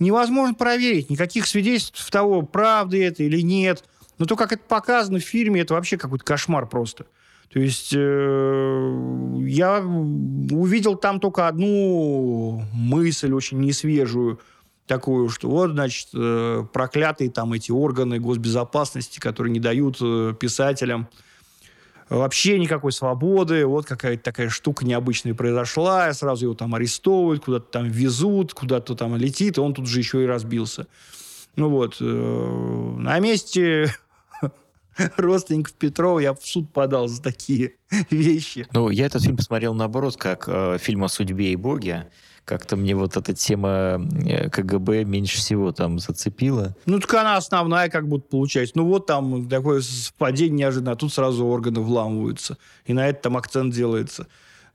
невозможно 0.00 0.54
проверить. 0.54 1.10
Никаких 1.10 1.46
свидетельств 1.46 2.10
того, 2.10 2.42
правда 2.42 2.96
это 2.96 3.22
или 3.22 3.40
нет. 3.40 3.84
Но 4.18 4.26
то, 4.26 4.34
как 4.34 4.52
это 4.52 4.62
показано 4.66 5.20
в 5.20 5.22
фильме, 5.22 5.60
это 5.60 5.74
вообще 5.74 5.96
какой-то 5.96 6.24
кошмар 6.24 6.66
просто. 6.66 7.06
То 7.52 7.58
есть 7.58 7.92
э, 7.92 9.36
я 9.46 9.80
увидел 9.80 10.94
там 10.94 11.18
только 11.18 11.48
одну 11.48 12.62
мысль 12.72 13.32
очень 13.32 13.60
несвежую, 13.60 14.38
такую, 14.86 15.28
что 15.30 15.48
вот, 15.48 15.72
значит, 15.72 16.08
э, 16.14 16.64
проклятые 16.72 17.28
там 17.28 17.52
эти 17.52 17.72
органы 17.72 18.20
госбезопасности, 18.20 19.18
которые 19.18 19.52
не 19.52 19.58
дают 19.58 19.98
э, 20.00 20.32
писателям 20.38 21.08
вообще 22.08 22.58
никакой 22.58 22.92
свободы, 22.92 23.64
вот 23.66 23.86
какая-то 23.86 24.22
такая 24.22 24.48
штука 24.48 24.84
необычная 24.84 25.34
произошла, 25.34 26.12
сразу 26.12 26.46
его 26.46 26.54
там 26.54 26.74
арестовывают, 26.74 27.44
куда-то 27.44 27.66
там 27.66 27.88
везут, 27.88 28.52
куда-то 28.52 28.96
там 28.96 29.16
летит, 29.16 29.58
и 29.58 29.60
он 29.60 29.74
тут 29.74 29.86
же 29.86 30.00
еще 30.00 30.22
и 30.22 30.26
разбился. 30.26 30.86
Ну 31.56 31.68
вот, 31.68 31.96
э, 32.00 32.04
на 32.98 33.18
месте 33.20 33.94
родственников 35.16 35.74
Петрова 35.74 36.18
я 36.18 36.34
в 36.34 36.44
суд 36.44 36.72
подал 36.72 37.08
за 37.08 37.22
такие 37.22 37.74
вещи. 38.10 38.66
Ну, 38.72 38.90
я 38.90 39.06
этот 39.06 39.22
фильм 39.22 39.36
посмотрел 39.36 39.74
наоборот, 39.74 40.16
как 40.16 40.44
э, 40.46 40.78
фильм 40.78 41.04
о 41.04 41.08
судьбе 41.08 41.52
и 41.52 41.56
Боге 41.56 42.08
как-то 42.50 42.74
мне 42.74 42.96
вот 42.96 43.16
эта 43.16 43.32
тема 43.32 44.00
э, 44.26 44.50
КГБ 44.50 45.04
меньше 45.04 45.38
всего 45.38 45.70
там 45.70 46.00
зацепила. 46.00 46.74
Ну, 46.84 46.98
так 46.98 47.14
она 47.14 47.36
основная 47.36 47.88
как 47.88 48.08
будто 48.08 48.28
получается. 48.28 48.76
Ну, 48.76 48.86
вот 48.86 49.06
там 49.06 49.48
такое 49.48 49.82
совпадение 49.82 50.58
неожиданно, 50.58 50.92
а 50.92 50.96
тут 50.96 51.12
сразу 51.12 51.46
органы 51.46 51.80
вламываются. 51.80 52.58
И 52.86 52.92
на 52.92 53.08
это 53.08 53.22
там 53.22 53.36
акцент 53.36 53.72
делается. 53.72 54.26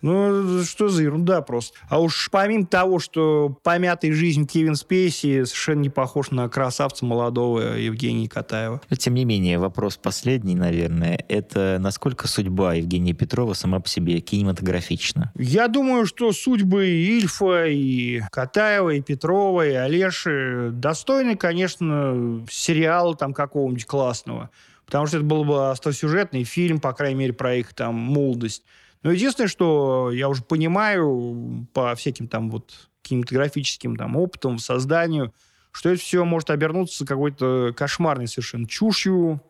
Ну, 0.05 0.61
что 0.63 0.87
за 0.87 1.01
ерунда 1.01 1.41
просто. 1.41 1.75
А 1.89 1.99
уж 1.99 2.29
помимо 2.31 2.67
того, 2.67 2.99
что 2.99 3.57
помятый 3.63 4.11
жизнь 4.11 4.45
Кевин 4.45 4.75
Спейси 4.75 5.45
совершенно 5.45 5.81
не 5.81 5.89
похож 5.89 6.29
на 6.29 6.47
красавца 6.47 7.05
молодого 7.05 7.75
Евгения 7.75 8.29
Катаева. 8.29 8.81
Но, 8.87 8.95
тем 8.97 9.15
не 9.15 9.25
менее, 9.25 9.57
вопрос 9.57 9.97
последний, 9.97 10.53
наверное, 10.53 11.25
это 11.27 11.77
насколько 11.79 12.27
судьба 12.27 12.75
Евгения 12.75 13.13
Петрова 13.13 13.53
сама 13.53 13.79
по 13.79 13.89
себе 13.89 14.19
кинематографична? 14.19 15.31
Я 15.35 15.67
думаю, 15.67 16.05
что 16.05 16.31
судьбы 16.33 16.85
и 16.85 17.17
Ильфа, 17.17 17.65
и 17.65 18.21
Катаева, 18.31 18.91
и 18.91 19.01
Петрова, 19.01 19.67
и 19.67 19.73
Олеши 19.73 20.69
достойны, 20.71 21.35
конечно, 21.35 22.45
сериала 22.47 23.15
там 23.15 23.33
какого-нибудь 23.33 23.85
классного. 23.85 24.51
Потому 24.85 25.07
что 25.07 25.17
это 25.17 25.25
был 25.25 25.45
бы 25.45 25.71
остросюжетный 25.71 26.43
фильм, 26.43 26.79
по 26.79 26.93
крайней 26.93 27.17
мере, 27.21 27.33
про 27.33 27.55
их 27.55 27.73
там 27.73 27.95
молодость. 27.95 28.61
Но 29.05 29.11
единственное, 29.11 29.47
что 29.47 30.09
я 30.11 30.27
уже 30.27 30.41
понимаю 30.41 31.67
по 31.73 31.93
всяким 31.93 32.27
там 32.27 32.49
вот 32.49 32.89
кинематографическим 33.03 33.97
там 33.97 34.15
опытам, 34.15 34.57
созданию, 34.57 35.31
что 35.71 35.91
это 35.91 36.01
все 36.01 36.25
может 36.25 36.49
обернуться 36.49 37.05
какой-то 37.05 37.71
кошмарной 37.77 38.27
совершенно 38.27 38.67
чушью 38.67 39.43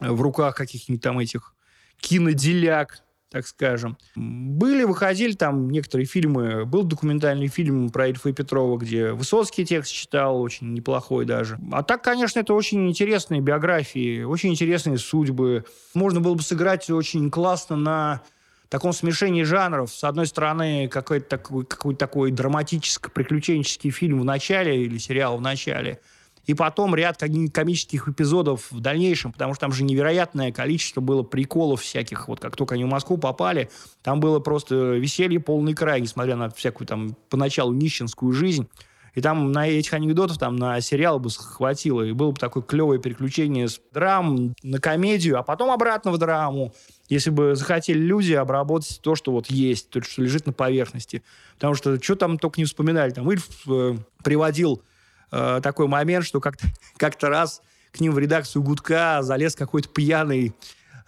в 0.00 0.20
руках 0.20 0.56
каких-нибудь 0.56 1.00
там 1.00 1.20
этих 1.20 1.54
киноделяк, 2.00 3.04
так 3.30 3.46
скажем. 3.46 3.96
Были, 4.16 4.82
выходили 4.82 5.34
там 5.34 5.70
некоторые 5.70 6.06
фильмы. 6.06 6.64
Был 6.64 6.82
документальный 6.82 7.46
фильм 7.46 7.90
про 7.90 8.08
Ильфа 8.08 8.30
и 8.30 8.32
Петрова, 8.32 8.76
где 8.76 9.12
Высоцкий 9.12 9.64
текст 9.64 9.92
читал, 9.92 10.42
очень 10.42 10.74
неплохой 10.74 11.26
даже. 11.26 11.60
А 11.70 11.84
так, 11.84 12.02
конечно, 12.02 12.40
это 12.40 12.54
очень 12.54 12.88
интересные 12.88 13.40
биографии, 13.40 14.24
очень 14.24 14.50
интересные 14.50 14.98
судьбы. 14.98 15.64
Можно 15.94 16.20
было 16.20 16.34
бы 16.34 16.42
сыграть 16.42 16.90
очень 16.90 17.30
классно 17.30 17.76
на 17.76 18.22
таком 18.70 18.92
смешении 18.92 19.42
жанров. 19.42 19.92
С 19.92 20.04
одной 20.04 20.26
стороны, 20.26 20.88
какой-то 20.88 21.28
такой, 21.28 21.66
какой 21.66 21.94
такой 21.94 22.30
драматическо-приключенческий 22.30 23.90
фильм 23.90 24.20
в 24.20 24.24
начале 24.24 24.84
или 24.84 24.96
сериал 24.96 25.36
в 25.36 25.40
начале, 25.40 26.00
и 26.46 26.54
потом 26.54 26.94
ряд 26.94 27.18
комических 27.52 28.08
эпизодов 28.08 28.70
в 28.70 28.80
дальнейшем, 28.80 29.32
потому 29.32 29.54
что 29.54 29.60
там 29.62 29.72
же 29.72 29.84
невероятное 29.84 30.52
количество 30.52 31.00
было 31.00 31.22
приколов 31.22 31.82
всяких. 31.82 32.28
Вот 32.28 32.40
как 32.40 32.56
только 32.56 32.76
они 32.76 32.84
в 32.84 32.88
Москву 32.88 33.18
попали, 33.18 33.70
там 34.02 34.20
было 34.20 34.40
просто 34.40 34.74
веселье 34.74 35.38
полный 35.38 35.74
край, 35.74 36.00
несмотря 36.00 36.36
на 36.36 36.48
всякую 36.50 36.86
там 36.86 37.16
поначалу 37.28 37.72
нищенскую 37.72 38.32
жизнь. 38.32 38.68
И 39.14 39.20
там 39.20 39.50
на 39.52 39.68
этих 39.68 39.92
анекдотов 39.92 40.38
там 40.38 40.56
на 40.56 40.80
сериал 40.80 41.18
бы 41.18 41.30
хватило. 41.30 42.02
И 42.02 42.12
было 42.12 42.30
бы 42.30 42.38
такое 42.38 42.62
клевое 42.62 43.00
переключение 43.00 43.68
с 43.68 43.80
драм 43.92 44.54
на 44.62 44.80
комедию, 44.80 45.38
а 45.38 45.42
потом 45.42 45.70
обратно 45.70 46.12
в 46.12 46.18
драму. 46.18 46.72
Если 47.10 47.28
бы 47.28 47.54
захотели 47.54 47.98
люди 47.98 48.32
обработать 48.32 49.00
то, 49.02 49.14
что 49.14 49.32
вот 49.32 49.48
есть, 49.48 49.90
то, 49.90 50.02
что 50.02 50.22
лежит 50.22 50.46
на 50.46 50.54
поверхности. 50.54 51.22
Потому 51.56 51.74
что 51.74 52.02
что 52.02 52.16
там 52.16 52.38
только 52.38 52.58
не 52.58 52.64
вспоминали. 52.64 53.10
Там 53.10 53.30
Ильф 53.30 53.46
э, 53.68 53.96
приводил 54.24 54.82
э, 55.30 55.60
такой 55.62 55.86
момент, 55.86 56.24
что 56.24 56.40
как-то 56.40 56.66
как 56.96 57.22
раз 57.22 57.60
к 57.92 58.00
ним 58.00 58.12
в 58.14 58.18
редакцию 58.18 58.62
Гудка 58.62 59.18
залез 59.20 59.54
какой-то 59.54 59.90
пьяный 59.90 60.54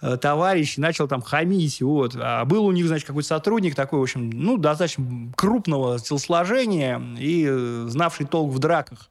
Э, 0.05 0.17
товарищ 0.17 0.75
начал 0.75 1.07
там 1.07 1.21
хамить, 1.21 1.81
вот. 1.81 2.13
А 2.19 2.43
был 2.43 2.65
у 2.65 2.73
них, 2.73 2.87
значит, 2.87 3.07
какой-то 3.07 3.29
сотрудник 3.29 3.73
такой, 3.73 3.99
в 3.99 4.03
общем, 4.03 4.29
ну, 4.31 4.57
достаточно 4.57 5.31
крупного 5.37 5.97
телосложения 5.97 7.01
и 7.17 7.47
э, 7.49 7.85
знавший 7.87 8.25
толк 8.25 8.51
в 8.51 8.59
драках. 8.59 9.09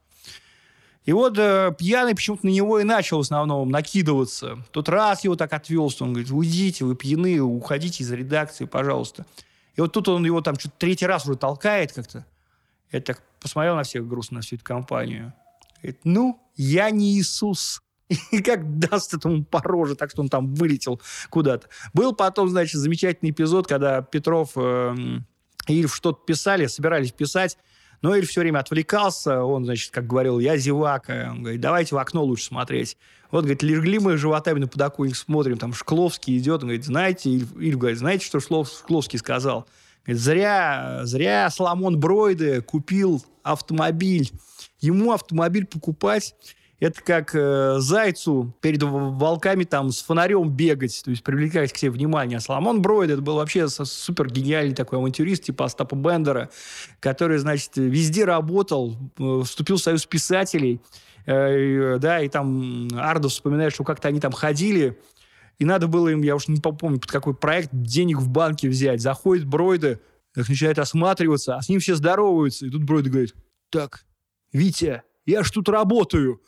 И 1.05 1.13
вот 1.13 1.37
э, 1.37 1.75
пьяный 1.77 2.15
почему-то 2.15 2.47
на 2.47 2.51
него 2.51 2.79
и 2.79 2.85
начал 2.85 3.19
в 3.19 3.23
основном 3.23 3.71
накидываться. 3.71 4.65
Тот 4.71 4.89
раз 4.89 5.25
его 5.25 5.35
так 5.35 5.53
отвел, 5.53 5.91
что 5.91 6.05
он 6.05 6.13
говорит, 6.13 6.31
уйдите, 6.31 6.85
вы 6.85 6.95
пьяны, 6.95 7.41
уходите 7.41 8.05
из 8.05 8.13
редакции, 8.13 8.67
пожалуйста. 8.67 9.27
И 9.75 9.81
вот 9.81 9.93
тут 9.93 10.09
он 10.09 10.25
его 10.25 10.41
там 10.43 10.59
что-то 10.59 10.77
третий 10.79 11.07
раз 11.07 11.25
уже 11.25 11.37
толкает 11.37 11.93
как-то. 11.93 12.25
Я 12.93 13.01
так 13.01 13.23
посмотрел 13.41 13.75
на 13.75 13.83
всех 13.83 14.07
грустно, 14.07 14.37
на 14.37 14.43
всю 14.43 14.57
эту 14.57 14.65
компанию. 14.65 15.33
Говорит, 15.83 16.01
ну, 16.05 16.41
я 16.57 16.91
не 16.91 17.19
Иисус 17.19 17.83
и 18.31 18.41
как 18.41 18.79
даст 18.79 19.15
этому 19.15 19.45
по 19.45 19.61
роже, 19.61 19.97
так 19.97 20.11
что 20.11 20.23
он 20.23 20.29
там 20.29 20.55
вылетел 20.55 21.01
куда-то. 21.31 21.69
Был 21.95 22.15
потом, 22.15 22.49
значит, 22.49 22.81
замечательный 22.81 23.31
эпизод, 23.31 23.67
когда 23.67 24.03
Петров 24.03 24.53
э, 24.57 24.95
и 25.67 25.75
Ильф 25.75 25.95
что-то 25.95 26.21
писали, 26.25 26.67
собирались 26.67 27.13
писать, 27.13 27.57
но 28.03 28.15
Ильф 28.17 28.29
все 28.29 28.41
время 28.41 28.59
отвлекался, 28.59 29.43
он, 29.43 29.65
значит, 29.65 29.93
как 29.93 30.07
говорил, 30.07 30.41
я 30.41 30.57
зевака, 30.57 31.29
он 31.31 31.43
говорит, 31.43 31.61
давайте 31.61 31.95
в 31.95 31.99
окно 31.99 32.25
лучше 32.25 32.45
смотреть. 32.45 32.97
Вот, 33.31 33.43
говорит, 33.45 33.63
легли 33.63 33.99
мы 33.99 34.19
животами 34.19 34.59
на 34.59 34.69
подоконник, 34.69 35.17
смотрим, 35.17 35.57
там 35.57 35.73
Шкловский 35.73 36.37
идет, 36.37 36.63
он 36.63 36.69
говорит, 36.69 36.85
знаете, 36.85 37.31
Ильф, 37.31 37.57
Ильф 37.57 37.79
говорит, 37.79 37.99
знаете, 37.99 38.27
что 38.27 38.41
Шкловский 38.41 39.19
сказал? 39.19 39.67
Говорит, 40.05 40.21
зря, 40.21 41.01
зря 41.05 41.49
Соломон 41.49 41.99
Бройде 41.99 42.61
купил 42.61 43.25
автомобиль. 43.43 44.31
Ему 44.81 45.13
автомобиль 45.13 45.65
покупать 45.65 46.35
это 46.83 47.01
как 47.01 47.33
э, 47.33 47.77
зайцу 47.79 48.53
перед 48.61 48.83
волками 48.83 49.63
там 49.63 49.93
с 49.93 50.03
фонарем 50.03 50.51
бегать, 50.51 51.01
то 51.05 51.11
есть 51.11 51.23
привлекать 51.23 51.73
к 51.73 51.77
себе 51.77 51.93
внимание. 51.93 52.39
А 52.39 52.41
Соломон 52.41 52.83
Бройд, 52.83 53.09
это 53.09 53.23
был 53.23 53.37
вообще 53.37 53.69
супер 53.69 54.29
гениальный 54.29 54.75
такой 54.75 54.99
авантюрист 54.99 55.45
типа 55.45 55.67
Остапа 55.67 55.95
Бендера, 55.95 56.51
который, 56.99 57.39
значит, 57.39 57.71
везде 57.77 58.25
работал, 58.25 58.97
э, 59.17 59.43
вступил 59.45 59.77
в 59.77 59.81
союз 59.81 60.07
писателей, 60.07 60.81
э, 61.25 61.99
да, 62.01 62.21
и 62.21 62.29
там 62.29 62.89
Ардов 62.97 63.31
вспоминает, 63.31 63.73
что 63.73 63.85
как-то 63.85 64.09
они 64.09 64.19
там 64.19 64.33
ходили, 64.33 64.99
и 65.61 65.65
надо 65.65 65.87
было 65.87 66.09
им, 66.09 66.23
я 66.23 66.35
уж 66.35 66.49
не 66.49 66.61
помню, 66.61 66.99
под 66.99 67.13
какой 67.13 67.35
проект, 67.35 67.69
денег 67.71 68.19
в 68.19 68.29
банке 68.29 68.69
взять. 68.69 69.01
Заходит 69.01 69.47
Бройда, 69.47 70.01
начинает 70.35 70.81
осматриваться, 70.81 71.55
а 71.55 71.63
с 71.63 71.69
ним 71.69 71.79
все 71.79 71.95
здороваются. 71.95 72.67
И 72.67 72.71
тут 72.71 72.83
Бройда 72.83 73.09
говорит, 73.09 73.37
так, 73.71 74.05
Витя, 74.53 75.05
я 75.27 75.45
ж 75.45 75.51
тут 75.53 75.69
работаю. 75.69 76.41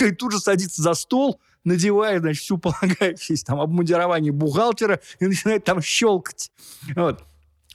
И 0.00 0.12
тут 0.12 0.32
же 0.32 0.38
садится 0.38 0.82
за 0.82 0.94
стол, 0.94 1.40
надевает, 1.64 2.22
значит, 2.22 2.42
всю 2.42 2.58
полагающуюся 2.58 3.44
там 3.44 3.60
обмундирование 3.60 4.32
бухгалтера 4.32 5.00
и 5.20 5.26
начинает 5.26 5.64
там 5.64 5.80
щелкать. 5.80 6.50
Вот. 6.94 7.24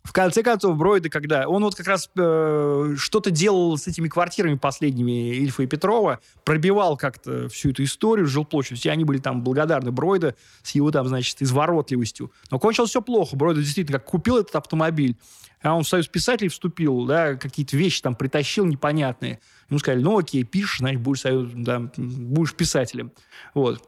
в 0.04 0.14
конце 0.14 0.42
концов, 0.42 0.78
Бройда, 0.78 1.10
когда... 1.10 1.48
Он 1.48 1.64
вот 1.64 1.76
как 1.76 1.88
раз 1.88 2.10
э, 2.18 2.96
что-то 2.98 3.30
делал 3.30 3.78
с 3.78 3.88
этими 3.88 4.08
квартирами 4.08 4.56
последними 4.56 5.36
Ильфа 5.36 5.64
и 5.64 5.68
Петрова, 5.68 6.20
пробивал 6.46 6.96
как-то 6.98 7.50
всю 7.50 7.72
эту 7.72 7.84
историю 7.84 8.26
с 8.26 8.30
жилплощадью. 8.30 8.92
Они 8.92 9.04
были 9.04 9.20
там 9.20 9.44
благодарны 9.44 9.92
Бройда 9.92 10.36
с 10.64 10.72
его 10.72 10.92
там, 10.92 11.08
значит, 11.08 11.42
изворотливостью. 11.42 12.32
Но 12.52 12.58
кончилось 12.58 12.90
все 12.90 13.02
плохо. 13.02 13.36
Бройда 13.36 13.62
действительно 13.62 14.00
как 14.00 14.08
купил 14.08 14.38
этот 14.38 14.56
автомобиль, 14.56 15.18
а 15.62 15.76
он 15.76 15.84
в 15.84 15.88
союз 15.88 16.08
писателей 16.08 16.50
вступил, 16.50 17.06
да, 17.06 17.36
какие-то 17.36 17.76
вещи 17.76 18.02
там 18.02 18.16
притащил 18.16 18.66
непонятные. 18.66 19.40
Ему 19.70 19.80
сказали, 19.80 20.02
ну 20.02 20.18
окей, 20.18 20.44
пишешь, 20.44 20.80
значит, 20.80 21.02
будешь, 21.02 21.24
да, 21.24 21.92
будешь 21.98 22.54
писателем. 22.54 23.12
Вот. 23.54 23.82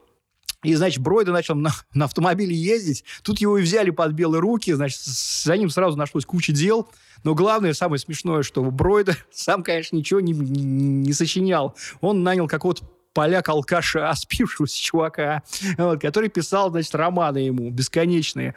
И, 0.62 0.74
значит, 0.74 1.02
Бройда 1.02 1.32
начал 1.32 1.54
на, 1.54 1.70
на 1.94 2.04
автомобиле 2.04 2.54
ездить. 2.54 3.04
Тут 3.22 3.40
его 3.40 3.58
и 3.58 3.62
взяли 3.62 3.90
под 3.90 4.12
белые 4.12 4.40
руки. 4.40 4.72
Значит, 4.72 5.00
за 5.00 5.56
ним 5.56 5.70
сразу 5.70 5.96
нашлось 5.96 6.26
куча 6.26 6.52
дел. 6.52 6.88
Но 7.24 7.34
главное, 7.34 7.72
самое 7.72 7.98
смешное, 7.98 8.42
что 8.42 8.62
Бройда 8.62 9.16
сам, 9.32 9.62
конечно, 9.62 9.96
ничего 9.96 10.20
не, 10.20 10.32
не, 10.32 10.62
не 10.62 11.12
сочинял. 11.12 11.76
Он 12.00 12.22
нанял 12.22 12.46
какого-то 12.46 12.84
поляк-алкаша, 13.14 14.12
спившегося 14.14 14.80
чувака, 14.80 15.42
вот, 15.78 16.00
который 16.00 16.28
писал, 16.28 16.70
значит, 16.70 16.94
романы 16.94 17.38
ему 17.38 17.70
бесконечные. 17.70 18.54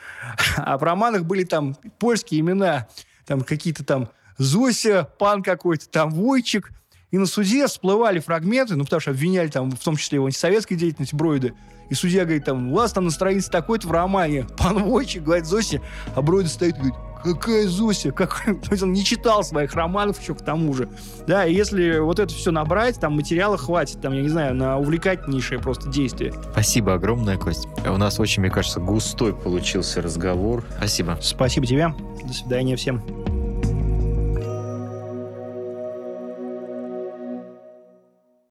А 0.57 0.77
в 0.77 0.83
романах 0.83 1.23
были 1.23 1.43
там 1.43 1.75
польские 1.99 2.41
имена, 2.41 2.87
там 3.25 3.41
какие-то 3.41 3.83
там 3.83 4.09
Зося, 4.37 5.07
пан 5.19 5.43
какой-то, 5.43 5.87
там 5.89 6.09
Войчик. 6.09 6.71
И 7.13 7.17
на 7.19 7.27
суде 7.27 7.67
всплывали 7.67 8.17
фрагменты, 8.17 8.75
ну, 8.75 8.85
потому 8.85 8.99
что 8.99 9.11
обвиняли 9.11 9.47
там, 9.47 9.69
в 9.69 9.77
том 9.77 9.97
числе, 9.97 10.15
его 10.15 10.25
антисоветской 10.25 10.75
деятельности 10.75 11.13
Бройда. 11.13 11.51
И 11.89 11.93
судья 11.93 12.23
говорит, 12.23 12.43
там, 12.43 12.71
у 12.71 12.75
вас 12.75 12.91
там 12.91 13.05
на 13.05 13.11
странице 13.11 13.51
такой-то 13.51 13.87
в 13.87 13.91
романе. 13.91 14.47
Пан 14.57 14.81
Войчик 14.83 15.21
говорит 15.21 15.45
Зосе, 15.45 15.79
а 16.15 16.23
Бройда 16.23 16.49
стоит 16.49 16.75
и 16.75 16.79
говорит, 16.79 16.95
какая 17.23 17.67
Зося? 17.67 18.11
Как... 18.11 18.43
То 18.45 18.71
есть 18.71 18.81
он 18.81 18.93
не 18.93 19.03
читал 19.05 19.43
своих 19.43 19.75
романов 19.75 20.19
еще 20.19 20.33
к 20.33 20.41
тому 20.41 20.73
же. 20.73 20.89
Да, 21.27 21.45
и 21.45 21.53
если 21.53 21.99
вот 21.99 22.17
это 22.17 22.33
все 22.33 22.49
набрать, 22.49 22.99
там 22.99 23.13
материала 23.13 23.59
хватит, 23.59 24.01
там, 24.01 24.13
я 24.13 24.23
не 24.23 24.29
знаю, 24.29 24.55
на 24.55 24.79
увлекательнейшее 24.79 25.59
просто 25.59 25.89
действие. 25.89 26.33
Спасибо 26.51 26.95
огромное, 26.95 27.37
Кость. 27.37 27.67
У 27.85 27.97
нас 27.97 28.19
очень, 28.19 28.41
мне 28.41 28.49
кажется, 28.49 28.79
густой 28.79 29.35
получился 29.35 30.01
разговор. 30.01 30.65
Спасибо. 30.77 31.19
Спасибо 31.21 31.67
тебе. 31.67 31.93
До 32.23 32.33
свидания 32.33 32.75
всем. 32.75 33.03